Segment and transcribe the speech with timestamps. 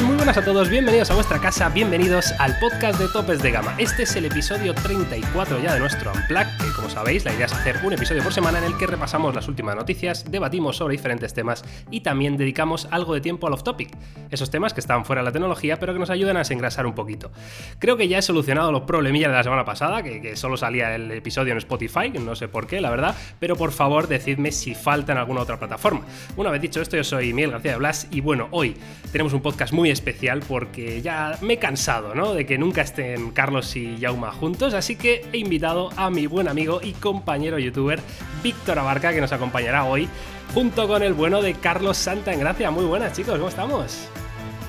[0.00, 3.74] Muy buenas a todos, bienvenidos a vuestra casa, bienvenidos al podcast de Topes de Gama.
[3.76, 7.52] Este es el episodio 34 ya de nuestro Unplug, que como sabéis la idea es
[7.52, 11.34] hacer un episodio por semana en el que repasamos las últimas noticias, debatimos sobre diferentes
[11.34, 13.90] temas y también dedicamos algo de tiempo al off-topic,
[14.30, 16.94] esos temas que están fuera de la tecnología pero que nos ayudan a desengrasar un
[16.94, 17.30] poquito.
[17.78, 20.94] Creo que ya he solucionado los problemillas de la semana pasada, que, que solo salía
[20.94, 24.74] el episodio en Spotify, no sé por qué, la verdad, pero por favor decidme si
[24.74, 26.00] falta en alguna otra plataforma.
[26.36, 28.74] Una vez dicho esto, yo soy Miguel García de Blas y bueno, hoy
[29.10, 32.34] tenemos un podcast muy especial porque ya me he cansado, ¿no?
[32.34, 36.48] De que nunca estén Carlos y Jauma juntos, así que he invitado a mi buen
[36.48, 38.00] amigo y compañero youtuber
[38.42, 40.08] Víctor Abarca que nos acompañará hoy
[40.54, 42.70] junto con el bueno de Carlos Santa en Gracia.
[42.70, 44.08] Muy buenas chicos, ¿cómo estamos?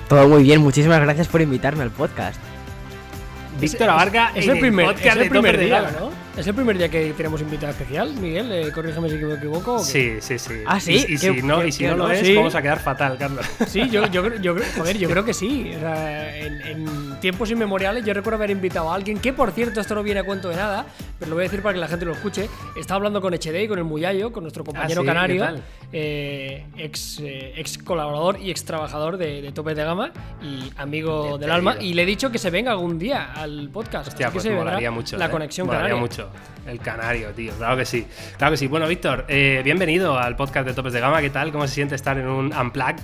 [0.08, 2.39] Todo muy bien, muchísimas gracias por invitarme al podcast.
[3.59, 6.23] Víctor Abarca es, el primer, es el primer día, ¿no?
[6.36, 8.52] ¿Es el primer día que tenemos invitado especial, Miguel?
[8.52, 9.78] Eh, corrígeme si me equivoco.
[9.78, 10.64] Sí, sí, sí.
[10.66, 11.06] Ah, sí.
[11.08, 13.45] Y, si no, y si no lo es, vamos a quedar fatal, Carlos.
[13.67, 15.72] Sí, yo, yo, yo, joder, yo creo que sí.
[15.75, 19.80] O sea, en, en, tiempos inmemoriales yo recuerdo haber invitado a alguien que, por cierto,
[19.80, 20.88] esto no viene a cuento de nada,
[21.20, 22.50] pero lo voy a decir para que la gente lo escuche.
[22.75, 25.08] Estaba hablando con HD y con el Muyayo, con nuestro compañero ah, ¿sí?
[25.08, 25.45] canario,
[25.92, 31.38] eh, ex, eh, ex colaborador y ex trabajador de, de Tope de Gama y amigo
[31.38, 31.78] del alma.
[31.80, 34.08] Y le he dicho que se venga algún día al podcast.
[34.08, 35.18] Hostia, Así pues que se vendrá mucho.
[35.18, 35.95] La conexión canaria.
[35.95, 36.22] mucho.
[36.66, 37.53] El canario, tío.
[37.53, 38.07] Claro que sí.
[38.38, 38.67] Claro que sí.
[38.67, 41.21] Bueno, Víctor, eh, bienvenido al podcast de Topes de Gama.
[41.21, 41.52] ¿Qué tal?
[41.52, 43.02] ¿Cómo se siente estar en un Unplugged?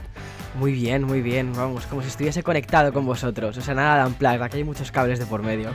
[0.56, 1.54] Muy bien, muy bien.
[1.54, 3.58] Vamos, como si estuviese conectado con vosotros.
[3.58, 5.72] O sea, nada de unplugged, aquí hay muchos cables de por medio.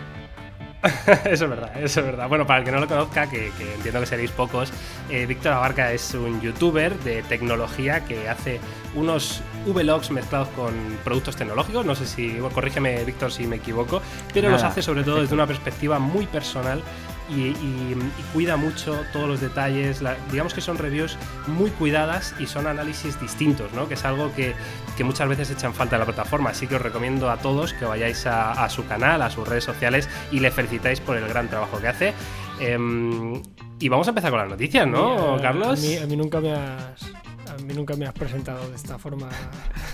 [1.24, 2.28] eso es verdad, eso es verdad.
[2.28, 4.70] Bueno, para el que no lo conozca, que, que entiendo que seréis pocos,
[5.08, 8.60] eh, Víctor Abarca es un youtuber de tecnología que hace
[8.94, 11.86] unos vlogs mezclados con productos tecnológicos.
[11.86, 14.02] No sé si, bueno, corrígeme, Víctor, si me equivoco,
[14.34, 16.82] pero Nada, los hace sobre todo desde una perspectiva muy personal
[17.30, 20.03] y, y- y cuida mucho todos los detalles.
[20.03, 23.89] La- digamos que son reviews muy cuidadas y son análisis distintos, ¿no?
[23.89, 24.55] Que es algo que,
[24.97, 26.50] que muchas veces echan falta en la plataforma.
[26.50, 29.64] Así que os recomiendo a todos que vayáis a, a su canal, a sus redes
[29.64, 32.14] sociales y le felicitáis por el gran trabajo que hace.
[32.61, 33.42] Em,
[33.80, 35.79] y vamos a empezar con las noticias, ¿no, Carlos?
[35.79, 37.13] A mí, a mí nunca me has.
[37.51, 39.29] A mí nunca me has presentado de esta forma.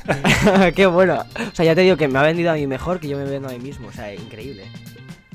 [0.74, 1.24] Qué bueno.
[1.52, 3.24] O sea, ya te digo que me ha vendido a mí mejor que yo me
[3.24, 3.88] vendo a mí mismo.
[3.88, 4.64] O sea, increíble.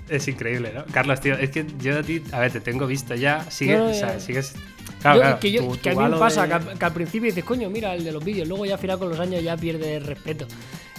[0.10, 0.86] Es increíble, ¿no?
[0.92, 3.86] Carlos, tío, es que yo a ti, a ver, te tengo visto ya, sigue, No,
[3.86, 4.54] no, o sea, sigues...
[4.54, 4.60] Yo-
[5.02, 6.94] Claro, claro, que, yo- tu- que a mí me pasa de- que, al, que al
[6.94, 9.44] principio dices, coño, mira el de los vídeos, luego ya al final con los años
[9.44, 10.48] ya pierde respeto.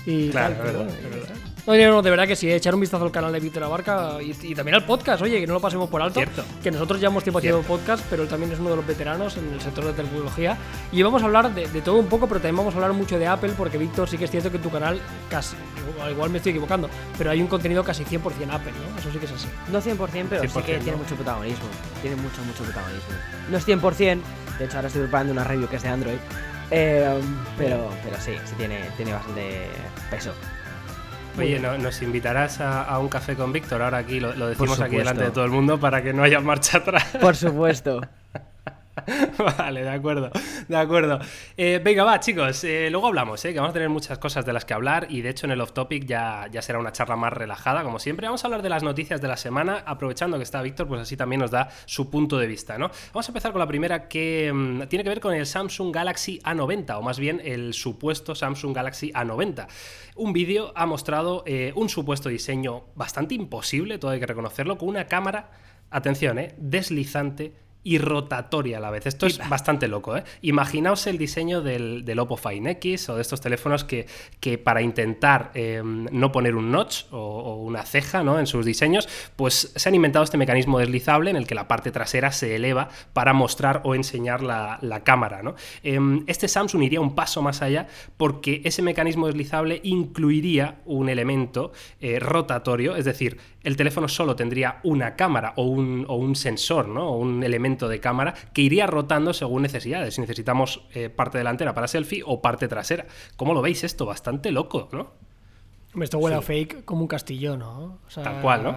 [0.04, 1.36] Y Claro, tal, es pero verdad, verdad.
[1.36, 1.88] está.
[1.90, 4.54] No, de verdad que sí, echar un vistazo al canal de Víctor Abarca y, y
[4.54, 6.20] también al podcast, oye, que no lo pasemos por alto.
[6.20, 6.44] Cierto.
[6.62, 9.36] Que nosotros ya hemos tiempo haciendo podcast, pero él también es uno de los veteranos
[9.38, 10.56] en el sector de tecnología.
[10.92, 13.18] Y vamos a hablar de, de todo un poco, pero también vamos a hablar mucho
[13.18, 15.56] de Apple, porque Víctor sí que es cierto que en tu canal casi,
[16.10, 16.88] igual- me estoy equivocando,
[17.18, 18.98] pero hay un contenido casi 100% Apple, ¿no?
[18.98, 19.48] Eso sí que es así.
[19.72, 21.64] No 100%, pero sí 100%, que tiene mucho protagonismo.
[22.02, 23.14] Tiene mucho, mucho protagonismo.
[23.50, 24.20] No es 100%.
[24.58, 26.16] De hecho, ahora estoy preparando una review que es de Android.
[26.70, 27.20] eh,
[27.56, 29.68] pero, pero sí, sí tiene, tiene bastante
[30.10, 30.32] peso.
[31.38, 33.82] Oye, ¿no- ¿nos invitarás a, a un café con Víctor?
[33.82, 36.40] Ahora aquí lo, lo decimos aquí delante de todo el mundo para que no haya
[36.40, 37.04] marcha atrás.
[37.20, 38.00] Por supuesto.
[39.58, 40.30] vale, de acuerdo,
[40.68, 41.18] de acuerdo.
[41.56, 44.52] Eh, venga, va, chicos, eh, luego hablamos, eh, que vamos a tener muchas cosas de
[44.52, 47.82] las que hablar y de hecho en el off-topic ya, será una charla más relajada,
[47.82, 48.26] como siempre.
[48.26, 51.16] Vamos a hablar de las noticias de la semana, aprovechando que está Víctor, pues así
[51.16, 52.90] también nos da su punto de vista, ¿no?
[53.12, 56.40] Vamos a empezar con la primera que mm, tiene que ver con el Samsung Galaxy
[56.40, 59.66] A90, o más bien el supuesto Samsung Galaxy A90.
[60.16, 65.06] Un vídeo ha mostrado un supuesto diseño bastante imposible, todo hay que reconocerlo, con una
[65.06, 65.50] cámara,
[65.90, 69.06] atención, deslizante y rotatoria a la vez.
[69.06, 70.24] Esto es bastante loco, ¿eh?
[70.42, 74.06] Imaginaos el diseño del, del Oppo Find X o de estos teléfonos que,
[74.40, 78.40] que para intentar eh, no poner un notch o, o una ceja ¿no?
[78.40, 81.92] en sus diseños, pues se han inventado este mecanismo deslizable en el que la parte
[81.92, 85.54] trasera se eleva para mostrar o enseñar la, la cámara, ¿no?
[85.84, 87.86] Eh, este Samsung iría un paso más allá
[88.16, 91.70] porque ese mecanismo deslizable incluiría un elemento
[92.00, 96.88] eh, rotatorio, es decir, el teléfono solo tendría una cámara o un, o un sensor,
[96.88, 97.10] ¿no?
[97.10, 100.14] O un elemento de cámara que iría rotando según necesidades.
[100.14, 103.06] Si necesitamos eh, parte delantera para selfie o parte trasera.
[103.36, 104.06] ¿Cómo lo veis esto?
[104.06, 105.10] Bastante loco, ¿no?
[106.02, 107.98] Esto huele a fake como un castillo, ¿no?
[108.06, 108.76] O sea, Tal cual, ¿no?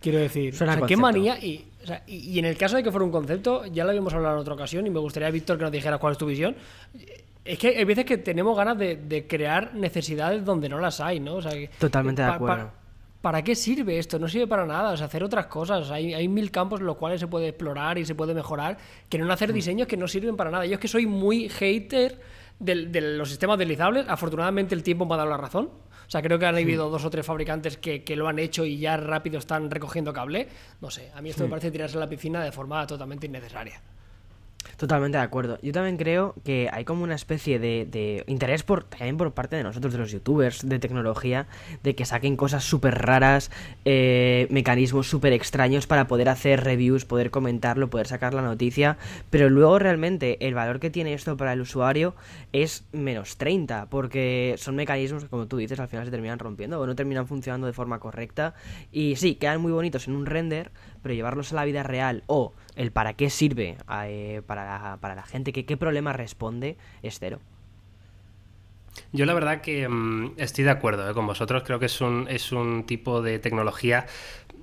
[0.00, 1.38] Quiero decir, Suena o sea, a qué manía.
[1.38, 3.90] Y, o sea, y, y en el caso de que fuera un concepto, ya lo
[3.90, 6.26] habíamos hablado en otra ocasión y me gustaría, Víctor, que nos dijeras cuál es tu
[6.26, 6.56] visión.
[7.44, 11.20] Es que hay veces que tenemos ganas de, de crear necesidades donde no las hay,
[11.20, 11.36] ¿no?
[11.36, 12.64] O sea, que- Totalmente de pa- acuerdo.
[12.66, 12.74] pa-
[13.20, 14.18] ¿Para qué sirve esto?
[14.18, 14.92] No sirve para nada.
[14.92, 15.90] O sea, hacer otras cosas.
[15.90, 18.78] Hay, hay mil campos en los cuales se puede explorar y se puede mejorar,
[19.08, 19.30] que no Mm.
[19.32, 20.66] hacer diseños que no sirven para nada.
[20.66, 22.20] Yo es que soy muy hater
[22.60, 24.06] de los sistemas deslizables.
[24.08, 25.66] Afortunadamente el tiempo me ha dado la razón.
[26.06, 28.64] O sea, creo que han habido dos o tres fabricantes que, que lo han hecho
[28.64, 30.48] y ya rápido están recogiendo cable.
[30.80, 33.82] No sé, a mí esto me parece tirarse a la piscina de forma totalmente innecesaria.
[34.76, 35.58] Totalmente de acuerdo.
[35.62, 39.56] Yo también creo que hay como una especie de, de interés por, también por parte
[39.56, 41.46] de nosotros, de los youtubers de tecnología,
[41.82, 43.50] de que saquen cosas súper raras,
[43.84, 48.98] eh, mecanismos súper extraños para poder hacer reviews, poder comentarlo, poder sacar la noticia,
[49.30, 52.14] pero luego realmente el valor que tiene esto para el usuario
[52.52, 56.80] es menos 30, porque son mecanismos que, como tú dices, al final se terminan rompiendo
[56.80, 58.54] o no terminan funcionando de forma correcta.
[58.92, 60.70] Y sí, quedan muy bonitos en un render,
[61.02, 65.22] pero llevarlos a la vida real o el para qué sirve eh, para, para la
[65.22, 67.40] gente, que qué problema responde, es cero.
[69.12, 72.26] Yo la verdad que mm, estoy de acuerdo eh, con vosotros, creo que es un,
[72.28, 74.06] es un tipo de tecnología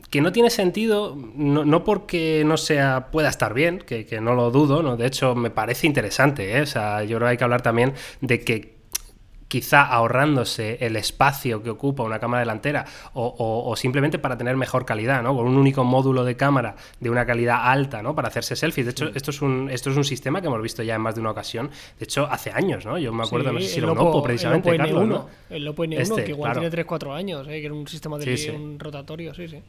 [0.10, 4.36] que no tiene sentido, no, no porque no sea, pueda estar bien, que, que, no
[4.36, 4.98] lo dudo, ¿no?
[4.98, 6.62] de hecho me parece interesante, ¿eh?
[6.62, 8.75] o sea, yo creo que hay que hablar también de que
[9.48, 14.58] quizá ahorrándose el espacio que ocupa una cámara delantera o, o, o, simplemente para tener
[14.58, 15.36] mejor calidad, ¿no?
[15.36, 18.16] Con un único módulo de cámara de una calidad alta, ¿no?
[18.16, 18.86] Para hacerse selfies.
[18.86, 21.16] De hecho, esto es un, esto es un sistema que hemos visto ya en más
[21.16, 21.70] de una ocasión.
[22.00, 22.98] De hecho, hace años, ¿no?
[22.98, 25.08] Yo me acuerdo, sí, no sé si era un Oppo, precisamente, el Oppo Carlos, N1,
[25.08, 25.30] ¿no?
[25.50, 26.70] El Oppo N1, este, que igual claro.
[26.70, 27.62] tiene 3-4 años, ¿eh?
[27.62, 28.50] que era un sistema de sí.
[28.50, 29.62] un rotatorio, sí, sí.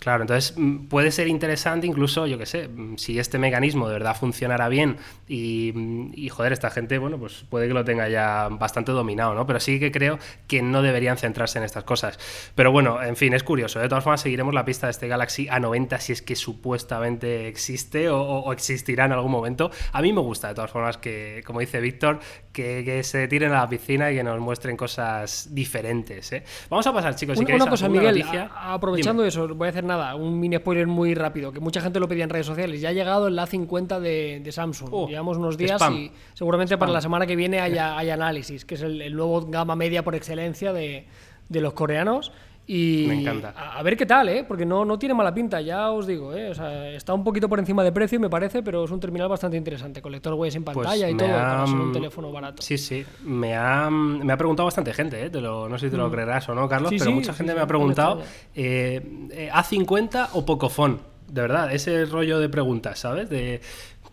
[0.00, 3.92] Claro, entonces mm, puede ser interesante incluso, yo qué sé, mm, si este mecanismo de
[3.94, 4.96] verdad funcionara bien
[5.28, 9.34] y, mm, y, joder, esta gente, bueno, pues puede que lo tenga ya bastante dominado,
[9.34, 9.46] ¿no?
[9.46, 10.18] Pero sí que creo
[10.48, 12.18] que no deberían centrarse en estas cosas.
[12.54, 13.78] Pero bueno, en fin, es curioso.
[13.78, 18.08] De todas formas, seguiremos la pista de este Galaxy A90 si es que supuestamente existe
[18.08, 19.70] o, o existirá en algún momento.
[19.92, 22.20] A mí me gusta, de todas formas, que, como dice Víctor,
[22.52, 26.32] que, que, se tiren a la piscina y que nos muestren cosas diferentes.
[26.32, 26.42] ¿eh?
[26.70, 28.50] Vamos a pasar, chicos, si una, queréis, una cosa, Miguel, noticia.
[28.54, 29.28] A, aprovechando Dime.
[29.28, 32.24] eso, voy a hacer nada, un mini spoiler muy rápido, que mucha gente lo pedía
[32.24, 32.80] en redes sociales.
[32.80, 34.88] Ya ha llegado el A50 de, de Samsung.
[34.92, 35.94] Oh, Llevamos unos días spam.
[35.94, 36.80] y seguramente Spam.
[36.80, 40.02] para la semana que viene haya, haya análisis, que es el, el, nuevo gama media
[40.02, 41.06] por excelencia de,
[41.48, 42.32] de los coreanos.
[42.72, 43.52] Y Me encanta.
[43.56, 44.44] A, a, ver qué tal, ¿eh?
[44.46, 46.50] Porque no, no tiene mala pinta, ya os digo, ¿eh?
[46.50, 49.28] O sea, está un poquito por encima de precio, me parece, pero es un terminal
[49.28, 51.92] bastante interesante, con lector huellas en pantalla Pues y me todo, ha- para ser un
[51.92, 52.62] teléfono barato.
[52.62, 53.04] Sí, sí.
[53.24, 55.30] Me ha, me ha preguntado bastante gente, ¿eh?
[55.30, 56.12] Te lo- no sé si te lo Mm.
[56.12, 58.22] creerás o no, Carlos, Sí, pero sí, mucha sí, gente me ha preguntado
[58.54, 59.02] eh,
[59.32, 60.98] eh, ¿A50 o Pocophone?
[61.26, 63.28] De verdad, ese rollo de preguntas, ¿sabes?
[63.30, 63.60] De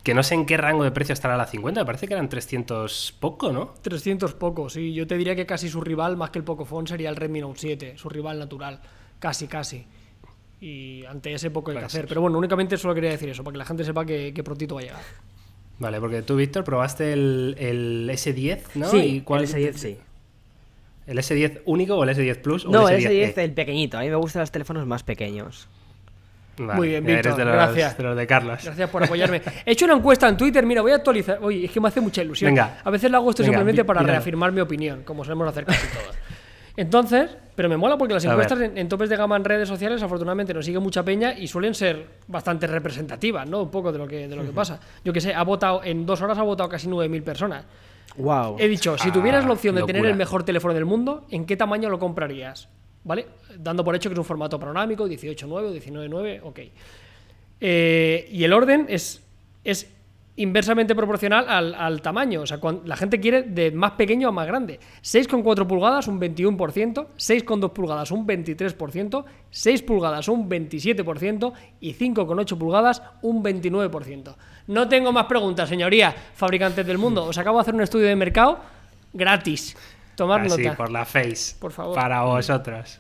[0.07, 2.29] que no sé en qué rango de precio estará la 50, me parece que eran
[2.29, 3.73] 300 poco, ¿no?
[3.81, 4.93] 300 poco, sí.
[4.93, 7.59] Yo te diría que casi su rival, más que el Pocophone, sería el Redmi Note
[7.59, 8.79] 7, su rival natural.
[9.19, 9.85] Casi, casi.
[10.61, 12.07] Y ante ese poco hay que Puede hacer.
[12.07, 14.75] Pero bueno, únicamente solo quería decir eso, para que la gente sepa que, que prontito
[14.75, 15.01] va a llegar.
[15.79, 18.87] Vale, porque tú, Víctor, probaste el, el S10, ¿no?
[18.89, 19.97] Sí, ¿Y cuál- el S10 sí.
[21.05, 22.65] ¿El S10 único o el S10 Plus?
[22.65, 23.33] o No, el el S10?
[23.35, 23.97] S10 el pequeñito.
[23.97, 25.67] A mí me gustan los teléfonos más pequeños.
[26.57, 27.97] Vale, Muy bien, eres Víctor, de los, gracias.
[27.97, 28.59] de los de Carlos.
[28.63, 29.41] Gracias por apoyarme.
[29.65, 31.37] He hecho una encuesta en Twitter, mira, voy a actualizar.
[31.41, 32.49] Oye, es que me hace mucha ilusión.
[32.49, 32.79] Venga.
[32.83, 34.17] A veces lo hago esto Venga, simplemente para míralo.
[34.17, 36.15] reafirmar mi opinión, como solemos hacer casi todos.
[36.75, 39.67] Entonces, pero me mola porque las A encuestas en, en topes de gama en redes
[39.67, 43.63] sociales afortunadamente nos sigue mucha peña y suelen ser bastante representativas, ¿no?
[43.63, 44.79] Un poco de lo que, de lo que pasa.
[45.03, 47.65] Yo que sé, ha votado, en dos horas ha votado casi 9.000 personas.
[48.15, 48.57] Wow.
[48.59, 51.57] He dicho, si tuvieras la opción de tener el mejor teléfono del mundo, ¿en qué
[51.57, 52.69] tamaño lo comprarías?
[53.07, 53.25] ¿Vale?
[53.57, 56.59] Dando por hecho que es un formato panorámico, 18.9 o 19.9, ok.
[57.61, 59.23] Eh, y el orden es,
[60.35, 62.41] inversamente proporcional al, al tamaño.
[62.41, 64.81] O sea, la gente quiere de más pequeño a más grande.
[65.01, 73.01] 6,4 pulgadas, un 21%, 6,2 pulgadas, un 23%, 6 pulgadas, un 27% y 5,8 pulgadas,
[73.21, 74.35] un 29%.
[74.67, 77.23] No tengo más preguntas, señoría, fabricantes del mundo.
[77.23, 78.59] Os acabo de hacer un estudio de mercado
[79.13, 79.77] gratis.
[80.17, 80.75] Tomad Así, nota.
[80.75, 81.55] por la face.
[81.59, 81.95] Por favor.
[81.95, 82.99] Para vosotros.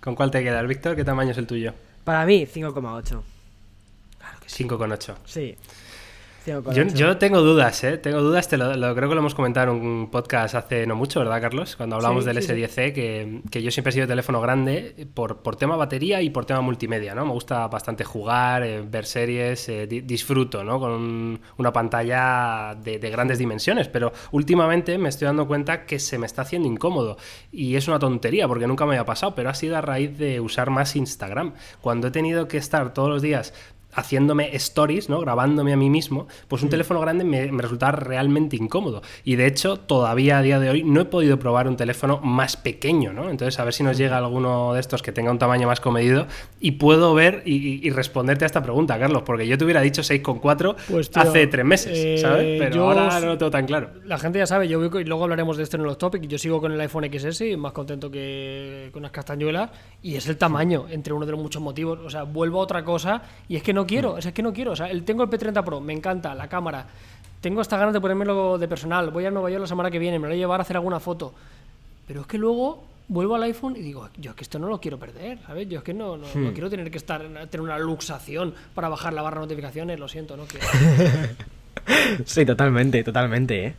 [0.00, 0.96] ¿Con cuál te quedas, Víctor?
[0.96, 1.74] ¿Qué tamaño es el tuyo?
[2.04, 3.20] Para mí, 5,8.
[4.46, 5.16] 5,8.
[5.26, 5.56] Sí.
[5.56, 5.56] 5,8.
[6.44, 7.98] Yo, yo tengo dudas, ¿eh?
[7.98, 10.96] Tengo dudas, te lo, lo- creo que lo hemos comentado en un podcast hace no
[10.96, 11.76] mucho, ¿verdad, Carlos?
[11.76, 12.52] Cuando hablamos Sí, del sí, sí.
[12.62, 16.44] S10e, que, que yo siempre he sido teléfono grande por, por tema batería y por
[16.44, 17.24] tema multimedia, ¿no?
[17.26, 20.80] Me gusta bastante jugar, eh, ver series, eh, di- disfruto, ¿no?
[20.80, 26.00] Con un- una pantalla de, de grandes dimensiones, pero últimamente me estoy dando cuenta que
[26.00, 27.18] se me está haciendo incómodo
[27.52, 30.40] y es una tontería porque nunca me había pasado, pero ha sido a raíz de
[30.40, 31.52] usar más Instagram.
[31.80, 33.54] Cuando he tenido que estar todos los días
[33.94, 35.20] haciéndome stories, ¿no?
[35.20, 39.02] Grabándome a mí mismo, pues un teléfono grande me, me resultaba realmente incómodo.
[39.24, 42.56] Y de hecho, todavía a día de hoy no he podido probar un teléfono más
[42.56, 43.30] pequeño, ¿no?
[43.30, 46.26] Entonces, a ver si nos llega alguno de estos que tenga un tamaño más comedido
[46.60, 49.80] y puedo ver y, y- y responderte a esta pregunta, Carlos, porque yo te hubiera
[49.80, 52.58] dicho 6,4 Pues, tío, hace tres meses, eh, ¿sabes?
[52.60, 53.90] Pero yo ahora no lo tengo tan claro.
[54.04, 56.26] La gente ya sabe, yo voy y luego hablaremos de esto en los topics.
[56.28, 59.70] Yo sigo con el iPhone XS y más contento que con unas castañuelas.
[60.02, 61.98] Y es el tamaño, entre uno de los muchos motivos.
[62.04, 64.72] O sea, vuelvo a otra cosa y es que no quiero, es que no quiero.
[64.72, 66.86] O sea, el, tengo el P30 Pro, me encanta, la cámara.
[67.40, 69.10] Tengo hasta ganas de ponérmelo de personal.
[69.10, 70.76] Voy a Nueva York la semana que viene, me lo voy a llevar a hacer
[70.76, 71.34] alguna foto.
[72.06, 74.80] Pero es que luego vuelvo al iPhone y digo, yo es que esto no lo
[74.80, 75.68] quiero perder, ¿sabes?
[75.68, 79.12] Yo es que no, no, no quiero tener que estar tener una luxación para bajar
[79.12, 80.66] la barra de notificaciones, lo siento, no quiero.
[82.26, 83.74] Sí, totalmente, totalmente, ¿eh?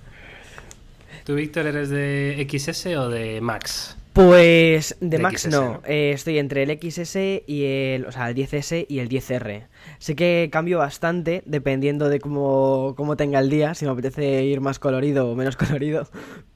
[1.23, 3.95] ¿Tú, Víctor, eres de XS o de Max?
[4.13, 5.81] Pues de, Max XS, no, ¿no?
[5.85, 7.15] eh, estoy entre el XS
[7.47, 9.65] y el, o sea, el 10S y el 10R.
[9.97, 14.61] Sé que cambio bastante dependiendo de cómo, cómo tenga el día, si me apetece ir
[14.61, 16.07] más colorido o menos colorido,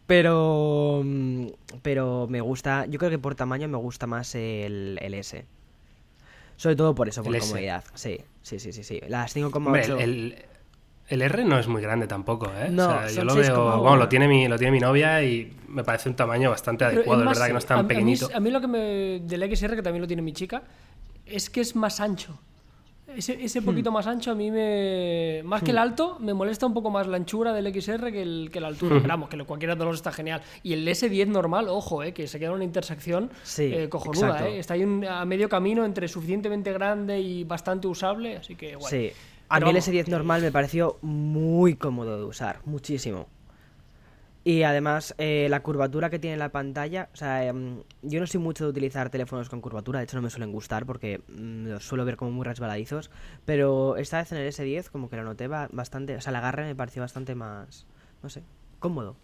[0.05, 1.47] pero mm,
[1.81, 5.43] pero me gusta, yo creo que por tamaño me gusta más el, el S.
[6.57, 7.83] Sobre todo por eso, por comodidad.
[7.93, 9.01] Sí, sí, sí, sí, sí.
[9.07, 9.99] Las Hombre, 5,8.
[9.99, 10.35] el,
[11.07, 12.69] el- R no es muy grande tampoco, ¿eh?
[12.69, 13.43] No, o sea, yo lo veo.
[13.55, 13.79] 6,1.
[13.81, 16.97] Bueno, lo tiene, mi, lo tiene mi novia y me parece un tamaño bastante Pero
[16.99, 17.21] adecuado.
[17.23, 18.29] Es verdad que no es a- tan a mí- pequeñito.
[18.33, 18.77] A mí, lo que me.
[19.23, 20.63] del XR, que también lo tiene mi chica,
[21.25, 22.37] es que es más ancho.
[23.15, 23.41] Ese, Hmm.
[23.45, 25.41] ese poquito más ancho a mí me.
[25.45, 28.49] Más que el alto, me molesta un poco más la anchura del XR que, el,
[28.51, 28.95] que la altura.
[28.95, 29.01] Hmm.
[29.01, 30.41] Pero vamos, que lo- cualquiera de los está genial.
[30.61, 34.47] Y el S10 normal, ojo, eh, que se queda en una intersección Sí, eh, cojonuda.
[34.49, 34.59] Eh.
[34.59, 38.91] Está ahí un- a medio camino entre suficientemente grande y bastante usable, así que guay.
[38.91, 39.11] Sí.
[39.49, 43.27] A mí el vamos, S10 normal me pareció muy cómodo de usar, muchísimo.
[44.43, 48.39] Y además, eh, la curvatura que tiene la pantalla, o sea, em, yo no soy
[48.39, 51.85] mucho de utilizar teléfonos con curvatura, de hecho no me suelen gustar porque mm, los
[51.85, 53.09] suelo ver como muy resbaladizos,
[53.45, 56.37] pero esta vez en el S10 como que lo noté ba- bastante, o sea, el
[56.37, 57.85] agarre me pareció bastante más,
[58.23, 58.41] no sé,
[58.79, 59.17] cómodo.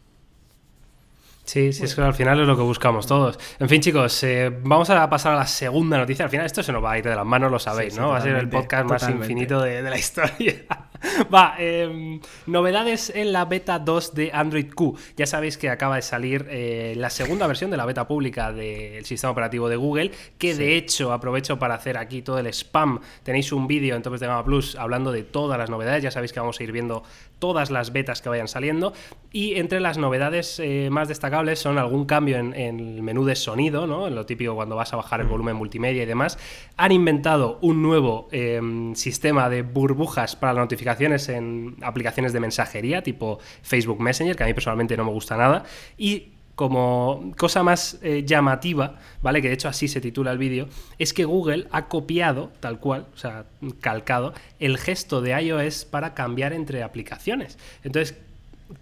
[1.46, 3.38] Sí, sí, es que al final es lo que buscamos todos.
[3.60, 6.24] En fin, chicos, eh, vamos a pasar a la segunda noticia.
[6.26, 8.02] Al final esto se nos va a ir de las manos, lo sabéis, Sí, sí,
[8.02, 8.10] ¿no?
[8.10, 10.56] Va a ser el totalmente, podcast más infinito de, de la historia.
[11.34, 14.96] va, em, novedades en la beta 2 de Android Q.
[15.18, 19.06] Ya sabéis que acaba de salir eh, la segunda versión de la beta pública del
[19.06, 23.00] sistema operativo de Google, que de hecho aprovecho para hacer aquí todo el spam.
[23.24, 26.04] Tenéis un vídeo en Topes de Gama Plus hablando de todas las novedades.
[26.04, 27.04] Ya sabéis que vamos a ir viendo
[27.40, 28.94] todas las betas que vayan saliendo.
[29.32, 33.36] Y entre las novedades eh, más destacables son algún cambio en, en el menú de
[33.36, 34.08] sonido, ¿no?
[34.08, 36.38] En lo típico cuando vas a bajar el volumen multimedia y demás.
[36.78, 38.62] Han inventado un nuevo eh,
[38.96, 40.64] sistema de burbujas para las
[41.02, 45.64] en aplicaciones de mensajería, tipo Facebook Messenger, que a mí personalmente no me gusta nada.
[45.98, 49.42] Y como cosa más eh, llamativa, ¿vale?
[49.42, 50.68] Que de hecho así se titula el vídeo,
[51.00, 53.46] es que Google ha copiado, tal cual, o sea,
[53.82, 57.58] calcado, el gesto de iOS para cambiar entre aplicaciones.
[57.84, 58.18] Entonces,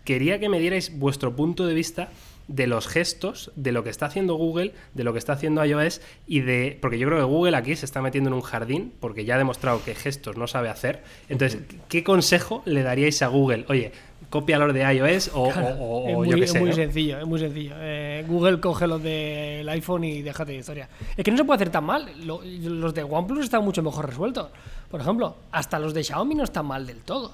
[0.04, 2.10] quería que me dierais vuestro punto de vista
[2.52, 6.02] de los gestos, de lo que está haciendo Google, de lo que está haciendo iOS
[6.28, 6.78] y de...
[6.82, 9.38] Porque yo creo que Google aquí se está metiendo en un jardín porque ya ha
[9.38, 11.02] demostrado que gestos no sabe hacer.
[11.30, 13.66] Entonces, ¿qué consejo le daríais a Google?
[13.70, 13.94] Oye,
[14.30, 16.76] cópialo de iOS o, o- o- es muy, yo qué es muy ¿no?
[16.76, 17.74] sencillo, es muy sencillo.
[17.80, 20.90] Eh, Google coge los del iPhone y déjate de historia.
[21.16, 22.06] Es que no se puede hacer tan mal.
[22.26, 24.48] Lo- los de OnePlus están mucho mejor resueltos.
[24.90, 27.34] Por ejemplo, hasta los de Xiaomi no están mal del todo.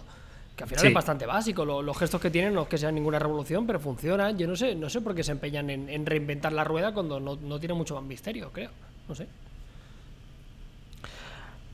[0.58, 0.88] Que al final Sí.
[0.88, 1.64] es bastante básico.
[1.64, 4.38] Lo- los gestos que tienen no es que sean ninguna revolución, pero funcionan.
[4.38, 7.20] Yo no sé, no sé por qué se empeñan en, en reinventar la rueda cuando
[7.20, 8.72] no, no tiene mucho más misterio, creo.
[9.08, 9.28] No sé.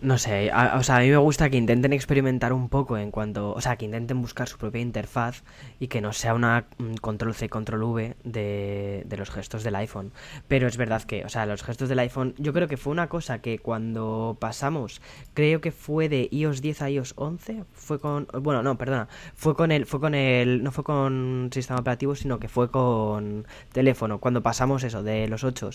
[0.03, 3.09] No sé, a- o sea, a mí me gusta que intenten experimentar un poco en
[3.09, 5.43] cuanto, o sea, que intenten buscar su propia interfaz
[5.79, 9.75] y que no sea una mm, control C, control V de, de los gestos del
[9.77, 10.11] iPhone.
[10.49, 13.07] Pero es verdad que, o sea, los gestos del iPhone, yo creo que fue una
[13.07, 15.01] cosa que cuando pasamos,
[15.33, 19.55] creo que fue de iOS 10 a iOS 11, fue con, bueno, no, perdona, fue
[19.55, 24.19] con el, fue con el, no fue con sistema operativo, sino que fue con teléfono.
[24.19, 25.69] Cuando pasamos eso de los 8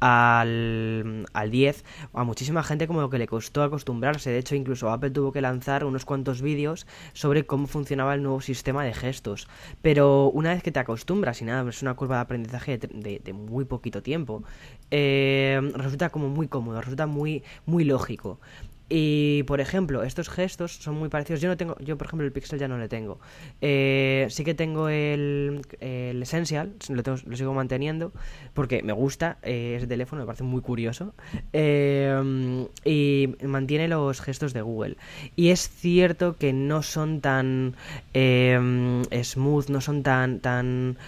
[0.00, 4.30] al, al 10, a muchísima gente como que le costó acostumbrarse.
[4.30, 8.40] De hecho, incluso Apple tuvo que lanzar unos cuantos vídeos sobre cómo funcionaba el nuevo
[8.40, 9.48] sistema de gestos.
[9.82, 13.64] Pero una vez que te acostumbras y nada, es una curva de aprendizaje de, muy
[13.64, 14.44] poquito tiempo,
[14.90, 18.38] eh, resulta como muy cómodo, resulta muy, muy lógico.
[18.88, 21.40] Y por ejemplo, estos gestos son muy parecidos.
[21.40, 23.18] Yo no tengo, yo por ejemplo el Pixel ya no le tengo.
[23.60, 28.12] Eh, sí que tengo el, el Essential, lo, sigo manteniendo
[28.52, 31.14] porque me gusta eh, ese teléfono, me parece muy curioso.
[31.52, 34.96] Eh, y mantiene los gestos de Google.
[35.34, 37.74] Y es cierto que no son tan
[38.12, 40.98] eh, smooth, no son tan tan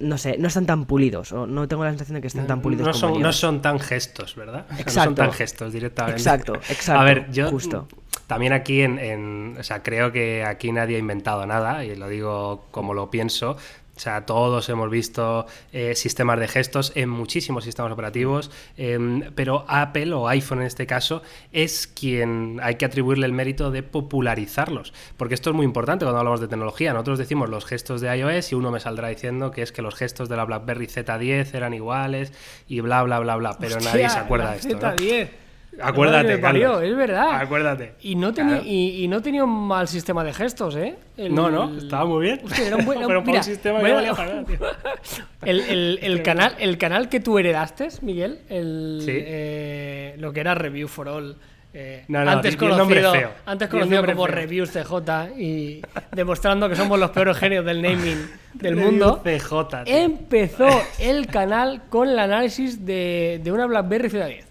[0.00, 2.60] no sé, no están tan pulidos, o no tengo la sensación de que estén tan
[2.60, 4.66] pulidos no son, no son tan gestos, ¿verdad?
[4.70, 5.14] O sea, No son Exacto.
[5.14, 6.20] tan gestos directamente.
[6.20, 7.88] Exacto, exacto, A ver, yo justo.
[8.26, 12.08] también aquí en, en- O sea, creo que aquí nadie ha inventado nada, y lo
[12.08, 13.56] digo como lo pienso.
[13.98, 19.64] O sea, todos hemos visto eh, sistemas de gestos en muchísimos sistemas operativos, em, pero
[19.66, 24.94] Apple o iPhone en este caso es quien hay que atribuirle el mérito de popularizarlos,
[25.16, 26.92] porque esto es muy importante cuando hablamos de tecnología.
[26.92, 29.96] Nosotros decimos los gestos de iOS y uno me saldrá diciendo que es que los
[29.96, 32.32] gestos de la BlackBerry Z10 eran iguales
[32.68, 34.78] y bla, bla, bla, bla, pero nadie se acuerda de esto.
[34.78, 35.47] ¿no?
[35.72, 35.80] Z10.
[35.82, 37.40] Acuérdate, parió, es verdad.
[37.40, 37.92] Acuérdate.
[38.00, 38.68] Y no, tenía, Claro.
[38.68, 40.96] y, y no tenía un mal sistema de gestos, ¿eh?
[41.16, 42.40] El- No, no, estaba muy bien.
[42.44, 44.58] Hostia, era un buen- Pero para mira, un sistema que valía para nada, tío.
[45.44, 49.12] El, el- el canal, el canal que tú heredaste, Miguel, el, Sí.
[49.14, 51.36] eh, lo que era Review for All,
[51.74, 53.30] eh, No, no, antes conocido, feo.
[53.46, 54.34] antes conocido como feo.
[54.34, 55.82] Reviews CJ y
[56.12, 59.22] demostrando que somos los peores genios del naming del mundo.
[59.22, 59.94] CJ, tío.
[59.94, 64.44] Empezó el canal con el análisis de, de una BlackBerry Z10.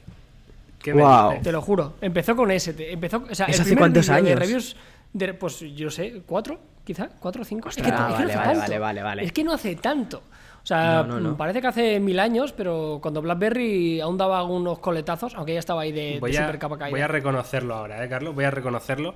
[1.41, 1.93] Te lo juro.
[2.01, 2.73] Empezó con ese.
[2.73, 4.39] te- Empezó, o sea, ¿Eso el hace cuántos de años?
[4.39, 4.75] reviews.
[5.13, 6.59] de- pues yo sé, ¿cuatro?
[6.83, 7.69] Quizá, ¿cuatro o cinco?
[7.69, 8.59] Es que, Ah, es que vale, no hace vale, tanto.
[8.61, 9.23] vale, vale, vale.
[9.23, 10.17] Es que no hace tanto.
[10.63, 11.37] O sea, No, no, no.
[11.37, 15.81] parece que hace mil años, pero cuando BlackBerry aún daba algunos coletazos, aunque ya estaba
[15.81, 16.91] ahí de, de voy, a, super capa caída.
[16.91, 18.35] voy a reconocerlo ahora, ¿eh, Carlos?
[18.35, 19.15] Voy a reconocerlo.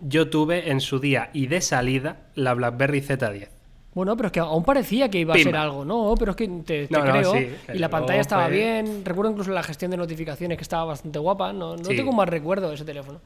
[0.00, 3.48] Yo tuve en su día y de salida la BlackBerry Z10.
[3.92, 5.84] Bueno, pero es que aún parecía que iba a ser algo.
[5.84, 7.32] No, pero es que te, te No, no, creo.
[7.34, 9.04] sí, y la pantalla estaba fue- bien.
[9.04, 11.52] Recuerdo incluso la gestión de notificaciones que estaba bastante guapa.
[11.52, 11.96] No, no Sí.
[11.96, 13.20] tengo más recuerdo de ese teléfono.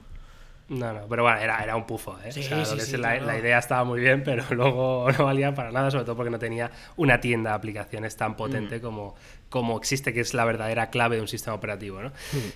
[0.67, 2.33] No, no, pero bueno, era, era un pufo, ¿eh?
[2.33, 5.71] Sí, O sea, sí, sí, la, idea estaba muy bien, pero luego no valía para
[5.71, 9.15] nada, sobre todo porque no tenía una tienda de aplicaciones tan potente como,
[9.51, 12.13] como existe, que es la verdadera clave de un sistema operativo, ¿no?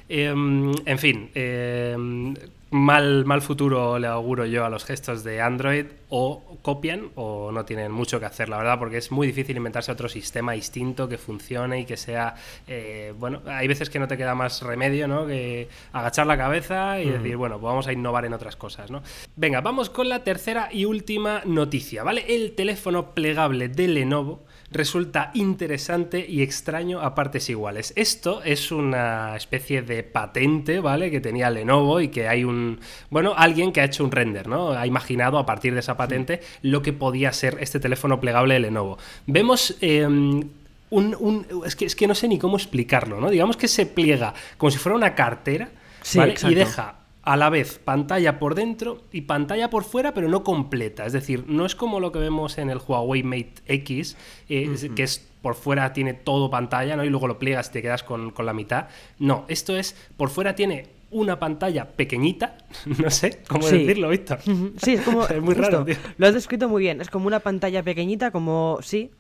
[0.09, 2.35] Em, en fin, em,
[2.71, 7.65] mal, mal futuro le auguro yo a los gestos de Android, o copian o no
[7.65, 11.19] tienen mucho que hacer, la verdad, porque es muy difícil inventarse otro sistema distinto que
[11.19, 12.35] funcione y que sea,
[12.67, 15.27] eh, bueno, hay veces que no te queda más remedio, ¿no?
[15.27, 19.03] Que agachar la cabeza y decir, bueno, pues vamos a innovar en otras cosas, ¿no?
[19.37, 22.25] Venga, vamos con la tercera y última noticia, ¿vale?
[22.29, 27.93] El teléfono plegable de Lenovo resulta interesante y extraño a partes iguales.
[27.97, 31.11] Esto es una especie de patente, ¿vale?
[31.11, 34.73] Que tenía Lenovo y que hay un, bueno, alguien que ha hecho un render, ¿no?
[34.73, 38.61] Ha imaginado a partir de esa patente lo que podía ser este teléfono plegable de
[38.61, 38.99] Lenovo.
[39.27, 39.77] Vemos...
[39.81, 40.07] eh,
[40.91, 43.29] un, un- es, que, es que no sé ni cómo explicarlo, ¿no?
[43.29, 45.69] Digamos que se pliega como si fuera una cartera,
[46.01, 46.35] Sí, ¿vale?
[46.49, 46.98] Y deja
[47.29, 51.05] a la vez pantalla por dentro y pantalla por fuera, pero no completa.
[51.05, 54.17] Es decir, no es como lo que vemos en el Huawei Mate X,
[54.49, 57.05] eh, que es por fuera tiene todo pantalla, ¿no?
[57.05, 58.89] Y luego lo pliegas y te quedas con, con la mitad.
[59.19, 62.57] No, esto es, por fuera tiene una pantalla pequeñita,
[63.03, 63.79] no sé cómo Sí.
[63.79, 64.39] decirlo, Víctor.
[64.83, 65.27] Sí, es como.
[65.29, 65.97] Es muy raro, tío.
[66.17, 67.03] Lo has descrito muy bien.
[67.03, 68.79] Es como una pantalla pequeñita, como.
[68.81, 69.11] Sí.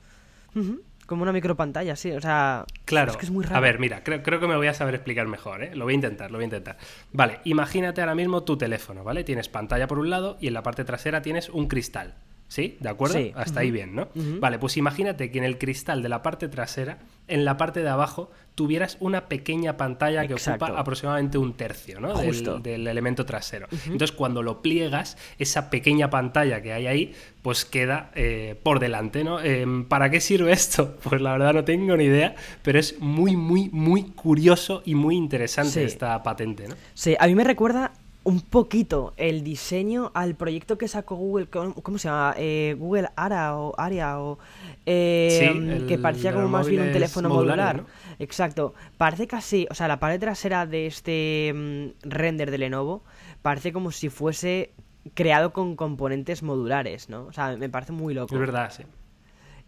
[1.08, 2.12] Como una micropantalla, sí.
[2.12, 2.66] O sea.
[2.84, 3.12] Claro.
[3.12, 3.56] Es que es muy raro.
[3.56, 5.74] A ver, mira, creo, creo que me voy a saber explicar mejor, ¿eh?
[5.74, 6.76] Lo voy a intentar, lo voy a intentar.
[7.12, 9.24] Vale, imagínate ahora mismo tu teléfono, ¿vale?
[9.24, 12.16] Tienes pantalla por un lado y en la parte trasera tienes un cristal.
[12.48, 12.78] ¿Sí?
[12.80, 13.18] ¿De acuerdo?
[13.18, 13.30] Sí.
[13.36, 14.08] Hasta ahí bien, ¿no?
[14.40, 17.90] Vale, pues imagínate que en el cristal de la parte trasera, en la parte de
[17.90, 20.64] abajo, tuvieras una pequeña pantalla que Exacto.
[20.64, 22.16] ocupa aproximadamente un tercio, ¿no?
[22.18, 23.68] Del, del elemento trasero.
[23.84, 29.24] Entonces, cuando lo pliegas, esa pequeña pantalla que hay ahí, pues queda eh, por delante,
[29.24, 29.40] ¿no?
[29.40, 30.96] Em, ¿Para qué sirve esto?
[31.02, 35.16] Pues la verdad no tengo ni idea, pero es muy, muy, muy curioso y muy
[35.16, 35.80] interesante Sí.
[35.80, 36.74] esta patente, ¿no?
[36.94, 37.92] Sí, a mí me recuerda
[38.28, 41.46] un poquito el diseño al proyecto que sacó Google.
[41.46, 42.34] ¿Cómo, se llama?
[42.36, 44.38] Eh, Google Ara o Aria o.
[44.84, 47.84] eh, Sí, el que parecía como más bien un teléfono modular.
[48.18, 48.74] Exacto.
[48.98, 49.66] Parece casi.
[49.70, 53.02] O sea, la pared trasera de este mm, render de Lenovo
[53.40, 54.74] parece como si fuese
[55.14, 57.24] creado con componentes modulares, ¿no?
[57.28, 58.34] O sea, me parece muy loco.
[58.34, 58.82] Es verdad, sí.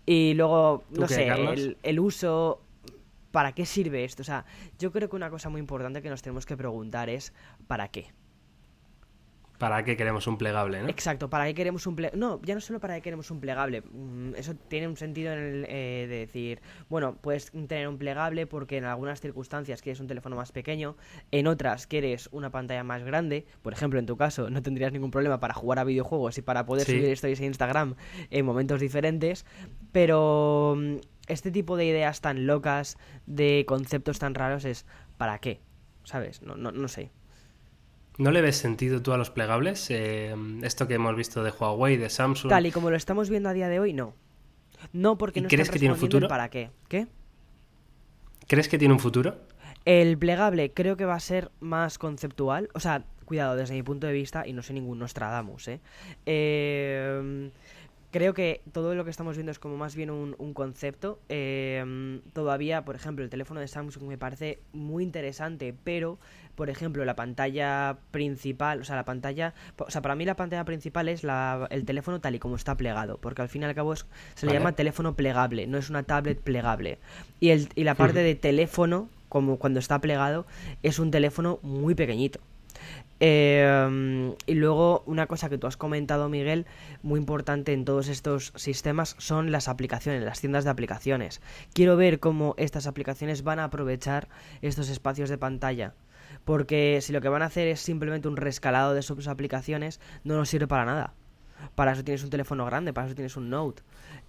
[0.05, 2.61] Y luego, ¿Tú no qué, sé, el uso.
[3.31, 4.21] ¿Para qué sirve esto?
[4.21, 4.45] O sea,
[4.79, 7.33] yo creo que una cosa muy importante que nos tenemos que preguntar es:
[7.67, 8.09] ¿para qué?
[9.61, 10.89] ¿Para qué queremos un plegable, no?
[10.89, 12.19] Exacto, ¿para qué queremos un plegable?
[12.19, 13.83] No, ya no solo para qué queremos un plegable.
[13.83, 18.47] mm, Eso tiene un sentido en el eh, de decir, bueno, puedes tener un plegable
[18.47, 20.97] porque en algunas circunstancias quieres un teléfono más pequeño,
[21.31, 23.45] en otras quieres una pantalla más grande.
[23.61, 26.65] Por ejemplo, en tu caso, no tendrías ningún problema para jugar a videojuegos y para
[26.65, 26.93] poder Sí.
[26.97, 27.97] subir stories a Instagram
[28.31, 29.45] en momentos diferentes.
[29.93, 30.97] Pero mm,
[31.29, 32.97] este tipo de ideas tan locas,
[33.27, 34.87] de conceptos tan raros, es
[35.19, 35.61] ¿para qué?
[36.05, 36.41] ¿Sabes?
[36.43, 37.11] No, no, no sé.
[38.21, 39.87] ¿No le ves sentido tú a los plegables?
[39.89, 42.51] Eh, esto que hemos visto de Huawei, de Samsung.
[42.51, 44.13] Tal y como lo estamos viendo a día de hoy, no.
[44.93, 46.29] No, porque ¿Y no crees están que tiene un futuro?
[46.29, 46.69] ¿Para qué?
[46.89, 47.07] ¿Qué?
[48.47, 49.39] ¿Crees que tiene un futuro?
[49.87, 52.69] El plegable creo que va a ser más conceptual.
[52.75, 55.81] O sea, cuidado, desde mi punto de vista, y no soy ningún Nostradamus, ¿eh?
[56.27, 57.51] Eh,
[58.11, 61.21] creo que todo lo que estamos viendo es como más bien un, un concepto.
[61.29, 66.19] Eh, todavía, por ejemplo, el teléfono de Samsung me parece muy interesante, pero,
[66.55, 70.65] por ejemplo, la pantalla principal, o sea, la pantalla, o sea, para mí la pantalla
[70.65, 73.75] principal es la- el teléfono tal y como está plegado, porque al fin y al
[73.75, 74.59] cabo es- se le Vale.
[74.61, 76.99] llama teléfono plegable, no es una tablet plegable.
[77.39, 80.47] Y, el, y la parte de teléfono, como cuando está plegado,
[80.83, 82.41] es un teléfono muy pequeñito.
[83.21, 86.67] Eh, y luego una cosa que tú has comentado, Miguel,
[87.03, 91.41] muy importante en todos estos sistemas son las aplicaciones, las tiendas de aplicaciones.
[91.75, 94.29] Quiero ver cómo estas aplicaciones van a aprovechar
[94.63, 95.95] estos espacios de pantalla.
[96.45, 100.37] Porque si lo que van a hacer es simplemente un rescalado de sus aplicaciones, no
[100.37, 101.15] nos sirve para nada.
[101.75, 103.83] Para eso tienes un teléfono grande, para eso tienes un Note.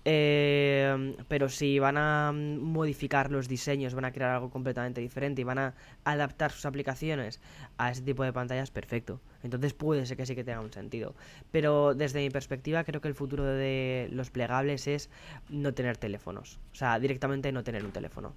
[0.04, 5.44] Eh, pero si van a modificar los diseños, van a crear algo completamente diferente y
[5.44, 7.40] van a adaptar sus aplicaciones
[7.78, 9.20] a ese tipo de pantallas, perfecto.
[9.44, 11.16] Entonces puede ser que sí que tenga un sentido.
[11.52, 15.10] Pero desde mi perspectiva creo que el futuro de los plegables es
[15.50, 16.60] no tener teléfonos.
[16.72, 18.34] O sea, directamente no tener un teléfono.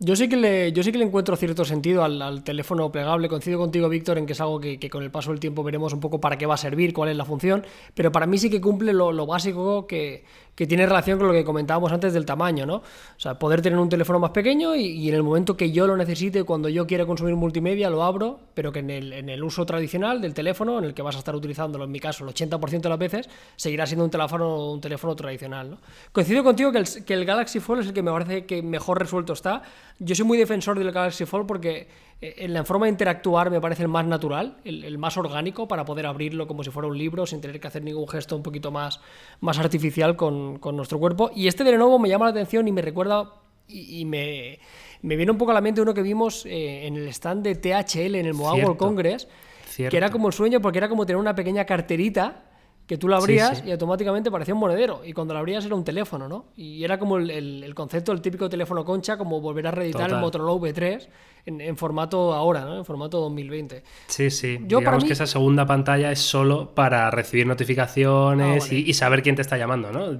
[0.00, 3.28] Yo sí que le, yo sí que le encuentro cierto sentido al, teléfono plegable.
[3.28, 6.00] Coincido contigo, Víctor, en que es algo que, con el paso del tiempo veremos un
[6.00, 7.64] poco para qué va a servir, cuál es la función.
[7.94, 10.24] Pero para mí sí que cumple lo básico que,
[10.54, 12.76] que tiene relación con lo que comentábamos antes del tamaño, ¿no?
[12.76, 12.82] O
[13.18, 16.44] sea, poder tener un teléfono más pequeño y, en el momento que yo lo necesite,
[16.44, 20.20] cuando yo quiera consumir multimedia, lo abro, pero que en el, en el, uso tradicional
[20.20, 22.88] del teléfono, en el que vas a estar utilizándolo, en mi caso, el 80% de
[22.88, 25.78] las veces, seguirá siendo un teléfono, un teléfono tradicional, ¿no?
[26.12, 28.98] Coincido contigo que el, que el Galaxy Fold es el que me parece que mejor
[28.98, 29.62] resuelto está.
[29.98, 31.88] Yo soy muy defensor del Galaxy Fold porque
[32.36, 36.06] en la forma de interactuar me parece el más natural, el, más orgánico para poder
[36.06, 39.00] abrirlo como si fuera un libro sin tener que hacer ningún gesto un poquito más,
[39.40, 41.30] más artificial con, nuestro cuerpo.
[41.34, 43.32] Y este de nuevo me llama la atención y me recuerda
[43.68, 44.58] y, me,
[45.02, 48.14] viene un poco a la mente uno que vimos eh, en el stand de THL
[48.14, 49.28] en el Mobile World Congress,
[49.76, 52.53] que era como el sueño porque era como tener una pequeña carterita
[52.86, 55.00] que tú la abrías y automáticamente parecía un monedero.
[55.04, 56.46] Y cuando la abrías era un teléfono, ¿no?
[56.54, 60.52] Y era como el, concepto del típico teléfono concha, como volver a reeditar el Motorola
[60.52, 61.08] V3
[61.46, 62.76] en, formato ahora, ¿no?
[62.76, 63.82] En formato 2020.
[64.06, 64.58] Sí, sí.
[64.66, 69.34] Yo Digamos que esa segunda pantalla es solo para recibir notificaciones ah, y, saber quién
[69.36, 70.18] te está llamando, ¿no?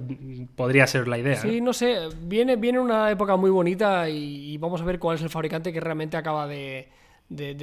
[0.55, 1.35] Podría ser la idea.
[1.35, 2.09] Sí, no, sé.
[2.21, 5.79] Viene, viene una época muy bonita y, vamos a ver cuál es el fabricante que
[5.79, 6.89] realmente acaba de,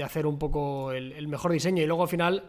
[0.05, 1.83] hacer un poco el, el mejor diseño.
[1.83, 2.45] Y luego al final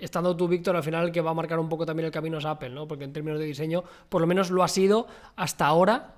[0.00, 2.38] estando tú, Víctor, al final el que va a marcar un poco también el camino
[2.38, 2.88] es Apple, ¿no?
[2.88, 6.14] Porque en términos de diseño, por lo menos lo ha sido hasta ahora.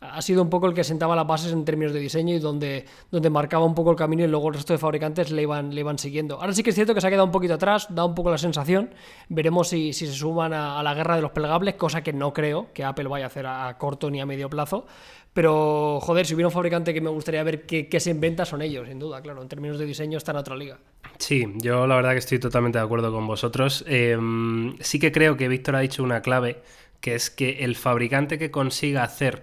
[0.00, 2.84] Ha sido un poco el que sentaba las bases en términos de diseño y donde,
[3.10, 5.98] donde marcaba un poco el camino y luego el resto de fabricantes le iban, le
[5.98, 6.40] siguiendo.
[6.40, 8.30] Ahora sí que es cierto que se ha quedado un poquito atrás, da un poco
[8.30, 8.90] la sensación.
[9.28, 12.84] Veremos si, se suman a, la guerra de los plegables, cosa que no creo que
[12.84, 14.86] Apple vaya a hacer a corto ni a medio plazo.
[15.34, 18.86] Pero, joder, si hubiera un fabricante que me gustaría ver qué, se inventa, son ellos,
[18.88, 19.42] sin duda, claro.
[19.42, 20.78] En términos de diseño está en otra liga.
[21.18, 23.84] Sí, yo la verdad que estoy totalmente de acuerdo con vosotros.
[23.88, 26.62] Em, sí que creo que Víctor ha dicho una clave,
[27.00, 29.42] que es que el fabricante que consiga hacer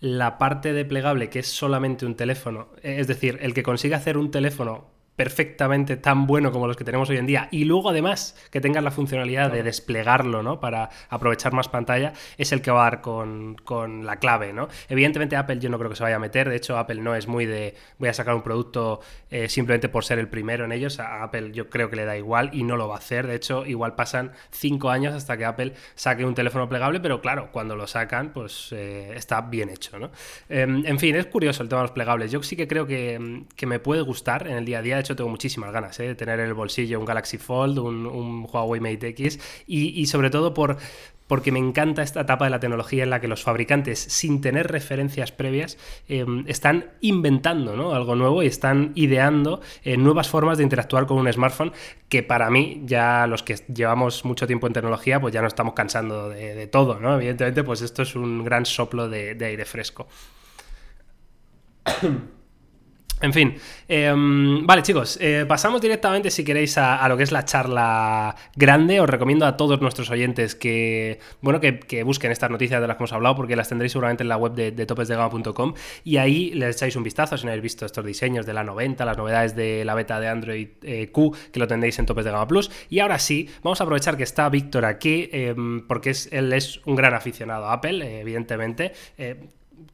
[0.00, 4.16] la parte de plegable, que es solamente un teléfono, es decir, el que consiga hacer
[4.16, 7.48] un teléfono perfectamente tan bueno como los que tenemos hoy en día.
[7.50, 10.60] Y luego además que tengas la funcionalidad de desplegarlo ¿no?
[10.60, 13.56] para aprovechar más pantalla es el que va a dar con,
[14.06, 14.68] la clave ¿no?
[14.88, 16.48] evidentemente Apple yo no creo que se vaya a meter.
[16.48, 20.04] De hecho Apple no es muy de voy a sacar un producto eh, simplemente por
[20.04, 21.00] ser el primero en ellos.
[21.00, 23.26] A Apple yo creo que le da igual y no lo va a hacer.
[23.26, 27.48] De hecho igual pasan cinco años hasta que Apple saque un teléfono plegable pero claro
[27.50, 30.12] cuando lo sacan pues eh, está bien hecho ¿no?
[30.48, 32.30] Em, en fin es curioso el tema de los plegables.
[32.30, 35.30] Yo sí que creo que, que me puede gustar en el día a día tengo
[35.30, 36.08] muchísimas ganas ¿eh?
[36.08, 40.54] de tener en el bolsillo un Galaxy Fold, un, Huawei Mate X y, sobre todo
[40.54, 40.78] por,
[41.26, 44.70] porque me encanta esta etapa de la tecnología en la que los fabricantes, sin tener
[44.70, 51.06] referencias previas, em, están inventando algo nuevo y están ideando eh, nuevas formas de interactuar
[51.06, 51.72] con un smartphone
[52.08, 55.74] que para mí, ya los que llevamos mucho tiempo en tecnología, pues ya no estamos
[55.74, 57.16] cansando de, todo, ¿no?
[57.16, 60.08] Evidentemente, pues esto es un gran soplo de aire fresco.
[63.20, 63.56] En fin,
[63.88, 69.00] em, vale chicos, eh, pasamos directamente si queréis a, lo que es la charla grande.
[69.00, 73.02] Os recomiendo a todos nuestros oyentes que, bueno, que, busquen estas noticias de las que
[73.02, 76.94] hemos hablado porque las tendréis seguramente en la web de, topesdegama.com y ahí les echáis
[76.94, 79.94] un vistazo si no habéis visto estos diseños de la 90, las novedades de la
[79.94, 82.70] beta de Android eh, Q, que lo tendréis en Topes de Gama Plus.
[82.88, 86.80] Y ahora sí, vamos a aprovechar que está Víctor aquí em, porque es, él es
[86.86, 88.92] un gran aficionado a Apple, eh, evidentemente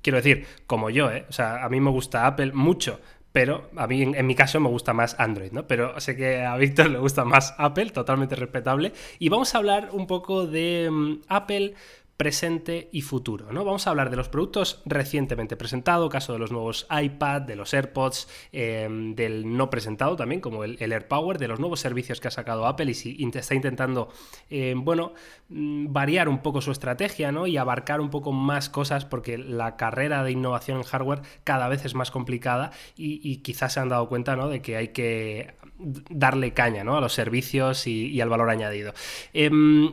[0.04, 1.10] quiero decir, como yo.
[1.28, 3.00] O sea, a mí me gusta Apple mucho,
[3.35, 5.66] pero a mí en, mi caso me gusta más Android, ¿no?
[5.66, 8.92] Pero sé que a Víctor le gusta más Apple, totalmente respetable.
[9.18, 11.75] Y vamos a hablar un poco de mm, Apple
[12.16, 13.53] presente y futuro.
[13.53, 13.64] ¿no?
[13.64, 17.74] Vamos a hablar de los productos recientemente presentados, caso de los nuevos iPad, de los
[17.74, 22.31] AirPods, em, del no presentado también, como el, AirPower, de los nuevos servicios que ha
[22.31, 24.11] sacado Apple y si está intentando,
[24.48, 25.12] em, bueno,
[25.48, 27.46] mm, variar un poco su estrategia ¿no?
[27.46, 31.85] y abarcar un poco más cosas porque la carrera de innovación en hardware cada vez
[31.85, 34.48] es más complicada y, quizás se han dado cuenta ¿no?
[34.48, 36.96] de que hay que darle caña ¿no?
[36.96, 38.94] a los servicios y, al valor añadido.
[39.33, 39.92] Em,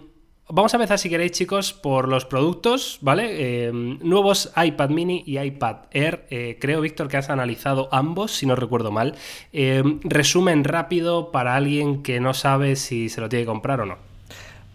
[0.53, 3.67] Vamos a empezar, si queréis, chicos, por los productos, ¿vale?
[3.67, 6.25] Eh, nuevos iPad mini y iPad Air.
[6.29, 9.15] Eh, creo, Víctor, que has analizado ambos, si no recuerdo mal.
[9.53, 13.85] Eh, resumen rápido para alguien que no sabe si se lo tiene que comprar o
[13.85, 14.11] no.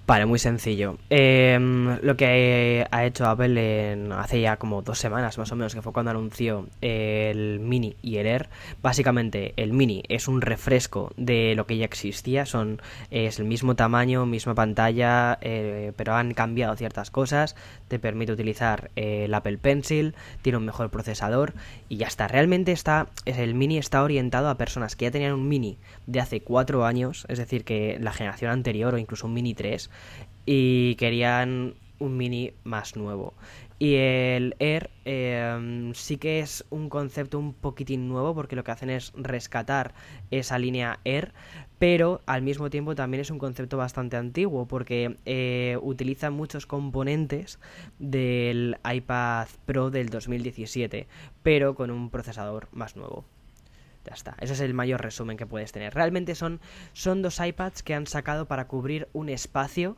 [0.06, 0.98] Vale, muy sencillo.
[1.10, 5.74] Em, lo que ha hecho Apple en- hace ya como dos semanas más o menos,
[5.74, 8.48] que fue cuando anunció el Mini y el Air.
[8.82, 12.46] Básicamente, el Mini es un refresco de lo que ya existía.
[12.46, 17.56] Son, es el mismo tamaño, misma pantalla, eh, pero han cambiado ciertas cosas.
[17.88, 21.52] Te permite utilizar el Apple Pencil, tiene un mejor procesador
[21.88, 22.28] y ya está.
[22.28, 26.20] Realmente está, es- el Mini está orientado a personas que ya tenían un Mini de
[26.20, 29.90] hace cuatro años, es decir, que la generación anterior o incluso un Mini 3
[30.44, 33.34] y querían un mini más nuevo.
[33.78, 38.70] Y el Air eh, sí que es un concepto un poquitín nuevo porque lo que
[38.70, 39.94] hacen es rescatar
[40.30, 41.32] esa línea Air,
[41.78, 47.58] pero al mismo tiempo también es un concepto bastante antiguo porque eh, utiliza muchos componentes
[47.98, 51.06] del iPad Pro del 2017,
[51.42, 53.26] pero con un procesador más nuevo.
[54.06, 54.36] Ya está.
[54.40, 55.92] Ese es el mayor resumen que puedes tener.
[55.92, 56.60] Realmente son,
[56.92, 59.96] son dos iPads que han sacado para cubrir un espacio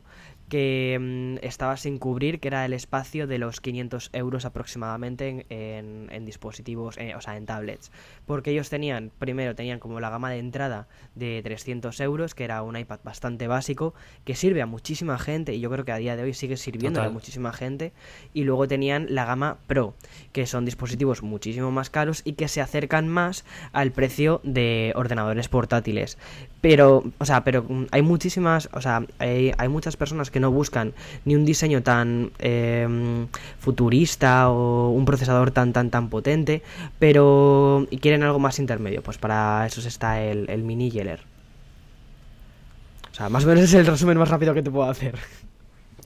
[0.49, 5.45] que mm, estaba sin cubrir, que era el espacio de los 500 euros aproximadamente en,
[5.49, 7.91] en- en dispositivos, eh, o sea, en tablets.
[8.25, 12.61] Porque ellos tenían, primero tenían como la gama de entrada de 300 euros, que era
[12.63, 13.93] un iPad bastante básico,
[14.25, 16.99] que sirve a muchísima gente, y yo creo que a día de hoy sigue sirviendo
[17.01, 17.93] a muchísima gente.
[18.33, 19.93] Y luego tenían la gama Pro,
[20.33, 25.47] que son dispositivos muchísimo más caros y que se acercan más al precio de ordenadores
[25.47, 26.17] portátiles.
[26.61, 30.93] Pero, o sea, pero hay muchísimas, o sea, hay, hay muchas personas que no buscan
[31.23, 33.25] ni un diseño tan eh,
[33.59, 36.61] futurista o un procesador tan, tan, tan potente,
[36.99, 39.01] pero y quieren algo más intermedio.
[39.01, 41.21] Pues para eso está el, el Mini y el Air.
[43.11, 45.15] O sea, más o menos es el resumen más rápido que te puedo hacer.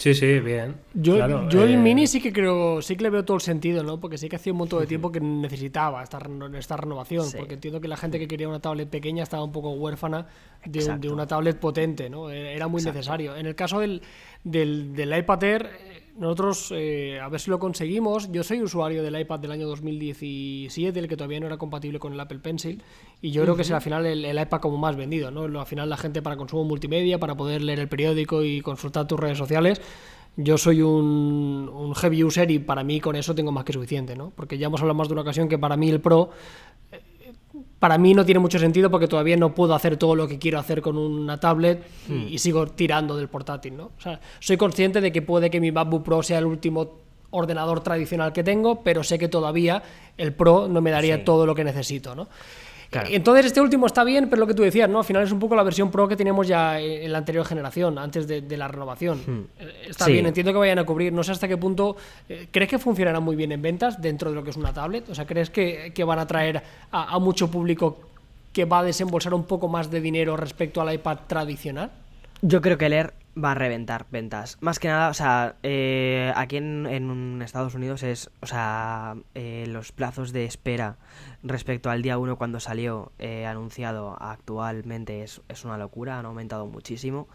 [0.04, 0.76] Sí, sí, bien.
[0.94, 3.42] Yo, Claro, yo eh, el Mini sí que creo, sí que le veo todo el
[3.42, 4.02] sentido, ¿no?
[4.02, 6.20] Porque sí que hacía un montón de tiempo que necesitaba esta,
[6.58, 7.26] esta renovación.
[7.26, 7.38] Sí.
[7.38, 10.28] Porque entiendo que la gente que quería una tablet pequeña estaba un poco huérfana
[10.66, 12.30] de, de una tablet potente, ¿no?
[12.30, 12.98] Eh, Era muy Exacto.
[12.98, 13.34] necesario.
[13.38, 14.02] En el caso del,
[14.44, 18.32] del, del iPad Air, eh, nosotros, eh, a ver si lo conseguimos.
[18.32, 22.14] Yo soy usuario del iPad del año 2017, el que todavía no era compatible con
[22.14, 22.84] el Apple Pencil.
[23.22, 25.44] Y yo creo que es al final el, el iPad como más vendido, ¿no?
[25.60, 29.20] Al final la gente para consumo multimedia, para poder leer el periódico y consultar tus
[29.20, 29.82] redes sociales.
[30.36, 34.16] Yo soy un, un heavy user y para mí con eso tengo más que suficiente,
[34.16, 34.32] ¿no?
[34.36, 36.32] Porque ya hemos hablado más de una ocasión que para mí el Pro
[37.84, 40.58] para mí no tiene mucho sentido porque todavía no puedo hacer todo lo que quiero
[40.58, 43.92] hacer con una tablet y, y sigo tirando del portátil, ¿no?
[43.98, 46.92] O sea, soy consciente de que puede que mi MacBook Pro sea el último
[47.32, 49.84] ordenador tradicional que tengo, pero sé que todavía
[50.18, 51.24] el Pro no me daría Sí.
[51.26, 52.30] todo lo que necesito, ¿no?
[52.94, 53.10] Claro.
[53.12, 55.00] Entonces este último está bien, pero lo que tú decías, ¿no?
[55.00, 57.98] Al final es un poco la versión Pro que teníamos ya en la anterior generación,
[57.98, 59.50] antes de, de la renovación.
[59.60, 60.08] Eh, Está Hmm.
[60.08, 60.14] Sí.
[60.14, 61.12] bien, entiendo que vayan a cubrir.
[61.12, 61.96] No sé hasta qué punto.
[62.30, 65.10] eh, ¿Crees que funcionará muy bien en ventas dentro de lo que es una tablet?
[65.10, 68.00] O sea, ¿crees que, que van a atraer a, a mucho público
[68.54, 71.90] que va a desembolsar un poco más de dinero respecto al iPad tradicional?
[72.42, 74.58] Yo creo que el Air va a reventar ventas.
[74.62, 79.66] Más que nada, o sea, eh, aquí en, en Estados Unidos es, o sea, eh,
[79.68, 80.98] los plazos de espera
[81.44, 86.68] respecto al día 1 cuando salió eh, anunciado actualmente es, es una locura, han aumentado
[86.68, 87.28] muchísimo.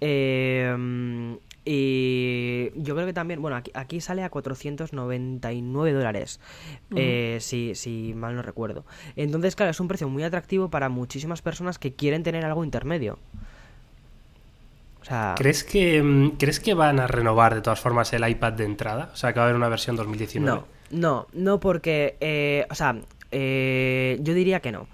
[0.00, 6.38] Eh, y yo creo que también, bueno, aquí, aquí sale a 499 dólares,
[6.94, 8.84] eh, si, si mal no recuerdo.
[9.16, 13.18] Entonces, claro, es un precio muy atractivo para muchísimas personas que quieren tener algo intermedio.
[15.04, 18.54] O sea, ¿Crees que, mm, ¿Crees que van a renovar de todas formas el iPad
[18.54, 19.10] de entrada?
[19.12, 20.50] O sea, que va a haber una versión 2019.
[20.50, 22.96] No, no, no porque, eh, o sea,
[23.30, 24.86] eh, yo diría que no.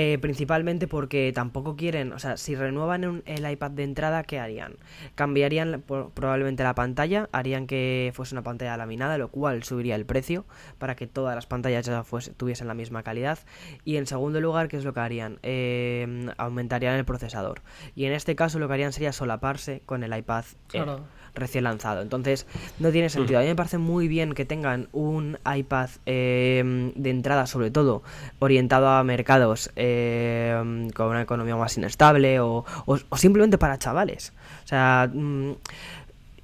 [0.00, 4.76] Eh, principalmente porque tampoco quieren, o sea, si renuevan el iPad de entrada, ¿qué harían?
[5.16, 5.82] Cambiarían
[6.14, 10.44] probablemente la pantalla, harían que fuese una pantalla laminada, lo cual subiría el precio
[10.78, 12.04] para que todas las pantallas ya
[12.36, 13.40] tuviesen la misma calidad.
[13.84, 15.40] Y en segundo lugar, ¿qué es lo que harían?
[15.42, 17.62] Eh, aumentarían el procesador.
[17.96, 21.06] Y en este caso lo que harían sería solaparse con el iPad Claro.
[21.34, 22.02] Recién lanzado.
[22.02, 22.46] Entonces,
[22.78, 23.38] no tiene sentido.
[23.38, 28.02] A mí me parece muy bien que tengan un iPad eh, de entrada, sobre todo,
[28.38, 34.32] orientado a mercados eh, con una economía más inestable o, o- o simplemente para chavales.
[34.64, 35.52] O sea, mm,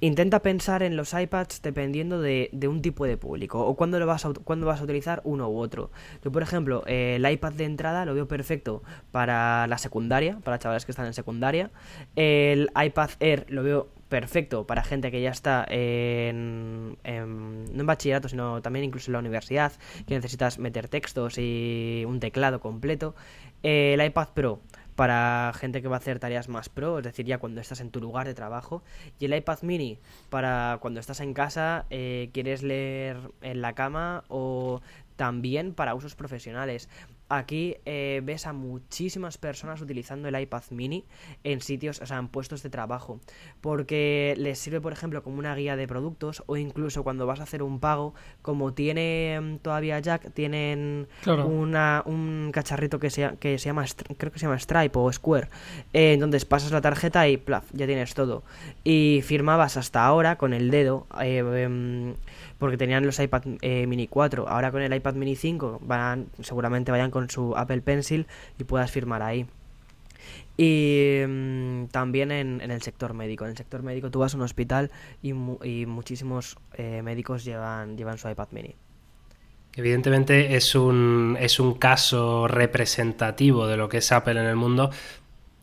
[0.01, 4.05] intenta pensar en los iPads dependiendo de, de un tipo de público o cuándo, lo
[4.05, 5.89] vas a, cuándo vas a utilizar uno u otro.
[6.23, 10.59] Yo, por ejemplo, eh, el iPad de entrada lo veo perfecto para la secundaria, para
[10.59, 11.71] chavales que están en secundaria.
[12.15, 18.29] El iPad Air lo veo perfecto para gente que ya está en, no en bachillerato,
[18.29, 19.73] sino también incluso en la universidad,
[20.07, 23.13] que necesitas meter textos y un teclado completo.
[23.61, 24.61] Eh, el iPad Pro
[24.95, 27.91] para gente que va a hacer tareas más pro, es decir, ya cuando estás en
[27.91, 28.83] tu lugar de trabajo.
[29.19, 29.99] Y el iPad mini
[30.29, 34.79] para cuando estás en casa, eh, quieres leer en la cama o
[35.17, 36.87] también para usos profesionales.
[37.29, 41.05] Aquí eh, ves a muchísimas personas utilizando el iPad mini
[41.43, 43.19] en sitios, o sea, en puestos de trabajo.
[43.61, 47.43] Porque les sirve, por ejemplo, como una guía de productos o incluso cuando vas a
[47.43, 51.47] hacer un pago, como tiene mm, todavía Jack, tienen Claro.
[51.47, 53.85] una, un cacharrito que se, que se llama,
[54.17, 55.49] creo que se llama Stripe o Square,
[55.93, 58.43] eh, entonces pasas la tarjeta y plaf, ya tienes todo.
[58.83, 62.13] Y firmabas hasta ahora con el dedo, eh, em,
[62.57, 66.91] porque tenían los iPad eh, mini 4, ahora con el iPad mini 5 van, seguramente
[66.91, 69.45] vayan con su Apple Pencil y puedas firmar ahí.
[70.57, 73.43] Y mm, también en, en el sector médico.
[73.45, 74.91] En el sector médico tú vas a un hospital
[75.21, 78.75] y, y muchísimos eh, médicos llevan, llevan su iPad mini.
[79.75, 84.89] Evidentemente es un, es un caso representativo de lo que es Apple en el mundo,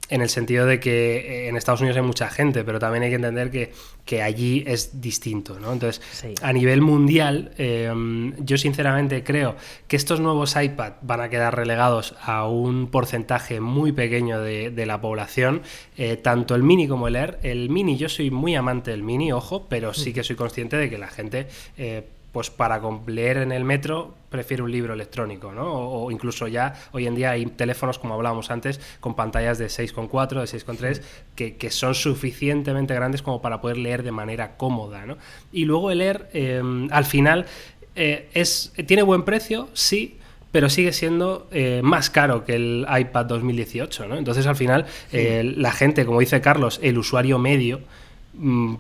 [0.09, 3.09] en el sentido de que eh, en Estados Unidos hay mucha gente, pero también hay
[3.11, 3.73] que entender que,
[4.05, 5.73] que allí es distinto, ¿no?
[5.73, 6.35] Entonces, Sí.
[6.43, 7.91] a nivel mundial, eh,
[8.39, 9.57] yo sinceramente creo
[9.89, 14.87] que estos nuevos iPad van a quedar relegados a un porcentaje muy pequeño de, de
[14.87, 15.63] la población,
[15.97, 17.39] eh, tanto el mini como el Air.
[17.43, 20.91] El mini, yo soy muy amante del mini, ojo, pero sí que soy consciente de
[20.91, 21.47] que la gente...
[21.79, 25.73] eh, pues para leer en el metro prefiere un libro electrónico, ¿no?
[25.73, 29.67] O, o incluso ya hoy en día hay teléfonos, como hablábamos antes, con pantallas de
[29.67, 31.03] 6,4, de 6,3,
[31.37, 35.19] que, que son suficientemente grandes como para poder leer de manera cómoda, ¿no?
[35.53, 37.47] Y luego el Air, eh, al final,
[37.95, 40.19] eh, es, tiene buen precio, sí,
[40.53, 44.17] pero sigue siendo eh, más caro que el iPad 2018, ¿no?
[44.17, 47.81] Entonces, al final, eh, la gente, como dice Carlos, el usuario medio,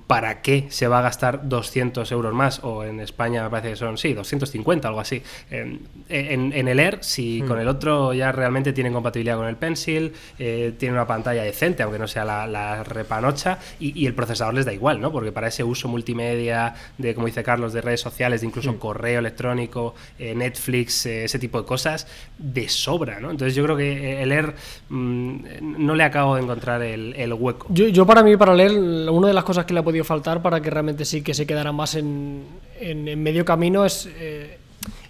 [0.06, 2.60] ¿para qué se va a gastar 200 euros más?
[2.64, 5.22] O en España me parece que son, sí, 250, algo así.
[5.50, 9.56] En, en- en el Air, si con el otro ya realmente tienen compatibilidad con el
[9.56, 14.14] Pencil, eh, tiene una pantalla decente, aunque no sea la, la repanocha, y, y el
[14.14, 15.12] procesador les da igual, ¿no?
[15.12, 19.18] Porque para ese uso multimedia, de, como dice Carlos, de redes sociales, de incluso correo
[19.18, 22.06] electrónico, eh, Netflix, eh, ese tipo de cosas,
[22.38, 23.30] de sobra, ¿no?
[23.30, 24.54] Entonces yo creo que eh, el Air
[24.88, 25.36] mm,
[25.78, 27.66] no le acabo de encontrar el, el hueco.
[27.70, 30.42] Yo, yo para mí, para leer, una de las cosas que le ha podido faltar
[30.42, 32.44] para que realmente sí que se quedara más en,
[32.80, 34.58] en- en medio camino es, eh,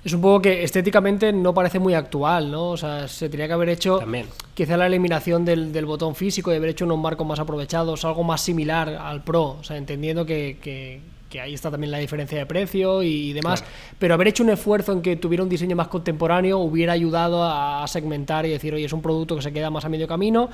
[0.04, 2.70] es un poco que estéticamente no parece muy actual, ¿no?
[2.70, 4.26] O sea, se tenía que haber hecho También.
[4.54, 8.22] quizá la eliminación del, del botón físico y haber hecho unos marcos más aprovechados, algo
[8.24, 11.00] más similar al Pro, o sea, entendiendo que, que-
[11.32, 13.64] que ahí está también la diferencia de precio y, demás,
[13.98, 17.82] pero haber hecho un esfuerzo en que tuviera un diseño más contemporáneo hubiera ayudado a,
[17.82, 20.50] a segmentar y decir, oye, es un producto que se queda más a medio camino,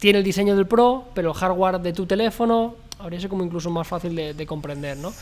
[0.00, 3.70] tiene el diseño del Pro, pero el hardware de tu teléfono habría sido como incluso
[3.70, 5.12] más fácil de, de comprender, ¿no?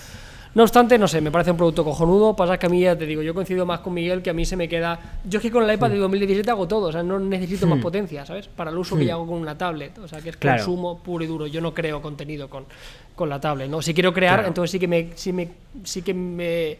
[0.55, 2.37] No obstante, no sé, me parece un producto cojonudo.
[2.37, 4.45] Pasa que a mí, ya te digo, yo coincido más con Miguel que a mí
[4.45, 5.19] se me queda.
[5.29, 7.81] Yo es que con el iPad de 2017 hago todo, o sea, no necesito más
[7.81, 8.47] potencia, ¿sabes?
[8.47, 10.59] Para el uso que yo hago con una tablet, o sea, que es Claro.
[10.65, 11.49] consumo puro y duro.
[11.49, 12.67] Yo no creo contenido con,
[13.17, 13.83] con la tablet, ¿no?
[13.83, 14.49] Si quiero crear, Claro.
[14.49, 15.49] entonces sí que me, sí me,
[15.83, 16.79] sí que me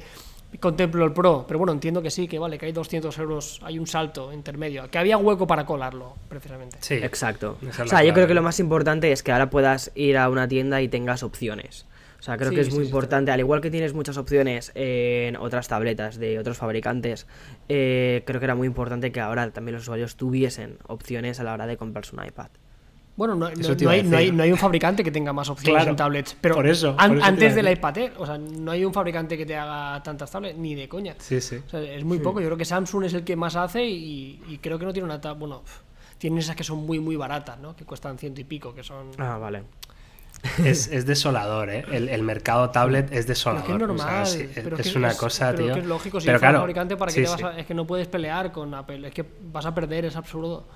[0.59, 3.79] contemplo el Pro, pero bueno, entiendo que sí, que vale, que hay 200 euros, hay
[3.79, 6.79] un salto intermedio, que había hueco para colarlo, precisamente.
[6.81, 6.95] Sí.
[6.95, 7.59] Exacto.
[7.63, 10.29] Es O sea, yo creo que lo más importante es que ahora puedas ir a
[10.29, 11.87] una tienda y tengas opciones.
[12.19, 14.17] O sea, creo Sí, que es sí, muy sí, importante, al igual que tienes muchas
[14.17, 17.27] opciones en otras tabletas de otros fabricantes,
[17.69, 21.53] eh, creo que era muy importante que ahora también los usuarios tuviesen opciones a la
[21.53, 22.49] hora de comprarse un iPad.
[23.17, 24.35] Bueno, no, no- hay, no, hay, decir.
[24.35, 26.37] no hay un fabricante que tenga más opciones Claro, en tablets.
[26.41, 27.79] Pero por eso, an- por antes del decir.
[27.79, 30.89] iPad Air, o sea, no hay un fabricante que te haga tantas tablets, ni de
[30.89, 31.15] coña.
[31.19, 31.61] Sí, sí.
[31.65, 32.41] O sea, es muy poco.
[32.41, 35.05] Yo creo que Samsung es el que más hace y, y creo que no tiene
[35.07, 35.39] una tablet.
[35.39, 35.63] Bueno,
[36.19, 37.77] tienen esas que son muy, muy baratas, ¿no?
[37.77, 39.11] Que cuestan ciento y pico, que son.
[39.19, 39.63] Ah, vale.
[40.65, 41.85] Es, es desolador, ¿eh?
[41.93, 43.71] El, el mercado tablet es desolador.
[43.71, 44.23] es normal.
[44.23, 45.75] o sea, sí, es, pero es que una cosa, pero tío.
[45.75, 47.47] que es lógico, si Pero claro, fabricante, ¿para qué sí, te vas sí.
[47.47, 49.07] a- Es que no puedes pelear con Apple.
[49.09, 50.67] Es que vas a perder, es absurdo.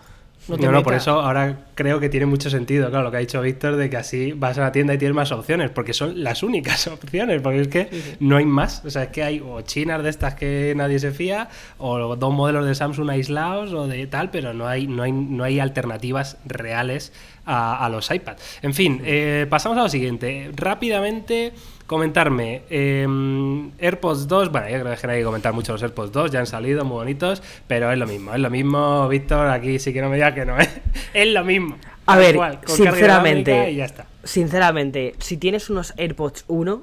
[0.47, 3.19] No, te No, no, por eso ahora creo que tiene mucho sentido, claro, lo que
[3.19, 5.93] ha dicho Víctor, de que así vas a la tienda y tienes más opciones, porque
[5.93, 8.17] son las únicas opciones, porque es que Sí, sí.
[8.21, 8.83] no hay más.
[8.85, 12.33] O sea, es que hay o chinas de estas que nadie se fía, o dos
[12.33, 16.39] modelos de Samsung aislados, o de tal, pero no hay, no hay, no hay alternativas
[16.47, 17.13] reales
[17.49, 18.37] a, a los iPad.
[18.63, 20.51] En fin, eh, pasamos a lo siguiente.
[20.55, 21.53] Rápidamente,
[21.87, 22.63] comentarme.
[22.71, 23.07] eh,
[23.79, 26.41] AirPods 2, bueno, yo creo que no hay que comentar mucho los AirPods 2, ya
[26.41, 30.01] han salido muy bonitos, pero es lo mismo, es lo mismo, Víctor, aquí sí que
[30.03, 30.69] no me digas que no, ¿eh?
[31.15, 31.77] es lo mismo.
[32.07, 34.07] A ver, carga sinceramente, Y ya está.
[34.25, 36.83] sinceramente, si tienes unos AirPods 1,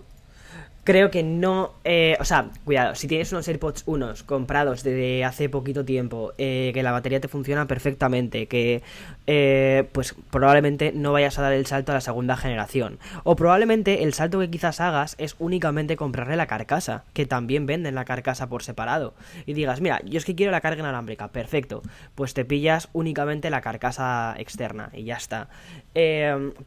[0.85, 1.73] creo que no.
[1.83, 6.71] eh, o sea, cuidado, si tienes unos AirPods 1 comprados desde hace poquito tiempo, eh,
[6.73, 8.83] que la batería te funciona perfectamente, que
[9.25, 12.99] eh, pues probablemente no vayas a dar el salto a la segunda generación.
[13.23, 17.95] O probablemente el salto que quizás hagas es únicamente comprarle la carcasa, que también venden
[17.95, 19.15] la carcasa por separado.
[19.47, 21.81] Y digas, mira, yo es que quiero la carga inalámbrica, perfecto.
[22.13, 25.49] Pues te pillas únicamente la carcasa externa y ya está.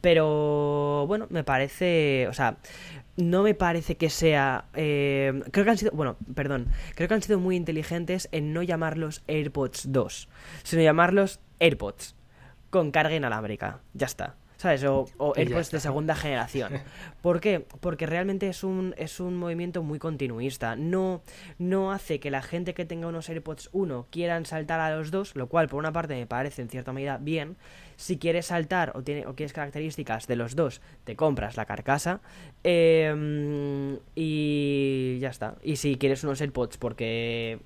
[0.01, 2.57] Pero bueno, me parece, o sea,
[3.19, 7.21] no me parece que sea, eh, creo que han sido, bueno, perdón, creo que han
[7.21, 10.29] sido muy inteligentes en no llamarlos AirPods 2,
[10.63, 12.15] sino llamarlos AirPods
[12.69, 14.35] con carga inalámbrica, ya está.
[14.57, 14.83] ¿Sabes?
[14.83, 16.73] O, o AirPods de segunda generación.
[17.21, 17.65] ¿Por qué?
[17.79, 20.75] Porque realmente es un, es un movimiento muy continuista.
[20.75, 21.21] No,
[21.57, 25.33] no hace que la gente que tenga unos AirPods 1 quieran saltar a los dos,
[25.37, 27.55] lo cual por una parte me parece en cierta medida bien.
[27.99, 32.21] Si quieres saltar o, tiene, o quieres características de los dos, te compras la carcasa.
[32.63, 35.57] eh, y ya está.
[35.63, 37.59] Y si quieres unos AirPods porque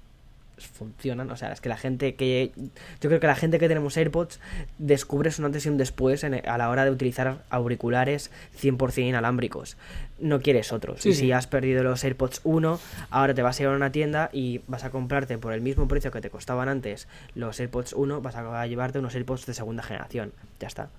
[0.58, 3.97] funcionan, o sea, es que la gente que yo creo que la gente que tenemos
[3.97, 4.39] AirPods
[4.78, 9.78] descubres un antes y un después en- a la hora de utilizar auriculares 100% inalámbricos.
[10.20, 11.01] No quieres otros.
[11.01, 11.20] Sí, y sí.
[11.22, 12.80] si has perdido los AirPods 1,
[13.10, 15.88] ahora te vas a ir a una tienda y vas a comprarte por el mismo
[15.88, 19.84] precio que te costaban antes los AirPods 1, vas a llevarte unos AirPods de segunda
[19.84, 20.32] generación.
[20.60, 20.89] Ya está.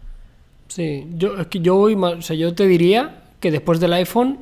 [0.69, 3.93] Sí, yo, es que yo voy más- o sea, yo te diría que después del
[3.93, 4.39] iPhone,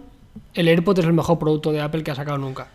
[0.55, 2.69] el AirPod es el mejor producto de Apple que ha sacado nunca.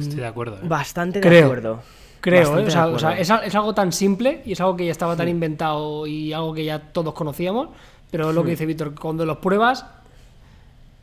[0.00, 0.56] Estoy de acuerdo.
[0.56, 0.60] ¿eh?
[0.68, 1.44] Bastante de Creo.
[1.46, 1.80] acuerdo.
[2.20, 2.64] Creo, ¿eh?
[2.66, 3.22] o, sea, o sea, acuerdo.
[3.22, 6.32] es, al- es algo tan simple y es algo que ya estaba tan inventado y
[6.32, 7.68] algo que ya todos conocíamos,
[8.10, 9.84] pero es lo que dice Víctor, cuando los pruebas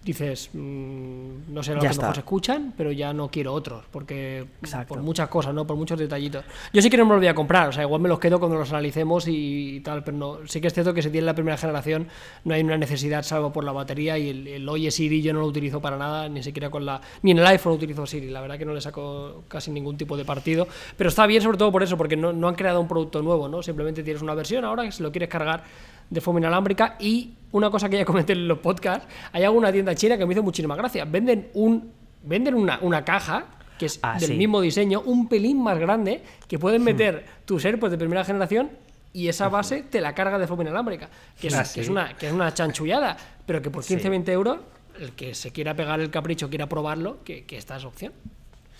[0.03, 2.01] dices, mm, no sé lo Ya que está.
[2.03, 4.95] mejor se escuchan, pero ya no quiero otros, porque Exacto.
[4.95, 5.67] por muchas cosas, ¿no?
[5.67, 6.43] Por muchos detallitos.
[6.73, 8.39] Yo sí que no me los voy a comprar, o sea, igual me los quedo
[8.39, 11.35] cuando los analicemos y, tal, pero no, sí que es cierto que si tiene la
[11.35, 12.07] primera generación
[12.45, 15.41] no hay una necesidad salvo por la batería y el, el Oye Siri yo no
[15.41, 16.99] lo utilizo para nada, ni siquiera con la...
[17.21, 20.17] Ni en el iPhone utilizo Siri, la verdad que no le saco casi ningún tipo
[20.17, 22.87] de partido, pero está bien sobre todo por eso, porque no, no han creado un
[22.87, 23.61] producto nuevo, ¿no?
[23.61, 25.63] Simplemente tienes una versión ahora que si lo quieres cargar
[26.11, 29.95] de forma inalámbrica y una cosa que ya comenté en los podcasts, hay alguna tienda
[29.95, 31.91] china que me hizo muchísima gracia, venden un
[32.23, 33.45] venden una, una caja
[33.79, 34.35] que es Ah, del sí.
[34.35, 38.69] mismo diseño, un pelín más grande, que pueden meter tus AirPods de primera generación
[39.11, 41.09] y esa base te la carga de forma inalámbrica,
[41.39, 41.79] que es, Ah, que sí.
[41.79, 44.09] es una, que es una chanchullada, pero que por 15, Sí.
[44.09, 44.59] 20 euros,
[44.99, 48.13] el que se quiera pegar el capricho, quiera probarlo, que, que esta es opción.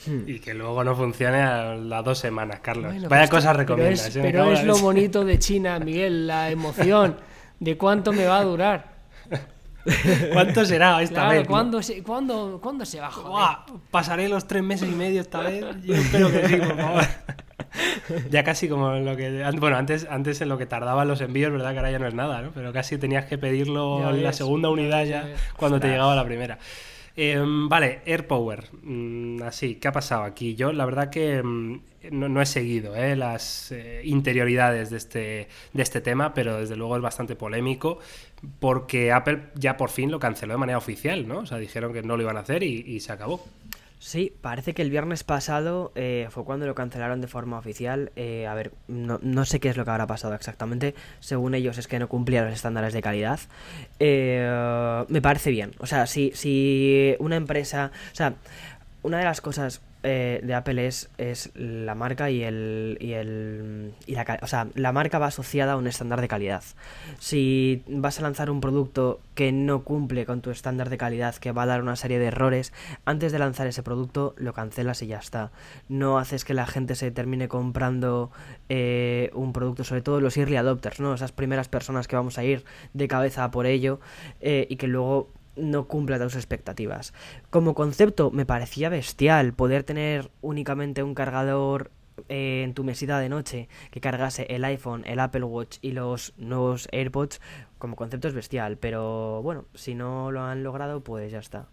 [0.07, 2.85] Y que luego no funcione a las dos semanas, Carlos.
[2.93, 4.09] Bueno, Vaya pero es cosas recomiendas.
[4.13, 4.27] Pero ¿eh?
[4.27, 7.17] Es, pero la lo bonito de China, Miguel, la emoción
[7.59, 8.91] de cuánto me va a durar.
[10.33, 11.47] ¿Cuánto será esta Claro, vez?
[11.47, 13.57] ¿cuándo, se, cuándo, cuándo se va a joder?
[13.89, 15.65] Pasaré los tres meses y medio esta vez.
[15.83, 17.03] Yo espero que sí, por favor.
[18.29, 19.49] Ya casi como en lo que.
[19.57, 21.71] Bueno, antes, antes en lo que tardaban los envíos, ¿verdad?
[21.71, 22.51] Que ahora ya no es nada, ¿no?
[22.51, 25.25] Pero casi tenías que pedirlo en la segunda unidad ya
[25.55, 26.57] cuando te llegaba la primera.
[27.15, 28.69] Eh, vale, AirPower.
[28.83, 30.55] Mm, así, ¿qué ha pasado aquí?
[30.55, 31.81] Yo, la verdad que mm,
[32.11, 36.95] no, he seguido eh, las eh, interioridades de este, de este tema, pero desde luego
[36.95, 37.99] es bastante polémico
[38.59, 41.39] porque Apple ya por fin lo canceló de manera oficial, ¿no?
[41.39, 43.45] O sea, dijeron que no lo iban a hacer y se acabó.
[44.03, 48.11] Sí, parece que el viernes pasado eh, fue cuando lo cancelaron de forma oficial.
[48.15, 50.95] Eh, a ver, no, no sé qué es lo que habrá pasado exactamente.
[51.19, 53.39] Según ellos es que no cumplía los estándares de calidad.
[53.99, 55.73] Eh, me parece bien.
[55.77, 57.91] O sea, si, si una empresa...
[58.11, 58.33] O sea,
[59.03, 62.97] una de las cosas eh, de Apple es, es la marca y el...
[62.99, 66.63] Y el y la, o sea, la marca va asociada a un estándar de calidad.
[67.19, 71.51] Si vas a lanzar un producto que no cumple con tu estándar de calidad, que
[71.51, 72.73] va a dar una serie de errores,
[73.05, 75.51] antes de lanzar ese producto lo cancelas y ya está.
[75.87, 78.31] No haces que la gente se termine comprando
[78.69, 81.13] eh, un producto, sobre todo los early adopters, ¿no?
[81.13, 83.99] Esas primeras personas que vamos a ir de cabeza por ello
[84.39, 87.13] eh, y que luego no cumpla tus expectativas.
[87.49, 91.91] Como concepto me parecía bestial poder tener únicamente un cargador
[92.29, 96.33] eh, en tu mesita de noche que cargase el iPhone, el Apple Watch y los
[96.37, 97.41] nuevos AirPods.
[97.79, 101.67] Como concepto es bestial, pero bueno, si no lo han logrado, pues ya está.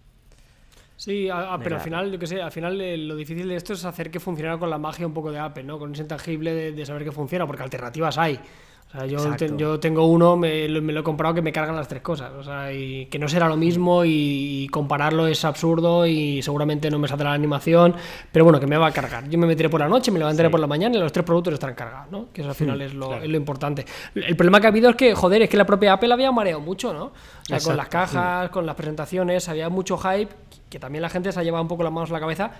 [0.96, 3.54] Sí, a- a- pero al final, yo qué sé, al final eh, lo difícil de
[3.54, 5.78] esto es hacer que funcionara con la magia un poco de Apple, ¿no?
[5.78, 8.40] Con ese intangible de, de saber que funciona, porque alternativas hay.
[8.88, 11.52] O sea, yo, te- yo tengo uno, me, lo- me lo he comprado que me
[11.52, 12.32] cargan las tres cosas.
[12.38, 16.98] O sea, y que no será lo mismo y, compararlo es absurdo y seguramente no
[16.98, 17.94] me saldrá la animación,
[18.32, 19.28] pero bueno, que me va a cargar.
[19.28, 20.50] Yo me meteré por la noche, me levantaré Sí.
[20.50, 22.28] por la mañana y los tres productos estarán cargados, ¿no?
[22.32, 23.24] Que eso al final es, lo, claro.
[23.24, 23.84] es lo importante.
[24.14, 26.60] El problema que ha habido es que, joder, es que la propia Apple había mareado
[26.60, 27.04] mucho, ¿no?
[27.04, 27.12] O
[27.44, 30.28] sea, con Exacto, las cajas, con las presentaciones, había mucho hype
[30.70, 32.52] que también la gente se ha llevado un poco las manos a la cabeza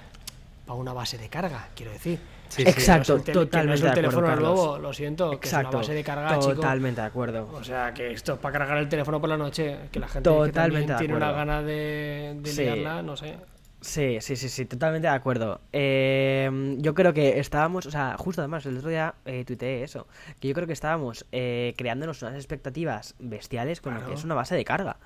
[0.69, 2.19] para una base de carga, quiero decir.
[2.49, 2.69] Sí, sí.
[2.69, 4.79] Exacto, Que no es el tel- que no es totalmente el de teléfono acuerdo, nuevo,
[4.79, 6.55] lo siento, que Exacto, es una base de carga, chico.
[6.55, 7.49] totalmente de acuerdo.
[7.55, 10.29] O sea, que esto es para cargar el teléfono por la noche, que la gente
[10.29, 12.63] que también Totalmente tiene una gana de, de Sí.
[12.63, 13.37] liarla, no sé.
[13.81, 15.61] Sí, sí, sí, sí, totalmente de acuerdo.
[15.73, 20.07] Eh, yo creo que estábamos, o sea, justo además, el otro día eh, tuiteé eso,
[20.41, 24.13] que yo creo que estábamos eh, creándonos unas expectativas bestiales con lo Claro.
[24.13, 24.97] que es una base de carga.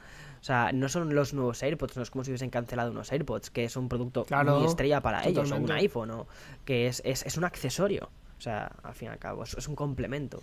[0.43, 3.51] O sea, no son los nuevos AirPods, no es como si hubiesen cancelado unos AirPods,
[3.51, 6.26] que es un producto Claro, muy estrella para ellos, o un iPhone, o
[6.64, 8.11] que es, es, es un accesorio.
[8.38, 10.43] O sea, al fin y al cabo, es, es un complemento.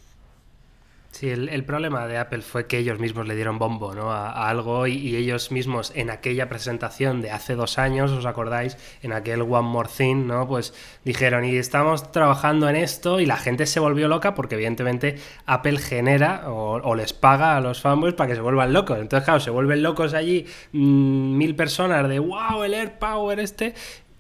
[1.11, 4.11] Sí, el, el, problema de Apple fue que ellos mismos le dieron bombo ¿no?
[4.11, 8.27] a, a algo y, y, ellos mismos en aquella presentación de hace dos años, ¿os
[8.27, 8.77] acordáis?
[9.01, 10.47] En aquel One More Thing, ¿no?
[10.47, 15.17] Pues dijeron, y estamos trabajando en esto y la gente se volvió loca porque evidentemente
[15.47, 18.99] Apple genera o, o les paga a los fanboys para que se vuelvan locos.
[18.99, 23.73] Entonces, claro, se vuelven locos allí mmm, mil personas de, wow, el Air Power este,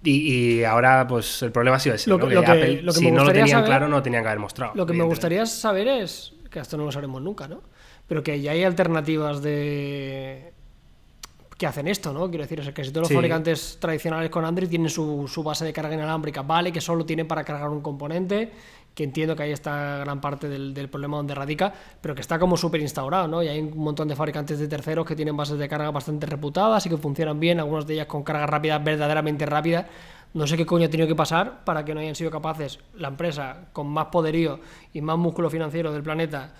[0.03, 2.09] y, y, ahora, pues el problema ha sido ese.
[2.09, 2.27] Lo, ¿no?
[2.27, 4.29] que, lo que, Apple, lo que si no lo tenían saber, claro, no tenían que
[4.29, 4.71] haber mostrado.
[4.75, 7.61] Lo que me gustaría saber es, que esto no lo sabremos nunca, ¿no?
[8.07, 10.53] Pero que ya hay alternativas de
[11.59, 12.29] que hacen esto, ¿no?
[12.29, 13.15] Quiero decir, es que si todos los sí.
[13.15, 17.27] fabricantes tradicionales con Android tienen su, su, base de carga inalámbrica, vale, que solo tienen
[17.27, 18.49] para cargar un componente,
[18.95, 22.39] que entiendo que ahí está gran parte del, del problema donde radica, pero que está
[22.39, 23.43] como súper instaurado, ¿no?
[23.43, 26.85] Y hay un montón de fabricantes de terceros que tienen bases de carga bastante reputadas
[26.85, 29.85] y que funcionan bien, algunas de ellas con carga rápida, verdaderamente rápida.
[30.33, 33.07] No sé qué coño ha tenido que pasar para que no hayan sido capaces la
[33.07, 34.59] empresa con más poderío
[34.93, 36.53] y más músculo financiero del planeta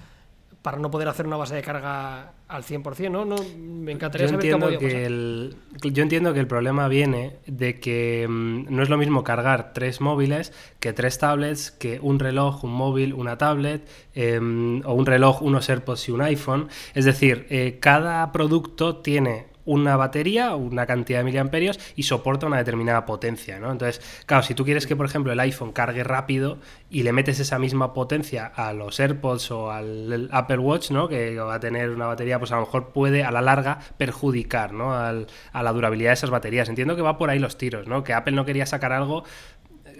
[0.61, 3.24] para no poder hacer una base de carga al 100%, ¿no?
[3.24, 7.38] no me encantaría yo saber entiendo cómo que el, Yo entiendo que el problema viene
[7.45, 12.20] de que mmm, no es lo mismo cargar tres móviles que tres tablets, que un
[12.20, 16.67] reloj, un móvil, una tablet, eh, o un reloj, unos AirPods y un iPhone.
[16.93, 22.57] Es decir, eh, cada producto tiene una batería, una cantidad de miliamperios y soporta una
[22.57, 23.72] determinada potencia, ¿no?
[23.72, 26.57] Entonces, claro, si tú quieres que, por ejemplo, el iPhone cargue rápido
[26.89, 31.07] y le metes esa misma potencia a los AirPods o al Apple Watch, ¿no?
[31.07, 34.74] Que va a tener una batería, pues a lo mejor puede a la larga perjudicar,
[34.74, 34.95] ¿no?
[34.95, 36.67] Al, a la durabilidad de esas baterías.
[36.67, 38.03] Entiendo que va por ahí los tiros, ¿no?
[38.03, 39.24] Que Apple no quería sacar algo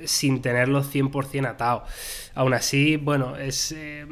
[0.06, 1.84] sin tenerlo 100% atado.
[2.36, 4.06] Aún así, bueno, es eh,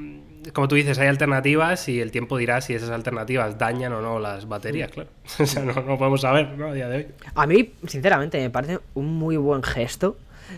[0.53, 4.19] como tú dices, hay alternativas y el tiempo dirá si esas alternativas dañan o no
[4.19, 5.09] las baterías, claro.
[5.39, 6.67] o sea, no, no, podemos saber, ¿no?
[6.67, 7.07] A día de hoy.
[7.35, 10.17] A mí, sinceramente, me parece un muy buen gesto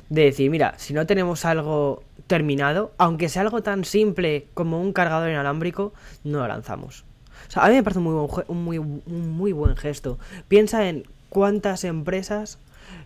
[0.10, 4.94] de decir, mira, si no tenemos algo terminado, aunque sea algo tan simple como un
[4.94, 7.06] cargador inalámbrico, no lo lanzamos.
[7.48, 10.20] O sea, a mí me parece un muy buen, un muy, un muy buen gesto.
[10.48, 12.60] Piensa en cuántas empresas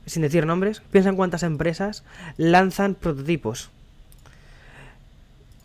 [0.06, 2.04] sin decir nombres, piensa en cuántas empresas
[2.38, 3.70] lanzan prototipos.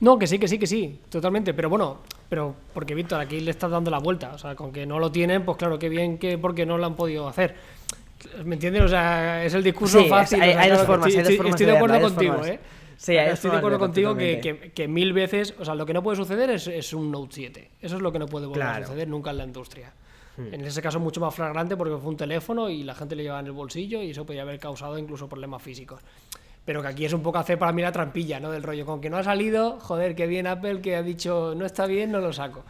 [0.00, 1.54] No, que sí, que sí, que sí, totalmente.
[1.54, 1.98] Pero bueno,
[2.28, 4.32] pero porque Víctor, aquí le estás dando la vuelta.
[4.32, 6.86] O sea, con que no lo tienen, pues claro, qué bien que porque no lo
[6.86, 7.56] han podido hacer.
[8.44, 8.82] ¿Me entiendes?
[8.82, 10.40] O sea, es el discurso sí, fácil.
[10.40, 12.32] Hay, o sea, hay, claro, dos formas, estoy, hay dos formas estoy de, acuerdo contigo,
[12.34, 12.50] formas.
[12.50, 12.60] ¿eh?
[12.96, 15.94] Sí, hay estoy de acuerdo contigo que, que, que, mil veces, o sea, lo que
[15.94, 17.70] no puede suceder es, es un Note 7.
[17.80, 18.84] Eso es lo que no puede volver Claro.
[18.84, 19.92] a suceder nunca en la industria.
[20.39, 20.55] Hmm.
[20.55, 23.41] En ese caso mucho más flagrante porque fue un teléfono y la gente le llevaba
[23.41, 26.01] en el bolsillo y eso podía haber causado incluso problemas físicos.
[26.64, 28.51] Pero que aquí es un poco hacer para mí la trampilla, ¿no?
[28.53, 31.66] Del rollo, con que no ha salido, joder, qué bien Apple que ha dicho no
[31.66, 32.62] está bien, no lo saco.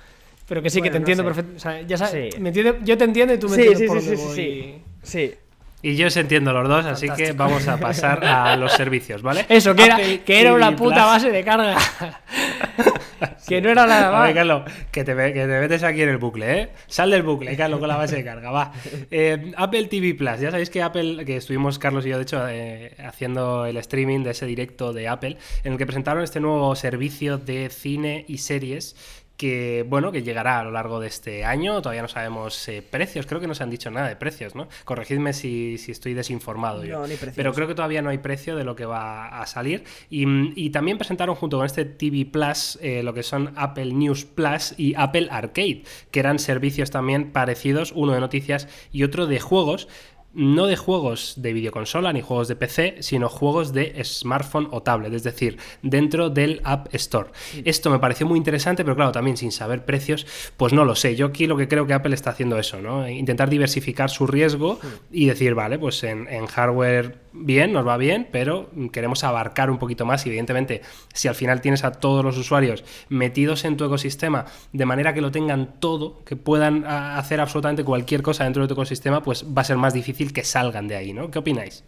[0.47, 1.59] Pero que sí, que Bueno, te no entiendo perfectamente.
[1.59, 2.41] O sea, ya sabes, Sí.
[2.41, 4.27] me entiende- yo te entiendo y tú me Sí, entiendes sí, por sí, dónde sí,
[4.27, 4.35] voy.
[4.37, 5.35] sí, sí.
[5.83, 7.37] Y yo os entiendo los dos, así que Fantástico.
[7.45, 9.45] vamos a pasar a los servicios, ¿vale?
[9.49, 11.05] Eso, que era, Apple que era una puta Plus.
[11.05, 11.77] base de carga.
[13.49, 14.27] que no era nada A más.
[14.29, 16.69] ver, Carlos, que te, ve- que te metes aquí en el bucle, ¿eh?
[16.87, 18.73] Sal del bucle, Carlos, con la base de carga, va.
[19.11, 22.49] Eh, Apple TV Plus, ya sabéis que Apple, que estuvimos Carlos y yo, de hecho,
[22.49, 26.75] eh, haciendo el streaming de ese directo de Apple, en el que presentaron este nuevo
[26.77, 28.97] servicio de cine y series
[29.39, 31.81] que bueno que llegará a lo largo de este año.
[31.81, 33.25] Todavía no sabemos eh, precios.
[33.25, 36.85] Creo que no se han dicho nada de precios no corregidme si, si estoy desinformado
[36.85, 37.07] yo.
[37.07, 39.85] Ni pero creo que todavía no hay precio de lo que va a salir.
[40.11, 40.27] Y,
[40.61, 44.75] y también presentaron junto con este TV Plus eh, lo que son Apple News Plus
[44.77, 49.89] y Apple Arcade que eran servicios también parecidos uno de noticias y otro de juegos
[50.35, 55.13] no de juegos de videoconsola ni juegos de PC, sino juegos de smartphone o tablet,
[55.13, 57.31] es decir, dentro del App Store.
[57.65, 60.27] Esto me pareció muy interesante, pero claro, también sin saber precios,
[60.57, 61.17] pues no lo sé.
[61.17, 63.09] Yo aquí lo que creo que Apple está haciendo eso, ¿no?
[63.09, 64.79] Intentar diversificar su riesgo
[65.11, 69.79] y decir, vale, pues en, en hardware bien, nos va bien, pero queremos abarcar un
[69.79, 70.83] poquito más y evidentemente
[71.13, 75.21] si al final tienes a todos los usuarios metidos en tu ecosistema de manera que
[75.21, 79.45] lo tengan todo, que puedan a, hacer absolutamente cualquier cosa dentro de tu ecosistema, pues
[79.45, 81.31] va a ser más difícil que salgan de ahí, ¿no?
[81.31, 81.85] ¿Qué opináis?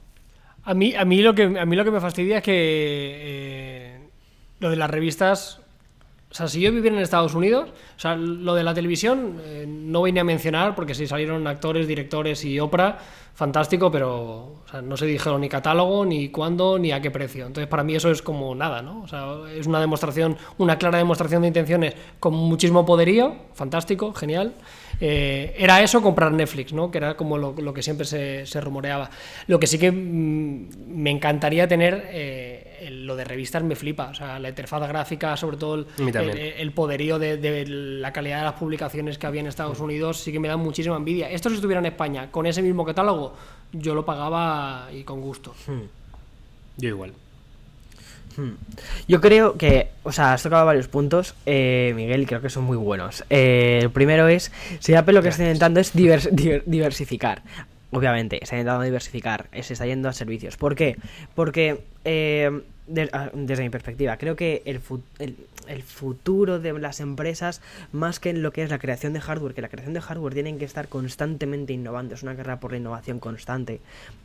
[0.63, 3.99] A mí, a mí, lo, que, a mí lo que me fastidia es que eh,
[4.59, 5.60] lo de las revistas.
[6.31, 9.67] O sea, si yo viviera en Estados Unidos, o sea, lo de la televisión eh,
[9.69, 12.99] no voy ni a mencionar porque si salieron actores, directores y Oprah,
[13.35, 17.47] fantástico, pero no se dijeron ni catálogo, ni cuándo, ni a qué precio.
[17.47, 19.03] Entonces, para mí eso es como nada, ¿no?
[19.03, 19.27] O sea,
[19.57, 24.53] es una demostración, una clara demostración de intenciones con muchísimo poderío, fantástico, genial.
[25.01, 26.91] Eh, era eso comprar Netflix, ¿no?
[26.91, 29.09] Que era como lo, que siempre se, se, rumoreaba.
[29.47, 34.09] Lo que sí que mm, me encantaría tener, eh, el, lo de revistas me flipa.
[34.09, 38.39] O sea, la interfaz gráfica, sobre todo el, el, el poderío de, de, la calidad
[38.39, 41.31] de las publicaciones que había en Estados Unidos, sí que me da muchísima envidia.
[41.31, 43.35] Esto si estuviera en España, con ese mismo catálogo,
[43.73, 45.55] yo lo pagaba y con gusto.
[45.67, 45.83] Hmm.
[46.77, 47.13] Yo igual.
[48.37, 48.53] Hmm.
[49.09, 52.65] Yo creo que, o sea, has tocado varios puntos, eh, Miguel, y creo que son
[52.65, 53.25] muy buenos.
[53.29, 57.43] Eh, el primero es, si Apple lo que está intentando es diversificar.
[57.93, 60.57] Obviamente, está intentando diversificar, se está yendo a servicios.
[60.57, 60.97] ¿Por qué?
[61.35, 62.63] Porque eh,
[63.13, 64.81] Ah, desde mi perspectiva, creo que el,
[65.69, 67.61] el, futuro de las empresas,
[67.93, 70.35] más que en lo que es la creación de hardware, que la creación de hardware
[70.35, 73.81] tienen que estar constantemente innovando, es una guerra por la innovación constante.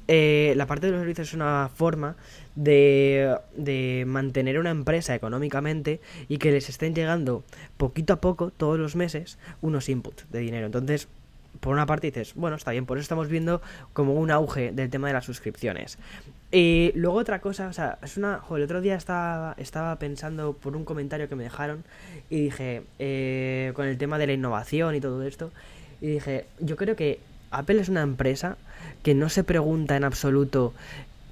[0.08, 2.16] Eh, la parte de los servicios es una forma
[2.56, 7.44] de, de mantener una empresa económicamente y que les estén llegando
[7.78, 10.66] poquito a poco, todos los meses, unos inputs de dinero.
[10.66, 11.08] Entonces,
[11.60, 13.62] por una parte dices, bueno, está bien, por eso estamos viendo
[13.94, 15.98] como un auge del tema de las suscripciones.
[16.52, 18.42] Y luego otra cosa, o sea, es una...
[18.50, 21.84] el otro día estaba, estaba pensando por un comentario que me dejaron
[22.30, 25.52] y dije, eh, con el tema de la innovación y todo esto,
[26.02, 27.20] y dije, yo creo que
[27.52, 28.58] Apple es una empresa
[29.04, 30.74] que no se pregunta en absoluto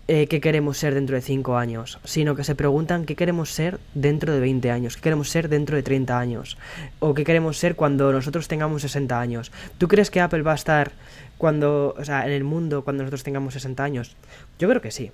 [0.08, 3.80] eh, qué queremos ser dentro de 5 años, sino que se preguntan qué queremos ser
[3.94, 6.58] dentro de 20 años, qué queremos ser dentro de 30 años,
[7.00, 9.52] o qué queremos ser cuando nosotros tengamos 60 años.
[9.78, 10.92] ¿Tú crees que Apple va a estar
[11.38, 14.16] cuando, o sea, en el mundo cuando nosotros tengamos 60 años?
[14.60, 15.12] Yo creo que sí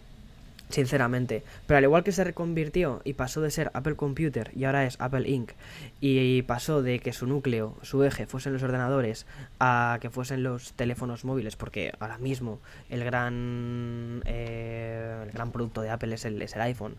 [0.70, 1.44] sinceramente.
[1.68, 4.96] Pero al igual que se reconvirtió y pasó de ser Apple Computer y ahora es
[5.00, 5.52] Apple Inc.
[6.00, 9.26] y pasó de que su núcleo, su eje, fuesen los ordenadores
[9.60, 12.60] a que fuesen los teléfonos móviles, porque ahora mismo
[12.90, 16.96] el gran, eh, el gran producto de Apple es el, es el iPhone.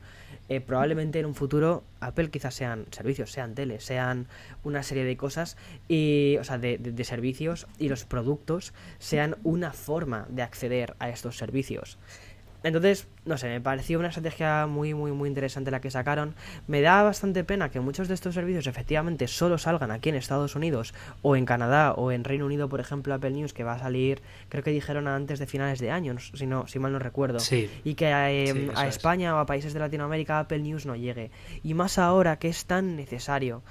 [0.49, 4.27] Eh, probablemente en un futuro Apple quizás sean servicios, sean teles, sean
[4.64, 5.57] una serie de cosas
[5.89, 11.09] y, o sea, de, de servicios y los productos sean una forma de acceder a
[11.09, 11.99] estos servicios.
[12.63, 16.35] Entonces, no sé, me pareció una estrategia muy, muy, muy interesante la que sacaron.
[16.67, 20.57] Me da bastante pena que muchos de estos servicios efectivamente solo salgan aquí en Estados
[20.57, 23.79] Unidos o en Canadá o en Reino Unido, por ejemplo, Apple News, que va a
[23.79, 27.41] salir, creo que dijeron antes de finales de año, si, no, si mal no recuerdo.
[27.41, 27.71] Sí.
[27.85, 31.31] Y que eh, a España o a países de Latinoamérica Apple News no llegue.
[31.63, 33.63] Y más ahora que es tan necesario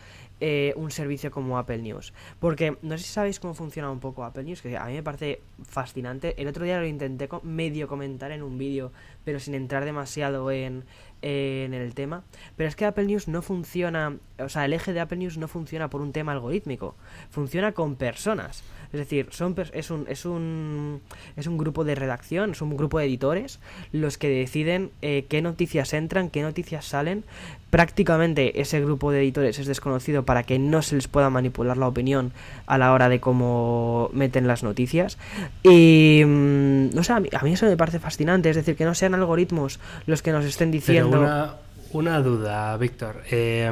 [0.42, 2.14] eh, un servicio como Apple News.
[2.40, 5.04] Porque no sé si sabéis cómo funciona un poco Apple News, que a mí me
[5.04, 6.36] parece fascinante.
[6.42, 8.92] El otro día lo intenté medio comentar en un vídeo,
[9.26, 10.86] pero sin entrar demasiado en,
[11.22, 12.24] en el tema.
[12.56, 15.48] Pero es que Apple News no funciona, o sea, el eje de Apple News no
[15.48, 16.96] funciona por un tema algorítmico,
[17.30, 18.64] funciona con personas.
[18.92, 21.02] Es decir, son es un, es un
[21.36, 23.60] es un grupo de redacción, es un grupo de editores
[23.92, 27.24] los que deciden eh, qué noticias entran, qué noticias salen.
[27.70, 31.88] Prácticamente ese grupo de editores es desconocido para que no se les pueda manipular la
[31.88, 32.32] opinión
[32.66, 35.18] a la hora de cómo meten las noticias.
[35.64, 38.86] Y mm, no sé, a mí, a mí, eso me parece fascinante, es decir, que
[38.86, 41.20] no sean algoritmos los que nos estén diciendo.
[41.22, 41.56] una,
[41.92, 43.24] una duda, Víctor.
[43.32, 43.70] Eh,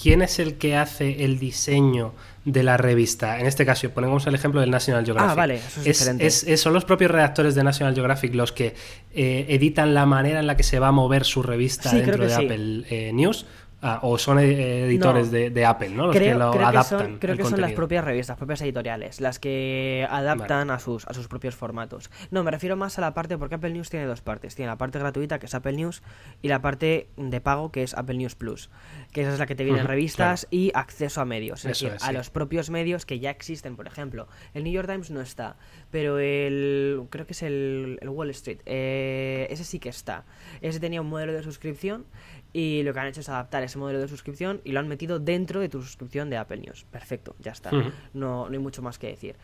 [0.00, 2.12] ¿Quién es el que hace el diseño
[2.44, 3.40] de la revista.
[3.40, 5.30] En este caso, ponemos el ejemplo del National Geographic.
[5.30, 6.56] Ah, vale, eso es, diferente.
[6.58, 8.74] son los propios redactores de National Geographic los que
[9.14, 12.34] eh, editan la manera en la que se va a mover su revista dentro de
[12.34, 13.46] Apple eh, News.
[13.86, 16.06] Ah, o son eh, editores de, Apple, ¿no?
[16.06, 16.98] Los creo, que lo adaptan.
[16.98, 21.06] Que son, creo que son las propias revistas, propias editoriales, las que adaptan a, sus,
[21.06, 22.10] a sus propios formatos.
[22.30, 24.54] No, me refiero más a la parte, porque Apple News tiene dos partes.
[24.54, 26.02] Tiene la parte gratuita, que es Apple News,
[26.40, 28.70] y la parte de pago, que es Apple News Plus.
[29.12, 31.66] Que esa es la que te vienen revistas y acceso a medios.
[31.66, 34.28] Es decir, a los propios medios que ya existen, por ejemplo.
[34.54, 35.56] El New York Times no está,
[35.90, 37.02] pero el.
[37.10, 38.60] Creo que es el, Wall Street.
[38.64, 40.24] Eh, ese sí que está.
[40.62, 42.06] Ese tenía un modelo de suscripción
[42.54, 45.18] y lo que han hecho es adaptar ese modelo de suscripción y lo han metido
[45.18, 46.86] dentro de tu suscripción de Apple News.
[46.88, 47.72] Perfecto, ya está.
[47.72, 49.34] no, no hay mucho más que decir.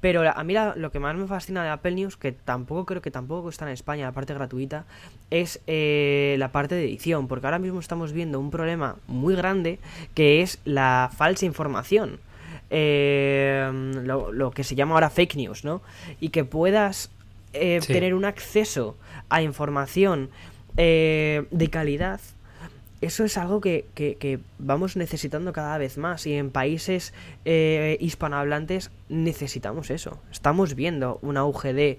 [0.00, 3.10] Pero a mí lo que más me fascina de Apple News, que tampoco creo que
[3.10, 4.86] tampoco está en España, la parte gratuita,
[5.30, 7.26] es eh, la parte de edición.
[7.26, 9.80] Porque ahora mismo estamos viendo un problema muy grande
[10.14, 12.20] que es la falsa información.
[12.70, 13.68] Eh,
[14.04, 15.82] lo, que se llama ahora fake news, ¿no?
[16.20, 17.10] Y que puedas
[17.52, 18.96] eh, tener un acceso
[19.28, 20.30] a información
[20.76, 22.20] de calidad
[23.00, 28.90] eso es algo que, que, vamos necesitando cada vez más y en países eh, hispanohablantes
[29.08, 30.20] necesitamos eso.
[30.30, 31.98] Estamos viendo un auge de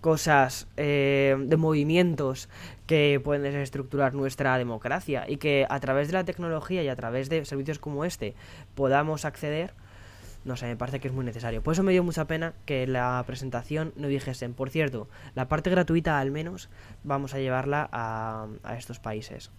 [0.00, 2.48] cosas, eh, de movimientos
[2.86, 7.28] que pueden desestructurar nuestra democracia y que a través de la tecnología y a través
[7.28, 8.34] de servicios como este
[8.74, 9.72] podamos acceder.
[10.42, 11.62] No sé, me parece que es muy necesario.
[11.62, 15.68] Por eso me dio mucha pena que la presentación no dijesen, por cierto, la parte
[15.68, 16.70] gratuita al menos
[17.04, 19.50] vamos a llevarla a, a estos países.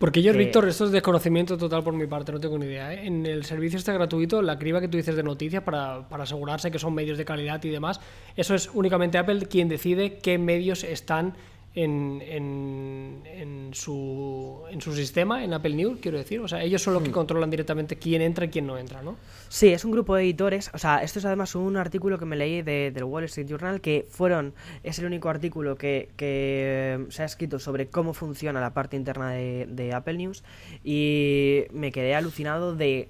[0.00, 2.94] Porque yo, Víctor, esto es desconocimiento total por mi parte, no tengo ni idea.
[2.94, 3.06] ¿eh?
[3.06, 6.70] En el servicio este gratuito, la criba que tú dices de noticias para, para, asegurarse
[6.70, 8.00] que son medios de calidad y demás,
[8.34, 11.34] eso es únicamente Apple quien decide qué medios están
[11.74, 16.40] en, en, en su, en su sistema, en Apple News, quiero decir.
[16.40, 19.16] O sea, ellos son los que controlan directamente quién entra y quién no entra, ¿no?
[19.48, 20.70] Sí, es un grupo de editores.
[20.74, 23.80] O sea, esto es además un artículo que me leí de, del Wall Street Journal,
[23.80, 24.52] que fueron,
[24.82, 29.30] es el único artículo que, que se ha escrito sobre cómo funciona la parte interna
[29.30, 30.42] de, de Apple News.
[30.82, 33.08] Y me quedé alucinado de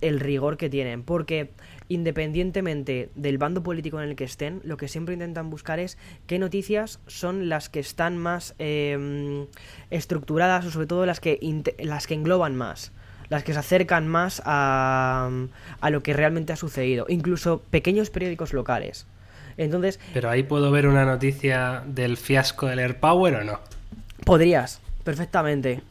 [0.00, 1.02] el rigor que tienen.
[1.02, 1.50] Porque
[1.88, 6.38] independientemente del bando político en el que estén, lo que siempre intentan buscar es qué
[6.38, 9.46] noticias son las que están más eh,
[9.90, 11.38] estructuradas o sobre todo las que,
[11.78, 12.92] las que engloban más.
[13.30, 15.30] Las que se acercan más a,
[15.80, 17.04] a lo que realmente ha sucedido.
[17.10, 19.06] Incluso pequeños periódicos locales.
[19.58, 23.60] Entonces, Pero ahí puedo ver una noticia del fiasco del AirPower o no.
[24.24, 25.82] podrías, perfectamente.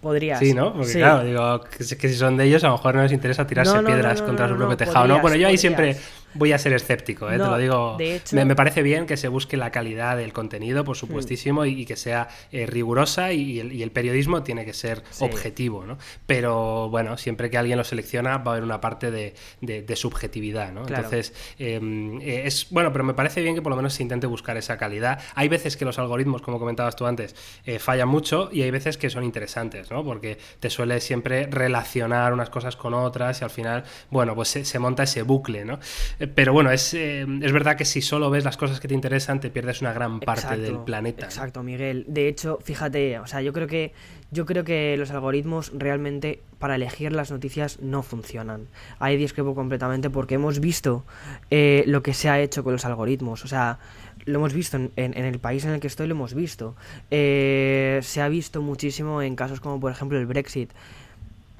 [0.00, 0.38] Podrías.
[0.38, 0.72] Sí, ¿no?
[0.72, 0.98] Porque Sí.
[0.98, 3.46] claro, digo, que, si- que si son de ellos, a lo mejor no les interesa
[3.46, 5.20] tirarse No, no, piedras no, contra su propio tejado, ¿no?
[5.20, 5.60] Bueno, yo ahí podrías.
[5.60, 5.96] siempre
[6.34, 7.32] voy a ser escéptico, ¿eh?
[7.32, 7.96] Te lo digo.
[7.98, 11.64] de hecho- me, me parece bien que se busque la calidad del contenido, por supuestísimo,
[11.66, 15.24] y, y que sea eh, rigurosa y el, y el periodismo tiene que ser Sí.
[15.24, 15.98] objetivo, ¿no?
[16.26, 19.96] Pero bueno, siempre que alguien lo selecciona va a haber una parte de, de- de
[19.96, 20.82] subjetividad, ¿no?
[20.84, 21.04] Claro.
[21.04, 21.80] Entonces, eh,
[22.22, 24.76] eh, es bueno, pero me parece bien que por lo menos se intente buscar esa
[24.78, 25.20] calidad.
[25.34, 27.34] Hay veces que los algoritmos, como comentabas tú antes,
[27.78, 30.04] fallan mucho y hay veces que son interesantes, ¿no?
[30.04, 34.64] Porque te suele siempre relacionar unas cosas con otras y al final, bueno, pues se,
[34.64, 35.78] se monta ese bucle, ¿no?
[36.20, 38.94] Eh, pero bueno, es, eh, es verdad que si solo ves las cosas que te
[38.94, 41.24] interesan, te pierdes una gran parte Exacto, del planeta.
[41.24, 42.04] Exacto, Miguel.
[42.06, 43.92] De hecho, fíjate, o sea, yo creo que
[44.32, 48.68] yo creo que los algoritmos realmente para elegir las noticias no funcionan.
[49.00, 51.04] Ahí discrepo completamente porque hemos visto
[51.50, 53.44] eh, lo que se ha hecho con los algoritmos.
[53.44, 53.78] O sea,
[54.26, 56.76] lo hemos visto en, en- en el país en el que estoy, lo hemos visto.
[57.10, 60.70] Eh, se ha visto muchísimo en casos como por ejemplo el Brexit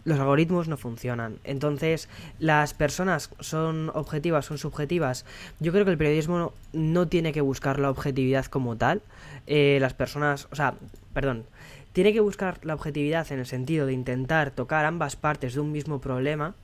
[0.05, 1.39] los algoritmos no funcionan.
[1.45, 5.25] Entonces, las personas son objetivas, son subjetivas.
[5.61, 9.03] Yo creo que el periodismo no, no tiene que buscar la objetividad como tal.
[9.47, 10.75] Eh, las personas, o sea,
[11.13, 11.45] perdón,
[11.93, 15.73] tiene que buscar la objetividad en el sentido de intentar tocar ambas partes de un
[15.73, 16.55] mismo problema,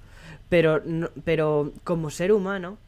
[0.49, 2.79] pero, no- pero como ser humano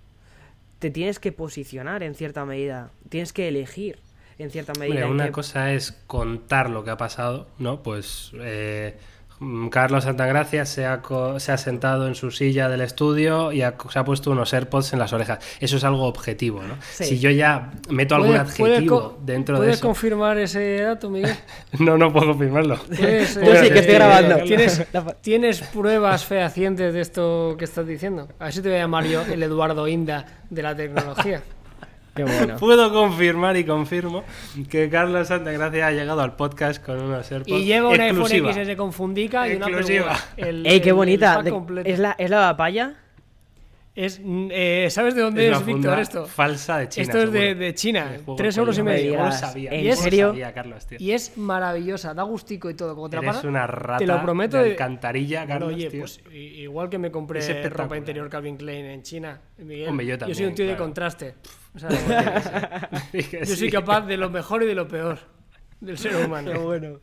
[0.78, 3.98] te tienes que posicionar en cierta medida, tienes que elegir
[4.38, 5.00] en cierta medida.
[5.00, 7.82] En una cosa es contar lo que ha pasado, ¿no?
[7.82, 8.96] Pues eh,
[9.70, 13.74] Carlos Santagracia se ha, co- se ha sentado en su silla del estudio y ha-
[13.90, 15.38] se ha puesto unos AirPods en las orejas.
[15.60, 16.74] Eso es algo objetivo, ¿no?
[16.90, 17.04] Sí.
[17.04, 19.86] Si yo ya meto algún ¿Puedes- puedes adjetivo dentro de ¿Puedes eso...
[19.86, 21.36] confirmar ese dato, Miguel?
[21.78, 22.78] No, no puedo confirmarlo.
[22.88, 24.36] Puedes, Yo sí que estoy grabando.
[24.44, 28.28] ¿Tienes, La fa- ¿Tienes pruebas fehacientes de esto que estás diciendo?
[28.40, 31.42] A ver si te voy a llamar yo el Eduardo Inda de la tecnología.
[32.18, 32.56] Qué bueno.
[32.60, 34.24] Puedo confirmar y confirmo
[34.70, 38.52] que Carlos Santagracia ha llegado al podcast con unos AirPods Y lleva un iPhone exclusiva.
[38.52, 40.06] XS con fundica y una Exclusiva.
[40.12, 40.20] Watch.
[40.36, 41.42] El- ¡Ey, qué el- bonita!
[41.84, 42.94] ¿Es la, ¿Es la papaya?
[43.94, 46.26] Es, eh, ¿Sabes de dónde Es es, una Víctor esto?
[46.26, 47.02] falsa de China.
[47.02, 49.12] esto es de, de China, De juego 3 de euros y medio.
[49.14, 49.70] ¿Cómo lo sabía?
[49.72, 50.28] ¿en ¿Cómo lo serio?
[50.28, 50.98] sabía, Carlos, tío?
[51.00, 52.94] Y es maravillosa, da gustico y todo.
[52.94, 54.56] Como te la Eres una rata te lo prometo.
[54.62, 55.98] de alcantarilla, Carlos, oye, tío.
[56.02, 59.88] pues igual que me compré ropa interior Calvin Klein en China, Miguel.
[59.88, 61.34] Hombre, yo soy también, un tío de contraste.
[61.74, 61.88] O sea,
[63.12, 65.18] yo soy capaz de lo mejor y de lo peor
[65.80, 66.60] del ser humano.
[66.62, 67.00] bueno.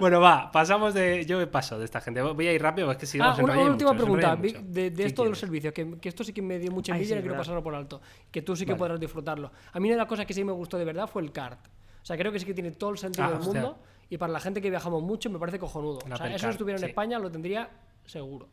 [0.00, 1.24] Bueno, va, pasamos de.
[1.26, 2.20] Yo paso de esta gente.
[2.22, 4.92] Voy a ir rápido, es que si Ah, se una, última mucho, pregunta de, de
[4.94, 5.38] ¿Qué esto de los quieres?
[5.38, 7.62] servicios, que, que esto sí que me dio mucha envidia y sí, no quiero pasarlo
[7.62, 8.00] por alto,
[8.30, 8.78] que tú sí que Vale.
[8.78, 9.52] podrás disfrutarlo.
[9.72, 11.60] A mí una de las cosas que sí me gustó de verdad fue el kart.
[12.02, 13.60] O sea, creo que sí que tiene todo el sentido Ah, del hostia.
[13.62, 13.78] mundo
[14.08, 15.98] y para la gente que viajamos mucho me parece cojonudo.
[16.10, 16.90] O sea, eso si estuviera en sí.
[16.90, 17.68] España lo tendría
[18.04, 18.48] seguro.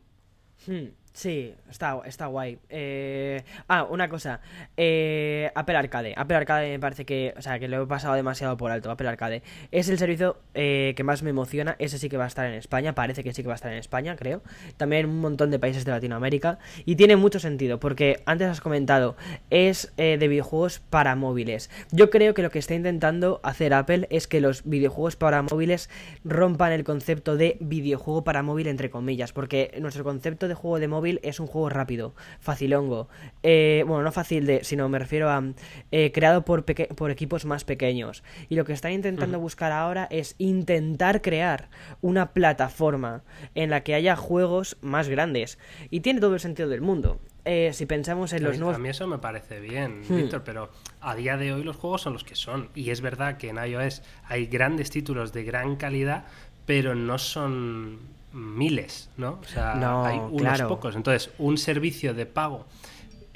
[0.66, 2.58] Hmm, sí, está, está guay.
[2.68, 4.40] Eh, ah, una cosa.
[4.76, 6.12] Eh, Apple Arcade.
[6.16, 8.90] Apple Arcade me parece que, o sea, que lo he pasado demasiado por alto.
[8.90, 11.76] Apple Arcade es el servicio eh, que más me emociona.
[11.78, 12.94] Ese sí que va a estar en España.
[12.94, 14.42] Parece que sí que va a estar en España, creo.
[14.76, 16.58] También en un montón de países de Latinoamérica.
[16.84, 19.16] Y tiene mucho sentido, porque antes has comentado,
[19.50, 21.70] es eh, de videojuegos para móviles.
[21.92, 25.88] Yo creo que lo que está intentando hacer Apple es que los videojuegos para móviles
[26.24, 30.88] rompan el concepto de videojuego para móvil, entre comillas, porque nuestro concepto de juego de
[30.88, 33.08] móvil es un juego rápido, facilongo.
[33.42, 35.42] Eh, bueno, no fácil de, sino me refiero a
[35.90, 38.22] eh, creado por, por equipos más pequeños.
[38.48, 41.68] Y lo que están intentando buscar ahora es intentar crear
[42.00, 43.22] una plataforma
[43.54, 45.58] en la que haya juegos más grandes.
[45.90, 47.20] Y tiene todo el sentido del mundo.
[47.44, 50.16] Eh, si pensamos en A los mí, nuevos a mí eso me parece bien, Hmm.
[50.16, 52.70] Víctor, pero a día de hoy los juegos son los que son.
[52.74, 56.24] Y es verdad que en iOS hay grandes títulos de gran calidad,
[56.66, 57.98] pero no son
[58.34, 59.38] miles, ¿no?
[59.42, 60.68] O sea, No, hay unos claro.
[60.68, 60.96] pocos.
[60.96, 62.66] Entonces, un servicio de pago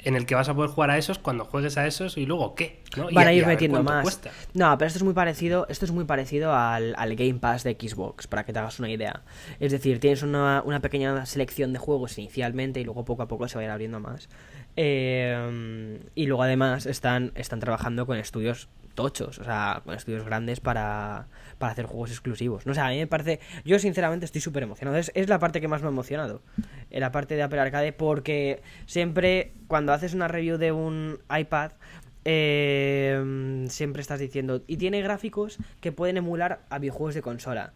[0.01, 2.55] en el que vas a poder jugar a esos cuando juegues a esos y luego
[2.55, 3.09] qué, ¿no?
[3.11, 4.03] Van a ir metiendo más.
[4.03, 4.31] cuesta.
[4.53, 7.73] No, pero esto es muy parecido, esto es muy parecido al, al Game Pass de
[7.73, 9.23] Xbox, para que te hagas una idea.
[9.59, 13.47] Es decir, tienes una, una pequeña selección de juegos inicialmente y luego poco a poco
[13.49, 14.29] se va a ir abriendo más.
[14.77, 20.59] Eh, y luego además están, están trabajando con estudios tochos, o sea, con estudios grandes
[20.59, 21.27] para,
[21.59, 22.65] para hacer juegos exclusivos.
[22.65, 23.39] No sé, a mí me parece.
[23.63, 24.97] Yo sinceramente estoy súper emocionado.
[24.97, 26.41] Es, es la parte que más me ha emocionado.
[26.89, 31.73] eh, La parte de Apple Arcade, porque siempre cuando haces una review de un iPad.
[32.25, 34.63] eh, siempre estás diciendo.
[34.67, 37.73] Y tiene gráficos que pueden emular a videojuegos de consola.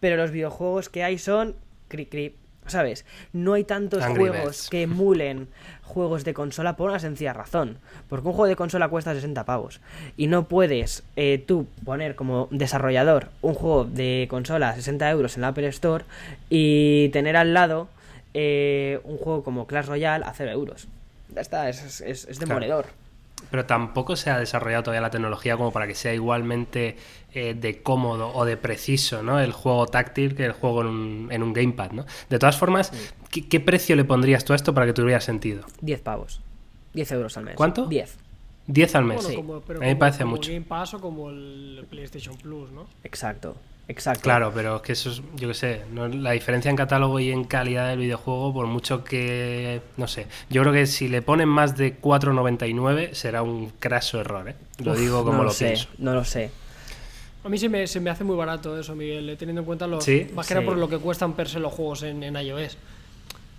[0.00, 1.56] Pero los videojuegos que hay son.
[1.88, 2.36] Cri cri.
[2.68, 3.04] ¿Sabes?
[3.32, 4.68] No hay tantos Angry juegos Birds.
[4.70, 5.48] que emulen
[5.82, 7.78] juegos de consola por una sencilla razón.
[8.08, 9.80] Porque un juego de consola cuesta 60 pavos.
[10.16, 15.34] Y no puedes eh, tú poner como desarrollador un juego de consola a 60 euros
[15.36, 16.04] en la Apple Store
[16.50, 17.88] y tener al lado
[18.34, 20.86] eh, un juego como Clash Royale a 0 euros.
[21.34, 22.86] Ya está, es, es, es- es demoledor.
[23.50, 26.96] Pero tampoco se ha desarrollado todavía la tecnología como para que sea igualmente
[27.38, 29.38] eh, de cómodo o de preciso, ¿no?
[29.40, 32.04] El juego táctil que el juego en un, en un gamepad, ¿no?
[32.28, 32.92] De todas formas,
[33.30, 35.64] ¿qué, qué precio le pondrías tú a esto para que tuviera sentido?
[35.80, 36.40] 10 pavos.
[36.94, 37.54] 10 euros al mes.
[37.56, 37.86] ¿Cuánto?
[37.86, 38.16] 10.
[38.66, 39.22] 10 al mes.
[39.22, 40.50] Bueno, como, pero a mí me parece como mucho.
[40.50, 42.86] Game Pass o como el PlayStation Plus, ¿no?
[43.04, 43.56] Exacto.
[43.90, 44.20] Exacto.
[44.20, 47.30] Claro, pero es que eso es, yo qué sé, no- la diferencia en catálogo y
[47.30, 51.48] en calidad del videojuego, por mucho que, no sé, yo creo que si le ponen
[51.48, 54.56] más de 4.99 será un craso error, ¿eh?
[54.84, 55.88] Lo Uf, digo como no lo, sé, pienso.
[55.96, 56.50] No lo sé.
[57.44, 59.86] A mí se me, se me hace muy barato eso, Miguel, eh, teniendo en cuenta
[59.86, 60.26] los, Sí.
[60.34, 60.60] más que Sí.
[60.60, 62.76] por lo que cuestan per se los juegos en, en iOS.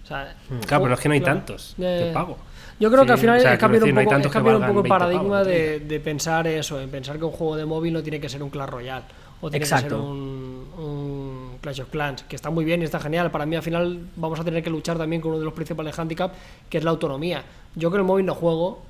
[0.03, 0.36] O sea,
[0.67, 1.38] Claro, pero es que no hay claro.
[1.38, 2.13] tantos de ya.
[2.13, 2.38] pago.
[2.80, 4.57] Yo creo Sí, que al final o sea, he cambiado un no poco, que cambiado
[4.59, 7.55] un poco el 20 paradigma pavos, de, de pensar eso, de pensar que un juego
[7.55, 9.03] de móvil no tiene que ser un Clash Royale
[9.41, 12.99] o tiene que ser un, un Clash of Clans, que está muy bien y está
[12.99, 13.32] genial.
[13.32, 15.97] Para mí al final vamos a tener que luchar también con uno de los principales
[15.97, 16.34] handicaps,
[16.69, 17.43] que es la autonomía.
[17.75, 18.82] Yo con el móvil no juego,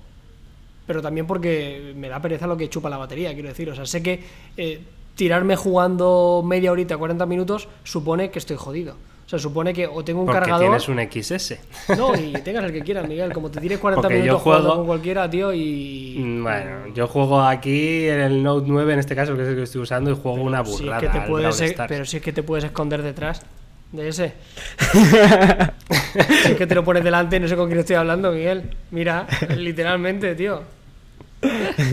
[0.89, 3.69] pero también porque me da pereza lo que chupa la batería, quiero decir.
[3.69, 4.23] O sea, sé que
[4.57, 4.81] eh,
[5.13, 8.93] tirarme jugando media horita, 40 minutos, supone que estoy jodido.
[9.27, 10.65] O sea, supone que o tengo un Porque cargador.
[10.81, 11.59] tienes un XS.
[11.95, 13.31] No, y tengas el que quieras, Miguel.
[13.31, 16.15] Como te tires 40 Porque yo minutos jugando juego- con cualquiera, tío, y.
[16.17, 19.55] Mm, Bueno, yo juego aquí en el Note 9, en este caso, que es el
[19.57, 20.99] que estoy usando, y juego una si es burrada.
[21.01, 21.87] que te al puedes, Brawl e- Stars.
[21.87, 23.43] pero si es que te puedes esconder detrás
[23.91, 24.33] de ese.
[24.89, 28.63] si es que te lo pones delante, no sé con quién estoy hablando, Miguel.
[28.91, 30.78] Mira, literalmente, tío.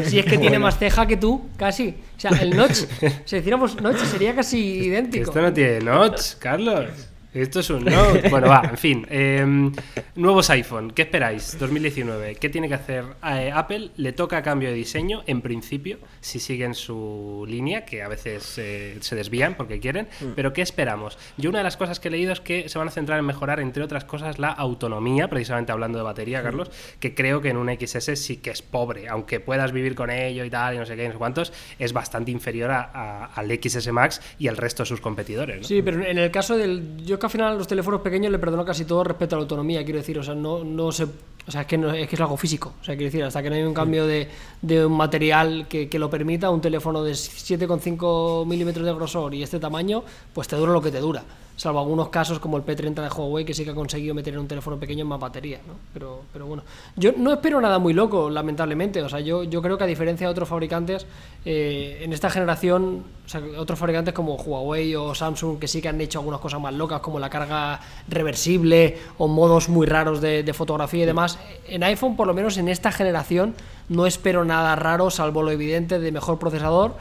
[0.05, 1.94] Si es que tiene más ceja que tú, casi.
[2.16, 2.84] O sea, el notch,
[3.24, 5.24] si hiciéramos notch, sería casi idéntico.
[5.24, 6.88] esto no tiene notch, Carlos.
[7.37, 8.28] Esto es un note.
[8.30, 9.07] Bueno, va, en fin.
[9.11, 9.70] eh,
[10.14, 11.59] nuevos iPhone, ¿qué esperáis?
[11.59, 12.37] 2019.
[12.37, 13.91] ¿Qué tiene que hacer eh, Apple?
[13.97, 18.97] Le toca cambio de diseño, en principio, si siguen su línea, que a veces eh,
[19.01, 20.09] se desvían porque quieren.
[20.34, 21.18] Pero ¿qué esperamos?
[21.37, 23.24] Yo una de las cosas que he leído es que se van a centrar en
[23.26, 26.70] mejorar, entre otras cosas, la autonomía, precisamente hablando de batería, Carlos,
[27.01, 30.45] que creo que en un XS sí que es pobre, aunque puedas vivir con ello
[30.45, 33.24] y tal, y no sé qué, y no sé cuántos, es bastante inferior a- a-
[33.26, 35.59] al XS Max y al resto de sus competidores.
[35.61, 35.64] ¿no?
[35.68, 36.97] Sí, pero en el caso del.
[37.05, 39.85] Yo que al final los teléfonos pequeños le perdono casi todo respecto a la autonomía,
[39.85, 40.18] quiero decir.
[40.18, 41.05] O sea, no, no se.
[41.05, 42.74] O sea, es que, no- es que es algo físico.
[42.81, 44.29] O sea, quiero decir, hasta que no hay un cambio de,
[44.62, 49.43] de un material que, que lo permita, un teléfono de 7,5 milímetros de grosor y
[49.43, 50.03] este tamaño,
[50.33, 51.22] pues te dura lo que te dura.
[51.57, 54.41] Salvo algunos casos como el P30 de Huawei, que sí que ha conseguido meter en
[54.41, 55.73] un teléfono pequeño más batería, ¿no?
[55.95, 56.63] Pero, pero bueno.
[56.97, 59.03] Yo no espero nada muy loco, lamentablemente.
[59.03, 61.07] O sea, yo, yo creo que a diferencia de otros fabricantes,
[61.47, 65.89] eh, en esta generación, o sea, otros fabricantes como Huawei o Samsung, que sí que
[65.89, 70.43] han hecho algunas cosas más locas, como la carga reversible o modos muy raros de,
[70.43, 71.39] de fotografía y demás,
[71.69, 73.55] en iPhone, por lo menos en esta generación,
[73.89, 76.97] no espero nada raro, salvo lo evidente de mejor procesador,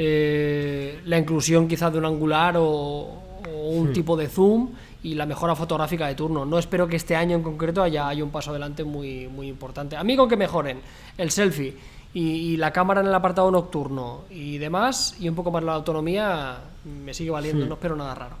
[0.00, 3.27] eh, la inclusión quizás de un angular o,
[3.58, 4.70] o un tipo de zoom
[5.02, 6.44] y la mejora fotográfica de turno.
[6.44, 9.96] No espero que este año en concreto haya, haya un paso adelante muy, muy importante.
[9.96, 10.80] A mí con que mejoren
[11.16, 11.74] el selfie
[12.14, 15.74] y, y la cámara en el apartado nocturno y demás, y un poco más la
[15.74, 18.36] autonomía, me sigue valiendo, no espero nada raro.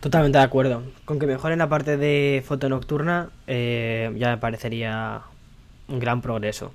[0.00, 0.82] Totalmente de acuerdo.
[1.04, 5.22] Con que mejoren la parte de foto nocturna, eh, ya me parecería
[5.88, 6.72] un gran progreso.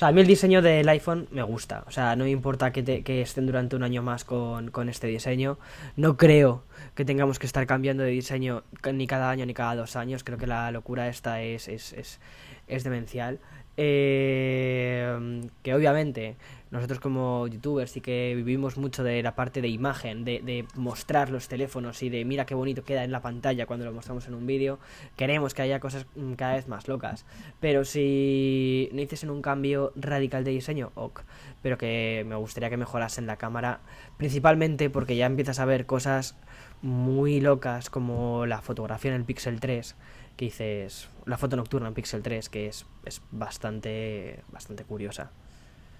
[0.00, 1.84] O sea, a mí el diseño del iPhone me gusta.
[1.86, 5.58] O sea, no me importa que, estén durante un año más con, con este diseño.
[5.94, 8.62] No creo que tengamos que estar cambiando de diseño
[8.94, 10.24] ni cada año ni cada dos años.
[10.24, 12.18] Creo que la locura esta es, es, es,
[12.66, 13.40] es demencial.
[13.76, 16.36] Eh, que obviamente
[16.70, 21.30] nosotros como youtubers sí que vivimos mucho de la parte de imagen, de, de mostrar
[21.30, 24.34] los teléfonos y de mira qué bonito queda en la pantalla cuando lo mostramos en
[24.34, 24.78] un vídeo.
[25.16, 27.26] Queremos que haya cosas mm, cada vez más locas.
[27.58, 31.22] Pero si no hiciesen un cambio radical de diseño, ok.
[31.60, 33.80] Pero que me gustaría que mejorasen la cámara,
[34.16, 36.36] principalmente porque ya empiezas a ver cosas
[36.82, 39.96] muy locas como la fotografía en el Pixel 3
[40.36, 45.30] que dices la foto nocturna en Pixel 3 que es, es bastante bastante curiosa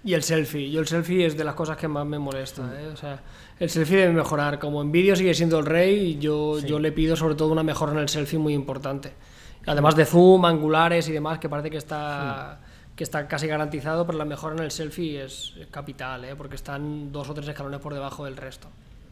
[0.03, 0.71] Y el selfie.
[0.71, 2.63] Yo el selfie es de las cosas que más me molesta.
[2.79, 2.87] ¿eh?
[2.87, 3.19] O sea,
[3.59, 4.57] el selfie debe mejorar.
[4.57, 7.91] Como en vídeo sigue siendo el rey, yo, yo le pido sobre todo una mejora
[7.91, 9.13] en el selfie muy importante.
[9.67, 12.59] Además de zoom, angulares y demás, que parece que está,
[12.95, 16.35] que está casi garantizado, pero la mejora en el selfie es capital, ¿eh?
[16.35, 18.69] porque están dos o tres escalones por debajo del resto.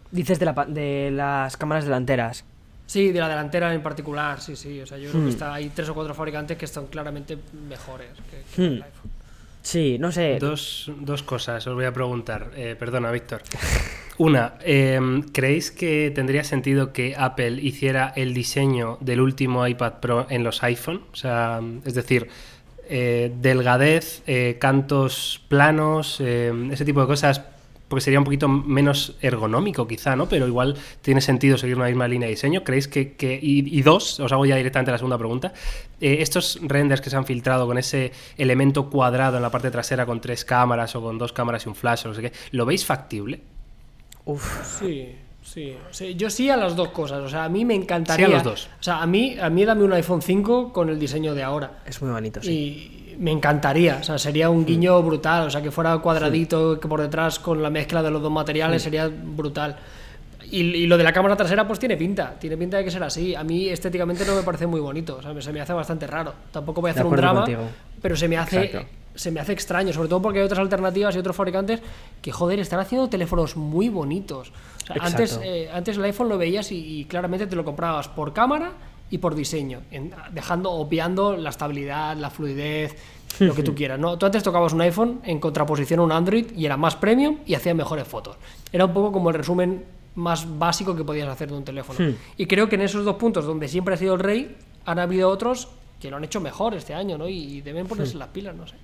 [0.09, 2.43] Dices de, la, de las cámaras delanteras.
[2.87, 4.81] Sí, de la delantera en particular, sí, sí.
[4.81, 7.37] O sea, yo creo que está, hay tres o cuatro fabricantes que están claramente
[7.69, 9.18] mejores que, que el iPhone.
[9.61, 10.37] Sí, no sé.
[10.39, 12.51] Dos, dos cosas os voy a preguntar.
[12.55, 13.41] Eh, perdona, Víctor.
[14.19, 14.99] Una, eh,
[15.31, 20.61] ¿creéis que tendría sentido que Apple hiciera el diseño del último iPad Pro en los
[20.61, 21.03] iPhone?
[21.13, 22.27] O sea, es decir,
[22.89, 27.43] eh, delgadez, eh, cantos planos, ese tipo de cosas,
[27.89, 30.29] porque sería un poquito menos ergonómico quizá, ¿no?
[30.29, 32.63] Pero igual tiene sentido seguir una misma línea de diseño.
[32.63, 33.13] ¿Creéis que...
[33.13, 35.53] que y, y dos, os hago ya directamente la segunda pregunta,
[35.99, 40.05] eh, estos renders que se han filtrado con ese elemento cuadrado en la parte trasera
[40.05, 42.65] con tres cámaras o con dos cámaras y un flash o no sé qué, ¿lo
[42.65, 43.41] veis factible?
[44.25, 44.79] Uf.
[44.79, 46.15] Sí, sí, sí.
[46.15, 47.19] Yo sí a las dos cosas.
[47.23, 48.27] O sea, a mí me encantaría.
[48.27, 48.69] Sí a los dos.
[48.79, 51.79] O sea, a mí, a mí dame un iPhone 5 con el diseño de ahora.
[51.85, 52.51] Es muy bonito, sí.
[52.51, 53.97] Y me encantaría.
[53.99, 55.47] O sea, sería un guiño brutal.
[55.47, 58.81] O sea, que fuera cuadradito, que por detrás con la mezcla de los dos materiales
[58.81, 59.77] sería brutal.
[60.51, 62.35] Y, y lo de la cámara trasera, pues tiene pinta.
[62.39, 63.35] Tiene pinta de que será así.
[63.35, 65.17] A mí estéticamente no me parece muy bonito.
[65.17, 66.33] O sea, se me hace bastante raro.
[66.51, 67.41] Tampoco voy a hacer un drama.
[67.41, 67.63] contigo.
[68.01, 68.63] Pero se me hace.
[68.63, 68.87] Exacto.
[69.15, 71.81] Se me hace extraño, sobre todo porque hay otras alternativas y otros fabricantes
[72.21, 74.49] que, joder, están haciendo teléfonos muy bonitos.
[74.49, 75.05] O sea, Exacto.
[75.05, 78.71] antes, eh, antes el iPhone lo veías y, y claramente te lo comprabas por cámara
[79.11, 82.95] y por diseño, en- dejando, obviando la estabilidad, la fluidez,
[83.39, 83.99] lo que tú quieras.
[83.99, 84.17] ¿no?
[84.17, 87.53] Tú antes tocabas un iPhone en contraposición a un Android y era más premium y
[87.55, 88.37] hacía mejores fotos.
[88.73, 89.83] Era un poco como el resumen
[90.15, 91.99] más básico que podías hacer de un teléfono.
[92.37, 95.29] Y creo que en esos dos puntos donde siempre ha sido el rey, han habido
[95.29, 95.69] otros
[96.01, 97.27] que lo han hecho mejor este año, ¿no?
[97.29, 98.75] Y deben ponerse las pilas, no sé.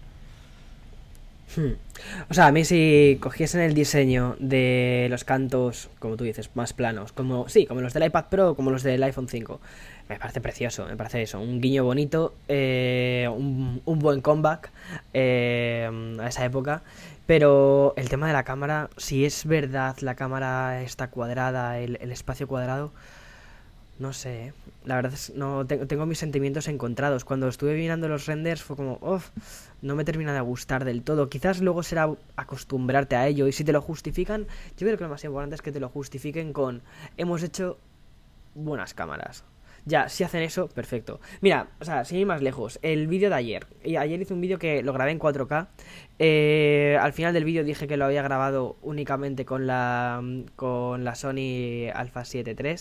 [2.29, 6.73] O sea, a mí si cogiesen el diseño de los cantos, como tú dices, más
[6.73, 9.61] planos, como sí, como los del iPad Pro, como los del iPhone 5,
[10.09, 14.71] me parece precioso, me parece eso, un guiño bonito, eh, un, un buen comeback
[15.13, 16.83] eh, a esa época.
[17.25, 22.11] Pero el tema de la cámara, si es verdad, la cámara está cuadrada, el, el
[22.11, 22.91] espacio cuadrado,
[23.97, 24.53] no sé, ¿eh?
[24.83, 27.23] la verdad es no tengo, tengo mis sentimientos encontrados.
[27.23, 29.31] Cuando estuve mirando los renders fue como, uff,
[29.81, 31.29] no me termina de gustar del todo.
[31.29, 34.47] Quizás luego será acostumbrarte a ello y si te lo justifican,
[34.77, 36.81] yo creo que lo más importante es que te lo justifiquen con
[37.17, 37.77] hemos hecho
[38.53, 39.43] buenas cámaras.
[39.85, 41.19] Ya, si hacen eso, perfecto.
[41.41, 43.67] Mira, o sea, sin ir más lejos, el vídeo de ayer.
[43.83, 45.67] Y ayer hice un vídeo que lo grabé en 4K.
[46.17, 50.23] Eh, al final del vídeo dije que lo había grabado únicamente con la,
[50.55, 52.75] con la Sony Alpha 7 III.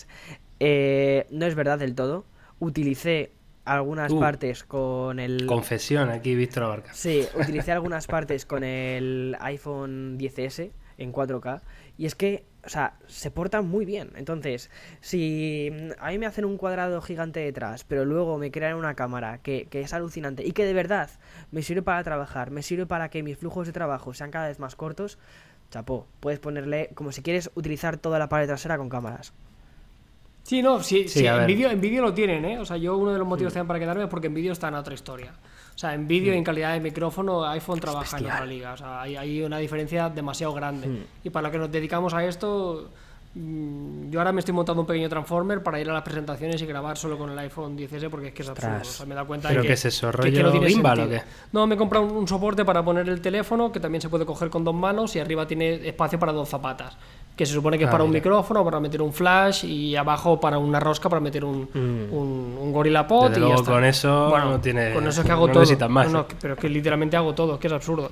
[0.59, 2.25] Eh, no es verdad del todo.
[2.59, 3.33] Utilicé
[3.65, 4.19] algunas Uh.
[4.19, 5.45] partes con el...
[5.47, 6.93] Confesión, aquí Víctor Abarca.
[6.93, 11.61] Sí, utilicé algunas partes con el iPhone 10S en 4K
[11.97, 14.11] y es que, o sea, se portan muy bien.
[14.15, 14.69] Entonces,
[15.01, 18.95] si mm, a mí me hacen un cuadrado gigante detrás, pero luego me crean una
[18.95, 21.09] cámara que, que es alucinante y que de verdad
[21.51, 24.59] me sirve para trabajar, me sirve para que mis flujos de trabajo sean cada vez
[24.59, 25.17] más cortos,
[25.69, 29.33] chapó, puedes ponerle como si quieres utilizar toda la pared trasera con cámaras.
[30.43, 32.59] Sí, no, sí, Sí, sí, a en vídeo en vídeo lo tienen, ¿eh?
[32.59, 34.67] O sea, yo uno de los motivos también para quedarme es porque en vídeo está
[34.67, 35.33] en otra historia.
[35.75, 38.73] O sea, en vídeo y en calidad de micrófono, iPhone trabaja en otra liga.
[38.73, 40.87] O sea, hay, hay una diferencia demasiado grande.
[40.87, 41.03] Hmm.
[41.23, 42.91] Y para lo que nos dedicamos a esto,
[43.33, 46.65] mm, yo ahora me estoy montando un pequeño transformer para ir a las presentaciones y
[46.65, 48.71] grabar solo con el iPhone 10S porque es que es absurdo.
[48.77, 48.87] Ostras.
[48.89, 50.99] O sea, me da cuenta ¿Pero de que, es eso, que- que rollo tiene gimbal
[51.01, 51.21] o qué?
[51.51, 54.25] No, me he comprado un, un soporte para poner el teléfono que también se puede
[54.25, 56.95] coger con dos manos y arriba tiene espacio para dos zapatas.
[57.35, 58.19] Que se supone que es Ah, para un mira.
[58.21, 62.13] micrófono, para meter un flash y abajo para una rosca para meter un, Mm.
[62.13, 63.71] un, un Gorilla Pod Desde y ya luego está.
[63.73, 65.61] con eso Bueno, no tiene- Con eso es que hago no todo.
[65.63, 66.35] necesitas más, No, no, ¿eh?
[66.39, 68.11] pero es que literalmente hago todo, es que es absurdo.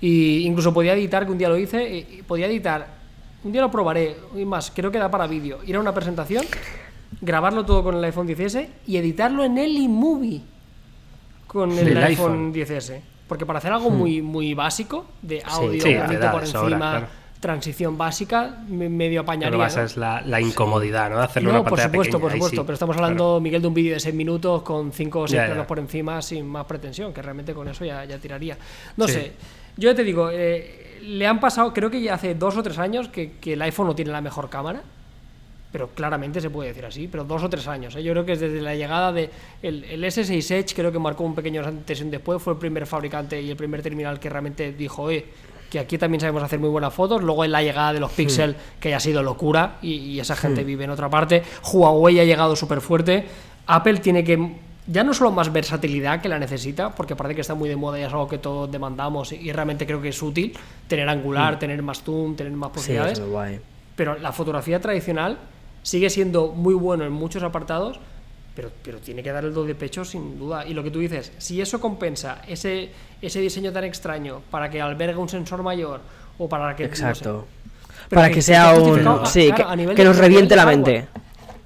[0.00, 2.86] Y incluso podía editar, que un día lo hice, y podía editar,
[3.42, 6.44] un día lo probaré, y más, creo que da para vídeo, ir a una presentación,
[7.20, 10.42] grabarlo todo con el iPhone 10S y editarlo en el iMovie
[11.48, 13.00] con el Del iPhone 10S.
[13.26, 16.08] Porque para hacer algo muy, muy básico, de audio Hmm.
[16.08, 17.08] Sí, da por encima.
[17.40, 19.66] Transición básica, me- medio Lo que apañaría.
[19.84, 21.16] es la, la incomodidad, ¿no?
[21.18, 23.06] De hacerlo No, una por supuesto, pequeña, por supuesto, sí, pero estamos claro.
[23.06, 25.78] hablando, Miguel, de un vídeo de 6 minutos con 5 o 6 Ya, planos por
[25.78, 28.58] encima sin más pretensión, que realmente con eso ya, ya tiraría.
[28.96, 29.14] No Sí.
[29.14, 29.32] sé,
[29.76, 32.78] yo ya te digo, eh, le han pasado, creo que ya hace dos o tres
[32.78, 34.82] años que, que el iPhone no tiene la mejor cámara,
[35.72, 37.94] pero claramente se puede decir así, pero dos o tres años.
[37.96, 38.02] ¿eh?
[38.02, 39.30] Yo creo que es desde la llegada de
[39.62, 42.58] el, el S6 Edge, creo que marcó un pequeño antes y un después, fue el
[42.58, 45.24] primer fabricante y el primer terminal que realmente dijo, eh,
[45.70, 47.22] que aquí también sabemos hacer muy buenas fotos.
[47.22, 50.64] Luego en la llegada de los Pixel, que ha sido locura y, y esa gente
[50.64, 51.42] vive en otra parte.
[51.72, 53.24] Huawei ha llegado súper fuerte.
[53.66, 54.56] Apple tiene que
[54.86, 57.98] ya no solo más versatilidad que la necesita, porque parece que está muy de moda
[58.00, 60.52] y es algo que todos demandamos y, realmente creo que es útil
[60.88, 63.22] tener angular, tener más zoom, tener más posibilidades
[64.00, 65.36] pero la fotografía tradicional
[65.82, 68.00] sigue siendo muy bueno en muchos apartados,
[68.54, 70.66] pero, pero tiene que dar el do de pecho sin duda.
[70.66, 72.90] Y lo que tú dices, si eso compensa ese,
[73.22, 76.00] ese diseño tan extraño para que albergue un sensor mayor
[76.38, 76.88] o para que...
[76.88, 77.02] no sé.
[77.02, 77.46] Exacto.
[78.08, 78.80] Para que- que, que sea un.
[78.80, 81.06] justificado, Sí, claro, a que, nivel que de- nos reviente la mente.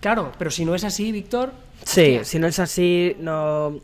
[0.01, 1.53] Claro, pero si no es así, Víctor...
[1.85, 3.79] Sí, si no es así, no.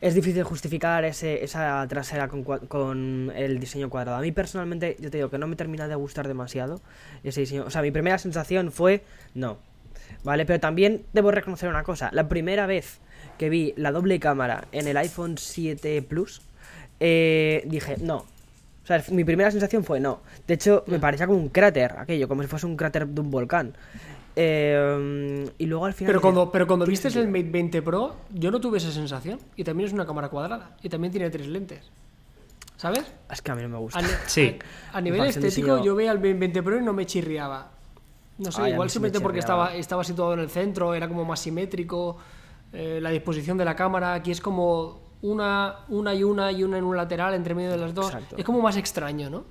[0.00, 4.16] Es difícil justificar ese, esa trasera con, con el diseño cuadrado.
[4.18, 6.80] A mí personalmente, yo te digo que no me termina de gustar demasiado
[7.22, 7.64] ese diseño.
[7.66, 9.58] O sea, mi primera sensación fue no.
[10.24, 10.46] ¿Vale?
[10.46, 12.10] Pero también debo reconocer una cosa.
[12.12, 13.00] La primera vez
[13.38, 16.42] que vi la doble cámara en el iPhone 7 Plus,
[17.00, 18.18] eh, dije no.
[18.18, 20.20] O sea, mi primera sensación fue no.
[20.46, 23.30] De hecho, me parecía como un cráter, aquello, como si fuese un cráter de un
[23.30, 23.74] volcán.
[24.34, 26.08] Eh, y luego al final.
[26.10, 27.32] Pero cuando, pero cuando "¿Tiene viste el sentido?".
[27.44, 29.38] Mate 20 Pro, yo no tuve esa sensación.
[29.56, 30.76] Y también es una cámara cuadrada.
[30.82, 31.90] Y también tiene tres lentes.
[32.76, 33.04] ¿Sabes?
[33.30, 34.00] Es que a mí no me gusta.
[34.00, 34.58] A, Sí.
[34.92, 37.70] a- a nivel estético, yo veía el Mate 20 Pro y no me chirriaba.
[38.38, 41.40] No sé, Ay, igual simplemente porque estaba, estaba situado en el centro, era como más
[41.40, 42.16] simétrico.
[42.72, 46.78] eh, la disposición de la cámara, aquí es como una, una y una y una
[46.78, 48.06] en un lateral entre medio de las dos.
[48.06, 48.36] Exacto.
[48.38, 49.44] Es como más extraño, ¿no?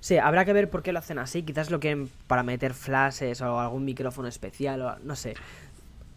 [0.00, 1.42] Sí, habrá que ver por qué lo hacen así.
[1.42, 5.34] Quizás lo quieren para meter flashes o algún micrófono especial o no sé.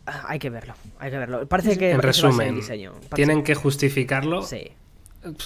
[0.06, 1.48] Ah, Hay que verlo, hay que verlo.
[1.48, 2.92] Parece que En resumen, el diseño.
[2.94, 4.72] Parece- tienen que justificarlo Sí.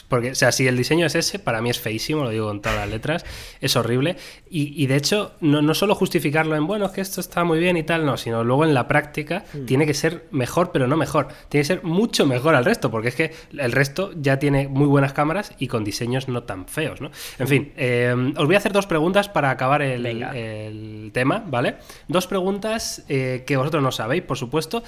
[0.08, 2.62] Porque, o sea, si el diseño es ese, para mí es feísimo, lo digo con
[2.62, 3.26] todas las letras,
[3.62, 4.18] es horrible.
[4.50, 7.60] Y, y de hecho, no, no solo justificarlo en, bueno, es que esto está muy
[7.60, 9.66] bien y tal, no, sino luego en la práctica Hmm.
[9.66, 11.28] tiene que ser mejor, pero no mejor.
[11.50, 14.88] Tiene que ser mucho mejor al resto, porque es que el resto ya tiene muy
[14.88, 17.12] buenas cámaras y con diseños no tan feos, ¿no?
[17.40, 21.76] En fin, eh, os voy a hacer dos preguntas para acabar el, el tema, ¿vale?
[22.08, 24.84] Dos preguntas eh, que vosotros no sabéis, por supuesto.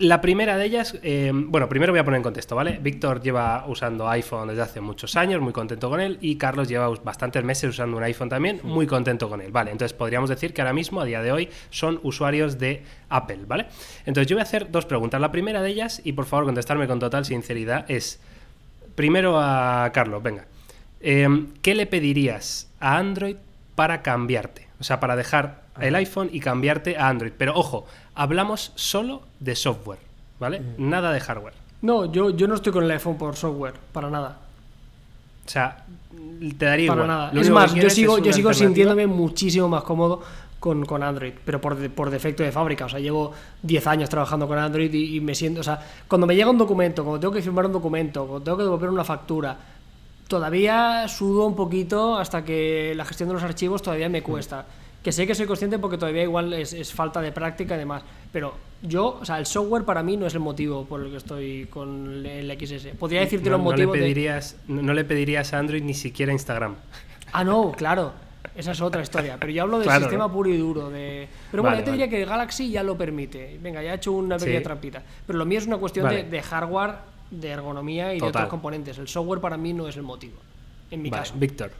[0.00, 2.78] La primera de ellas, eh, bueno, primero voy a poner en contexto, ¿vale?
[2.80, 6.88] Víctor lleva usando iPhone desde hace muchos años, muy contento con él, y Carlos lleva
[7.02, 9.72] bastantes meses usando un iPhone también, muy contento con él, ¿vale?
[9.72, 13.66] Entonces podríamos decir que ahora mismo, a día de hoy, son usuarios de Apple, ¿vale?
[14.06, 15.20] Entonces yo voy a hacer dos preguntas.
[15.20, 18.20] La primera de ellas, y por favor contestarme con total sinceridad, es,
[18.94, 20.46] primero a Carlos, venga,
[21.00, 21.26] eh,
[21.60, 23.34] ¿qué le pedirías a Android
[23.74, 24.68] para cambiarte?
[24.78, 27.32] O sea, para dejar el iPhone y cambiarte a Android.
[27.36, 27.86] Pero ojo,
[28.18, 30.00] hablamos solo de software,
[30.40, 30.60] ¿vale?
[30.76, 31.54] Nada de hardware.
[31.80, 34.38] No, yo, yo no estoy con el iPhone por software, para nada.
[35.46, 35.84] O sea,
[36.58, 37.08] te daría Para igual.
[37.16, 37.30] nada.
[37.32, 40.20] Lo Es más, yo sigo, yo sigo sintiéndome muchísimo más cómodo
[40.58, 42.86] con, con Android, pero por, por defecto de fábrica.
[42.86, 45.60] O sea, llevo 10 años trabajando con Android y, y me siento.
[45.60, 48.58] O sea, cuando me llega un documento, cuando tengo que firmar un documento, cuando tengo
[48.58, 49.56] que devolver una factura,
[50.26, 54.66] todavía sudo un poquito hasta que la gestión de los archivos todavía me cuesta.
[55.02, 58.02] Que sé que soy consciente porque todavía igual es, es falta de práctica y demás.
[58.32, 61.16] Pero yo, o sea, el software para mí no es el motivo por el que
[61.18, 62.88] estoy con el XS.
[62.98, 64.00] Podría decirte no, los no le motivos de.
[64.00, 66.74] pedirías, no, no le pedirías a Android ni siquiera Instagram.
[67.32, 68.12] Ah, no, claro.
[68.56, 69.36] Esa es otra historia.
[69.38, 70.32] Pero yo hablo del Claro, sistema ¿no?
[70.32, 70.90] puro y duro.
[70.90, 71.28] De...
[71.52, 72.02] Pero bueno, yo te vale.
[72.02, 73.56] diría que Galaxy ya lo permite.
[73.62, 74.64] Venga, ya he hecho una pequeña Sí.
[74.64, 75.02] trampita.
[75.26, 76.24] Pero lo mío es una cuestión Vale.
[76.24, 76.94] de, de hardware,
[77.30, 78.98] de ergonomía y de otros componentes.
[78.98, 80.38] El software para mí no es el motivo.
[80.90, 81.34] En mi caso.
[81.36, 81.70] Víctor.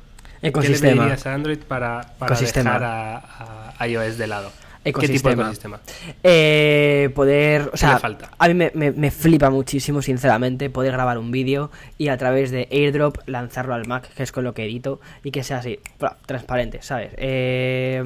[0.40, 1.02] ¿Qué le Ecosistema.
[1.02, 2.74] pedirías a Android para, para Ecosistema.
[2.74, 4.52] dejar a, a iOS de lado?
[4.92, 5.76] ¿Qué tipo de Ecosistema.
[5.76, 5.80] ecosistema?
[6.22, 8.30] Eh, poder, o sea, falta?
[8.38, 12.50] a mí me, me- me flipa muchísimo, sinceramente, poder grabar un vídeo y a través
[12.50, 15.78] de AirDrop lanzarlo al Mac, que es con lo que edito, y que sea así,
[16.26, 17.12] transparente, ¿sabes?
[17.16, 18.02] Eh.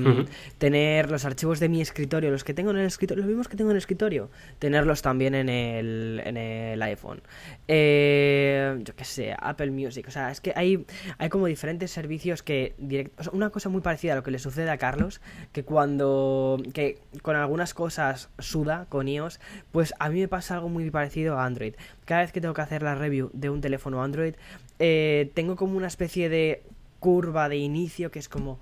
[0.58, 3.56] Tener los archivos de mi escritorio, los que tengo en el escritorio, los mismos que
[3.56, 7.20] tengo en el escritorio, tenerlos también en el, en el iPhone.
[7.68, 10.84] Eh, yo qué sé, Apple Music, o sea, es que hay,
[11.18, 14.30] hay como diferentes servicios que direct- o sea, una cosa muy parecida a lo que
[14.30, 15.20] le sucede a Carlos,
[15.52, 20.68] que cuando que con algunas cosas suda con iOS, pues a mí me pasa algo
[20.68, 21.74] muy parecido a Android.
[22.04, 24.34] Cada vez que tengo que hacer la review de un teléfono Android,
[24.78, 26.62] eh, tengo como una especie de
[27.00, 28.58] curva de inicio que es como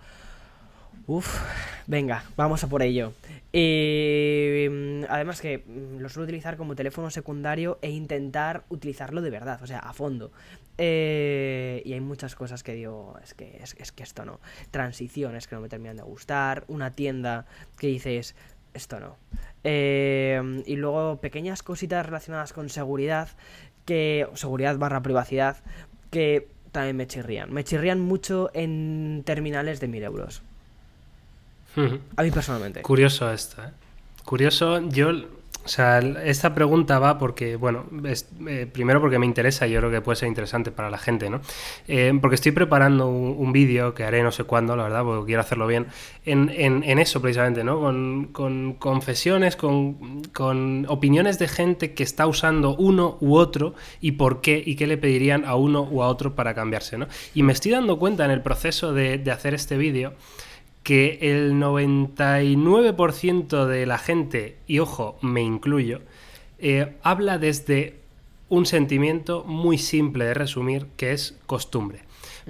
[1.07, 1.41] Uf,
[1.89, 3.13] venga, vamos a por ello.
[3.53, 9.61] Mm, además que mm, lo suelo utilizar como teléfono secundario e intentar utilizarlo de verdad,
[9.61, 10.31] o sea, a fondo.
[10.83, 14.41] Eh, y hay muchas cosas que digo, es que, es, es que esto no.
[14.71, 17.45] Transiciones que no me terminan de gustar, una tienda
[17.77, 18.35] que dices,
[18.73, 19.19] esto no.
[19.63, 23.29] Eh, y luego pequeñas cositas relacionadas con seguridad,
[23.85, 25.59] que seguridad barra privacidad,
[26.11, 27.53] que también me chirrían.
[27.53, 30.43] Me chirrían mucho en terminales de 1000 euros.
[32.17, 32.81] A mí personalmente.
[32.81, 33.71] Curioso esto, ¿eh?
[34.25, 35.13] Curioso, yo,
[35.71, 39.91] sea, esta pregunta va porque, bueno, es, eh, primero porque me interesa y yo creo
[39.91, 41.41] que puede ser interesante para la gente, ¿no?
[41.89, 45.27] Eh, porque estoy preparando un, un vídeo que haré no sé cuándo, la verdad, porque
[45.27, 45.87] quiero hacerlo bien,
[46.25, 47.81] en, en- en eso precisamente, ¿no?
[47.81, 54.13] Con, con confesiones, con, con opiniones de gente que está usando uno u otro y
[54.13, 57.07] por qué y qué le pedirían a uno u a otro para cambiarse, ¿no?
[57.35, 60.15] Y me estoy dando cuenta en el proceso de, de hacer este vídeo
[60.83, 66.01] que el 99% de la gente, y ojo, me incluyo,
[66.59, 68.01] eh, habla desde
[68.49, 72.03] un sentimiento muy simple de resumir, que es costumbre.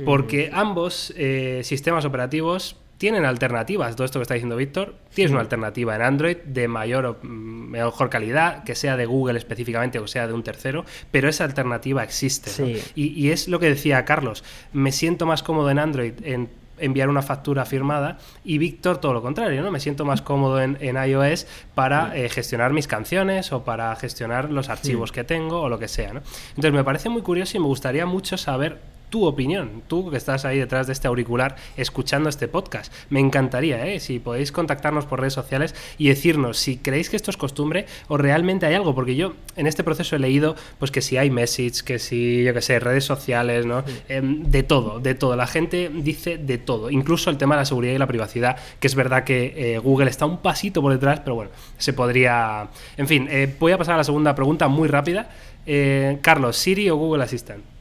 [0.04, 3.96] Porque ambos eh, sistemas operativos tienen alternativas.
[3.96, 7.70] Todo esto que está diciendo Víctor, tienes una alternativa en Android de mayor o mm,
[7.70, 12.02] mejor calidad, que sea de Google específicamente o sea de un tercero, pero esa alternativa
[12.02, 12.82] existe.
[12.94, 16.48] Y, y es lo que decía Carlos, me siento más cómodo en Android en
[16.80, 19.70] enviar una factura firmada y Víctor todo lo contrario, ¿no?
[19.70, 24.50] Me siento más cómodo en, en iOS para eh, gestionar mis canciones o para gestionar
[24.50, 26.22] los archivos que tengo o lo que sea, ¿no?
[26.50, 30.44] Entonces me parece muy curioso y me gustaría mucho saber tu opinión, tú que estás
[30.44, 32.92] ahí detrás de este auricular escuchando este podcast.
[33.10, 34.00] Me encantaría, ¿eh?
[34.00, 38.16] si podéis contactarnos por redes sociales y decirnos si creéis que esto es costumbre o
[38.16, 41.82] realmente hay algo, porque yo en este proceso he leído pues que si hay message,
[41.84, 43.84] que si, yo que sé, redes sociales, ¿no?
[44.08, 45.36] Em, de todo, de todo.
[45.36, 48.86] La gente dice de todo, incluso el tema de la seguridad y la privacidad, que
[48.86, 52.68] es verdad que eh, Google está un pasito por detrás, pero bueno, se podría...
[52.96, 55.28] En fin, eh, voy a pasar a la segunda pregunta muy rápida.
[55.66, 57.79] Eh, Carlos, ¿Siri o Google Assistant?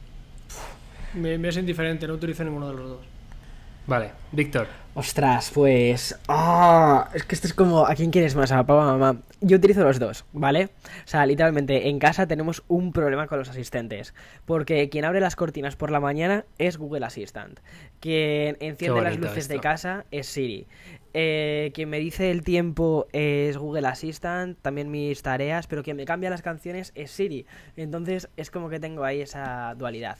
[1.14, 3.06] Me, me es indiferente, no utilizo ninguno de los dos.
[3.86, 4.68] Vale, Víctor.
[4.94, 6.18] Ostras, pues.
[6.28, 7.08] ¡Ah!
[7.14, 7.86] es que esto es como.
[7.86, 8.52] ¿A quién quieres más?
[8.52, 9.20] ¿A papá o a mamá?
[9.40, 10.66] Yo utilizo los dos, ¿vale?
[10.66, 14.14] O sea, literalmente en casa tenemos un problema con los asistentes.
[14.44, 17.60] Porque quien abre las cortinas por la mañana es Google Assistant.
[18.00, 20.66] Quien enciende las luces de casa es Siri.
[21.12, 26.04] Eh, quien me dice el tiempo es Google Assistant, también mis tareas, pero quien me
[26.04, 27.46] cambia las canciones es Siri.
[27.76, 30.18] Entonces es como que tengo ahí esa dualidad.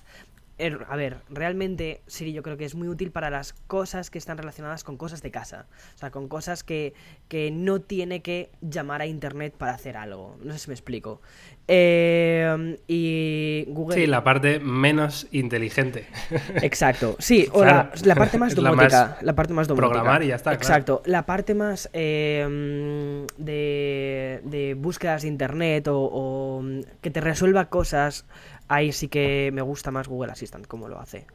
[0.60, 4.18] Er, A ver, realmente Siri yo creo que es muy útil para las cosas que
[4.18, 5.66] están relacionadas con cosas de casa.
[5.94, 6.92] O sea, con cosas que,
[7.28, 10.36] que no tiene que llamar a internet para hacer algo.
[10.42, 11.20] No sé si me explico.
[11.68, 13.96] Eh, y Google...
[13.96, 16.06] Sí, la parte menos inteligente.
[16.62, 17.16] Exacto.
[17.18, 17.90] Sí, o la, Claro.
[18.04, 19.06] la parte más la domótica.
[19.14, 19.88] más La, parte más domótica.
[19.92, 20.62] programar y ya está, claro.
[20.62, 21.02] Exacto.
[21.06, 26.62] La parte más eh, mm, de, de búsquedas de internet o, o,
[27.00, 28.26] que te resuelva cosas.
[28.72, 31.26] Ahí sí que me gusta más Google Assistant como lo hace.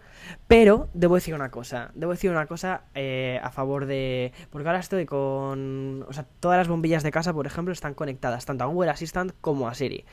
[0.47, 1.91] Pero debo decir una cosa.
[1.93, 4.31] Debo decir una cosa eh, a favor de.
[4.51, 6.05] Porque ahora estoy con.
[6.07, 9.33] O sea, todas las bombillas de casa, por ejemplo, están conectadas tanto a Google Assistant
[9.41, 10.05] como a Siri.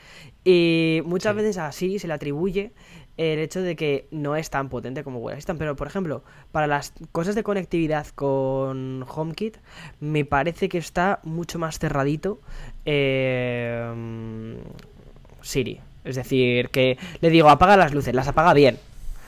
[0.43, 1.37] Y muchas Sí.
[1.37, 2.73] veces a Siri se le atribuye
[3.15, 5.57] el hecho de que no es tan potente como Google Assistant.
[5.59, 9.59] Pero, por ejemplo, para las cosas de conectividad con HomeKit,
[10.01, 12.41] me parece que está mucho más cerradito
[12.83, 14.57] eh,
[15.41, 15.79] Siri.
[16.03, 18.77] Es decir, que le digo, apaga las luces, las apaga bien.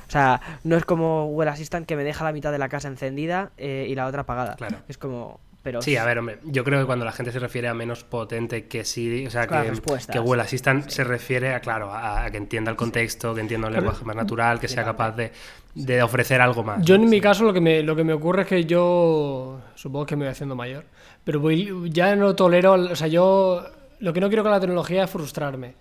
[0.08, 2.88] O sea, no es como Google Assistant que me deja la mitad de la casa
[2.88, 4.56] encendida eh, y la otra apagada.
[4.56, 4.78] Claro.
[4.88, 5.40] Es como...
[5.64, 8.04] Pero Sí, a ver, hombre, yo creo que cuando la gente se refiere a menos
[8.04, 9.72] potente que Siri, o sea, que,
[10.12, 10.98] que Google Assistant Sí.
[10.98, 14.16] se refiere a, claro, a, a que entienda el contexto, que entienda un lenguaje más
[14.16, 15.32] natural, que sea capaz de,
[15.74, 16.86] de ofrecer algo más.
[16.86, 20.06] Yo en mi caso lo que me, lo que me ocurre es que yo supongo
[20.06, 20.84] que me voy haciendo mayor,
[21.24, 23.66] pero voy, ya no tolero, o sea, yo
[24.02, 25.74] lo que no quiero con la tecnología es frustrarme.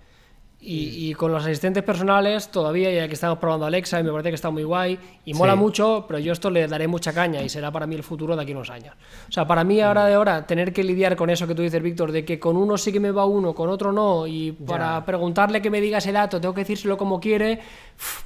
[0.66, 4.30] Y, y con los asistentes personales todavía, ya que estamos probando Alexa y me parece
[4.30, 5.58] que está muy guay y mola Sí.
[5.58, 8.42] mucho, pero yo esto le daré mucha caña y será para mí el futuro de
[8.42, 8.94] aquí a unos años.
[9.28, 11.82] O sea, para mí ahora de ahora tener que lidiar con eso que tú dices,
[11.82, 15.04] Víctor, de que con uno sí que me va uno, con otro no, y para
[15.04, 17.60] preguntarle que me diga ese dato tengo que decírselo como quiere,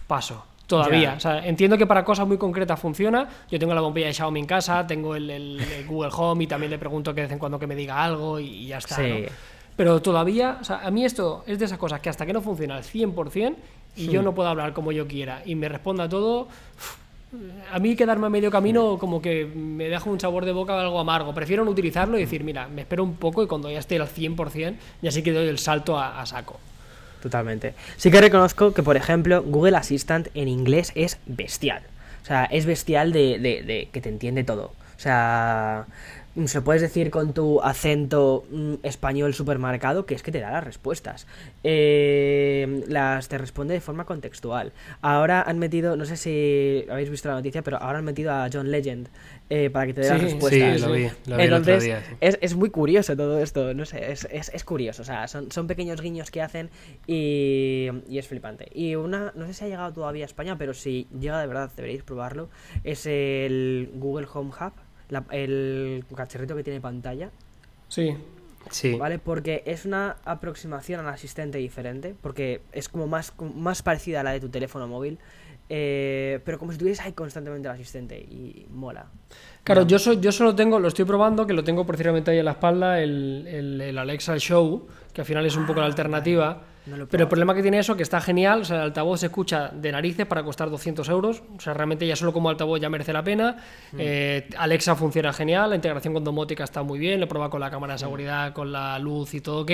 [0.06, 0.44] paso.
[0.68, 1.00] Todavía.
[1.12, 1.14] Ya.
[1.16, 3.26] O sea, entiendo que para cosas muy concretas funciona.
[3.50, 6.46] Yo tengo la bombilla de Xiaomi en casa, tengo el, el- el Google Home y
[6.46, 8.76] también le pregunto que de vez en cuando que me diga algo y, y ya
[8.78, 8.96] está.
[8.96, 9.02] Sí.
[9.22, 9.28] ¿no?
[9.78, 12.42] Pero todavía, o sea, a mí esto es de esas cosas que hasta que no
[12.42, 13.54] funciona al 100%
[13.96, 16.48] y yo no puedo hablar como yo quiera y me responda todo,
[17.72, 20.98] a mí quedarme a medio camino como que me deja un sabor de boca algo
[20.98, 21.34] amargo.
[21.34, 24.08] Prefiero no utilizarlo y decir, mira, me espero un poco y cuando ya esté al
[24.08, 26.58] 100% ya sí que doy el salto a, a saco.
[27.22, 27.74] Totalmente.
[27.96, 31.82] Sí que reconozco que, por ejemplo, Google Assistant en inglés es bestial.
[32.22, 34.72] O sea, es bestial de, de- de que te entiende todo.
[34.96, 40.30] O sea, mm, se puedes decir con tu acento mm, español supermarcado, que es que
[40.30, 41.26] te da las respuestas.
[41.64, 44.72] Eh, las te responde de forma contextual.
[45.00, 48.48] Ahora han metido, no sé si habéis visto la noticia, pero ahora han metido a
[48.52, 49.08] John Legend
[49.50, 50.80] eh, para que te dé las Sí, respuestas.
[50.80, 52.02] Sí, lo vi, lo vi el otro Entonces, día.
[52.08, 52.14] sí.
[52.20, 55.50] es, es muy curioso todo esto, no sé, es, es, es curioso, o sea, son,
[55.50, 56.70] son pequeños guiños que hacen
[57.06, 58.68] y, y es flipante.
[58.74, 61.70] Y una, no sé si ha llegado todavía a España, pero si llega de verdad,
[61.76, 62.48] deberéis probarlo,
[62.84, 64.72] es el Google Home Hub,
[65.08, 67.30] la- el cacharrito que tiene pantalla,
[67.88, 68.14] Sí.
[68.70, 68.94] Sí.
[68.96, 69.18] ¿vale?
[69.18, 74.32] Porque es una aproximación al asistente diferente, porque es como más, más parecida a la
[74.32, 75.18] de tu teléfono móvil,
[75.70, 79.06] eh, pero como si tuvieras ahí constantemente el asistente y mola.
[79.64, 82.44] Claro, yo, so- yo solo tengo, lo estoy probando, que lo tengo precisamente ahí en
[82.46, 86.62] la espalda, el, el- el Alexa Show, que al final es un poco la alternativa.
[86.88, 88.82] No lo he pero el problema que tiene eso, que está genial, o sea, el
[88.84, 92.48] altavoz se escucha de narices para costar 200 euros, o sea, realmente ya solo como
[92.48, 93.56] altavoz ya merece la pena.
[93.96, 97.60] Eh, Alexa funciona genial, la integración con domótica está muy bien, lo he probado con
[97.60, 99.72] la cámara de seguridad, con la luz y todo ok.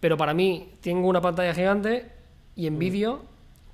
[0.00, 2.10] Pero para mí, tengo una pantalla gigante
[2.56, 3.29] y en vídeo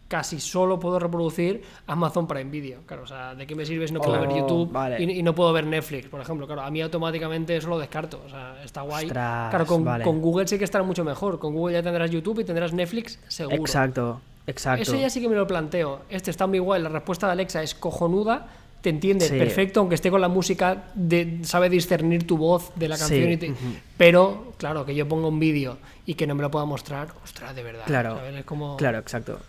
[0.08, 2.80] casi solo puedo reproducir Amazon Prime Video.
[2.86, 5.02] Claro, o sea, ¿de qué me sirve si no puedo Oh, ver YouTube vale.
[5.02, 6.46] y, y no puedo ver Netflix, por ejemplo?
[6.46, 8.22] Claro, a mí automáticamente eso lo descarto.
[8.24, 9.06] O sea, está guay.
[9.06, 10.04] Ostras, claro, con, vale.
[10.04, 11.38] con Google sí que estará mucho mejor.
[11.38, 13.56] Con Google ya tendrás YouTube y tendrás Netflix seguro.
[13.56, 14.82] Exacto, exacto.
[14.82, 16.02] Eso ya sí que me lo planteo.
[16.08, 16.80] Este está muy guay.
[16.82, 18.46] La respuesta de Alexa es cojonuda.
[18.82, 19.36] Te entiende Sí.
[19.36, 23.32] perfecto, aunque esté con la música, de, sabe discernir tu voz de la Sí, canción.
[23.32, 23.54] y te-.
[23.96, 27.56] Pero, claro, que yo ponga un vídeo y que no me lo pueda mostrar, ostras,
[27.56, 27.82] de verdad.
[27.86, 28.36] Claro, ¿sabes?
[28.36, 28.76] Es como...
[28.76, 29.40] claro, exacto.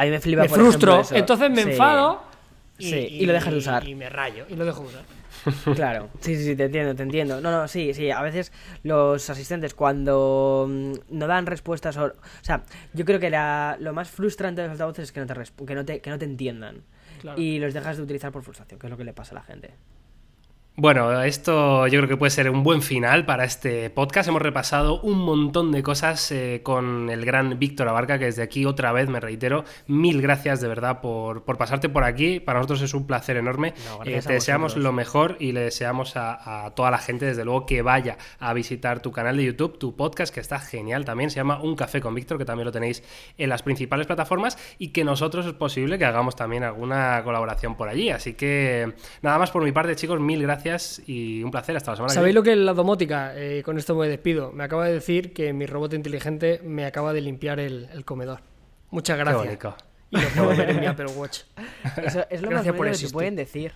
[0.00, 1.70] A mí me flipa Me por frustro, ejemplo, entonces me Sí.
[1.70, 2.22] enfado.
[2.78, 3.88] Sí, y lo dejas de usar.
[3.88, 5.02] Y me rayo, y lo dejo de usar.
[5.74, 7.40] Claro, sí, sí, sí, te entiendo, te entiendo.
[7.40, 8.52] No, no, sí, sí, a veces
[8.82, 12.06] los asistentes cuando mm, no dan respuestas o...
[12.06, 12.12] O
[12.42, 12.62] sea,
[12.92, 15.34] yo creo que la- lo más frustrante de los altavoces es que no te,
[15.66, 16.82] que no te, que no te entiendan.
[17.20, 17.40] Claro.
[17.40, 19.42] Y los dejas de utilizar por frustración, que es lo que le pasa a la
[19.44, 19.74] gente.
[20.80, 24.28] Bueno, esto yo creo que puede ser un buen final para este podcast.
[24.28, 28.64] Hemos repasado un montón de cosas eh, con el gran Víctor Abarca, que desde aquí
[28.64, 32.38] otra vez me reitero, mil gracias de verdad por, por pasarte por aquí.
[32.38, 33.74] Para nosotros es un placer enorme.
[33.88, 37.44] No, Eh, te deseamos lo mejor y le deseamos a, a toda la gente, desde
[37.44, 41.30] luego, que vaya a visitar tu canal de YouTube, tu podcast, que está genial también.
[41.30, 43.02] Se llama Un Café con Víctor, que también lo tenéis
[43.36, 47.88] en las principales plataformas y que nosotros es posible que hagamos también alguna colaboración por
[47.88, 48.10] allí.
[48.10, 50.67] Así que nada más por mi parte, chicos, mil gracias
[51.06, 51.76] y un placer.
[51.76, 52.40] Hasta la semana que ¿Sabéis viene.
[52.40, 53.32] lo que es la domótica?
[53.36, 54.52] Eh, con esto me despido.
[54.52, 58.40] Me acaba de decir que mi robot inteligente me acaba de limpiar el, el comedor.
[58.90, 59.44] Muchas Qué gracias.
[59.44, 59.76] bonito.
[60.10, 61.40] Y lo puedo ver en mi Apple Watch.
[62.02, 63.72] Eso es lo más Gracias por bonito que te pueden decir.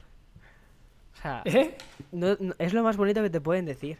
[1.18, 1.76] O sea, ¿Eh?
[2.12, 3.98] no- no- es lo más bonito que te pueden decir.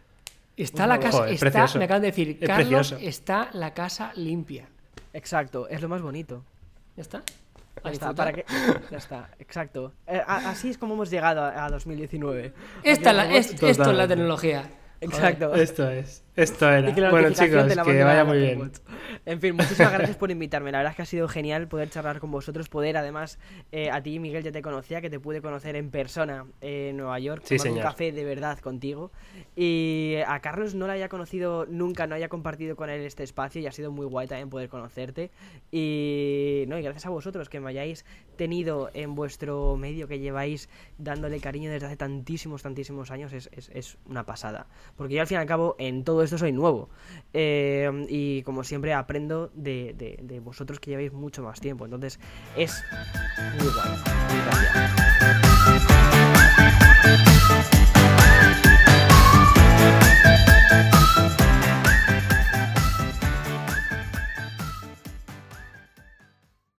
[0.56, 2.97] Está la casa, Joder, está, me acaban de decir, Es Carlos, precioso.
[3.09, 4.69] está la casa limpia.
[5.14, 6.44] Exacto, es lo más bonito.
[6.97, 7.23] ¿Ya está?
[7.85, 8.45] Ya A está, para que...
[8.91, 9.93] ya está, exacto.
[10.07, 12.53] Eh, a- así es como hemos llegado a, a 2019.
[12.83, 14.65] Esta es la- esto es la tecnología.
[15.01, 15.53] Exacto.
[15.55, 16.25] Esto es.
[16.35, 16.89] Esto era.
[16.91, 18.73] Y que Bueno, chicos, que vaya muy bien.
[19.27, 20.73] En fin, muchísimas gracias por invitarme.
[20.73, 23.39] La verdad es que ha sido genial poder charlar con vosotros, poder además
[23.71, 27.19] eh, a ti, Miguel, ya te conocía, que te pude conocer en persona en Nueva
[27.19, 27.91] York, Sí, tomar un señor.
[27.91, 29.13] café de verdad contigo.
[29.55, 33.61] Y a Carlos no la haya conocido nunca, no haya compartido con él este espacio
[33.61, 35.31] y ha sido muy guay también poder conocerte.
[35.71, 38.05] Y no, y gracias a vosotros que me hayáis
[38.37, 43.69] tenido en vuestro medio, que lleváis dándole cariño desde hace tantísimos, tantísimos años, es, es-
[43.75, 44.67] es una pasada.
[44.97, 46.89] Porque yo al fin y al cabo en todo esto soy nuevo.
[47.32, 51.85] Eh, y como siempre aprendo de, de- vosotros que lleváis mucho más tiempo.
[51.85, 52.19] Entonces
[52.57, 52.82] es
[53.59, 55.02] muy guay.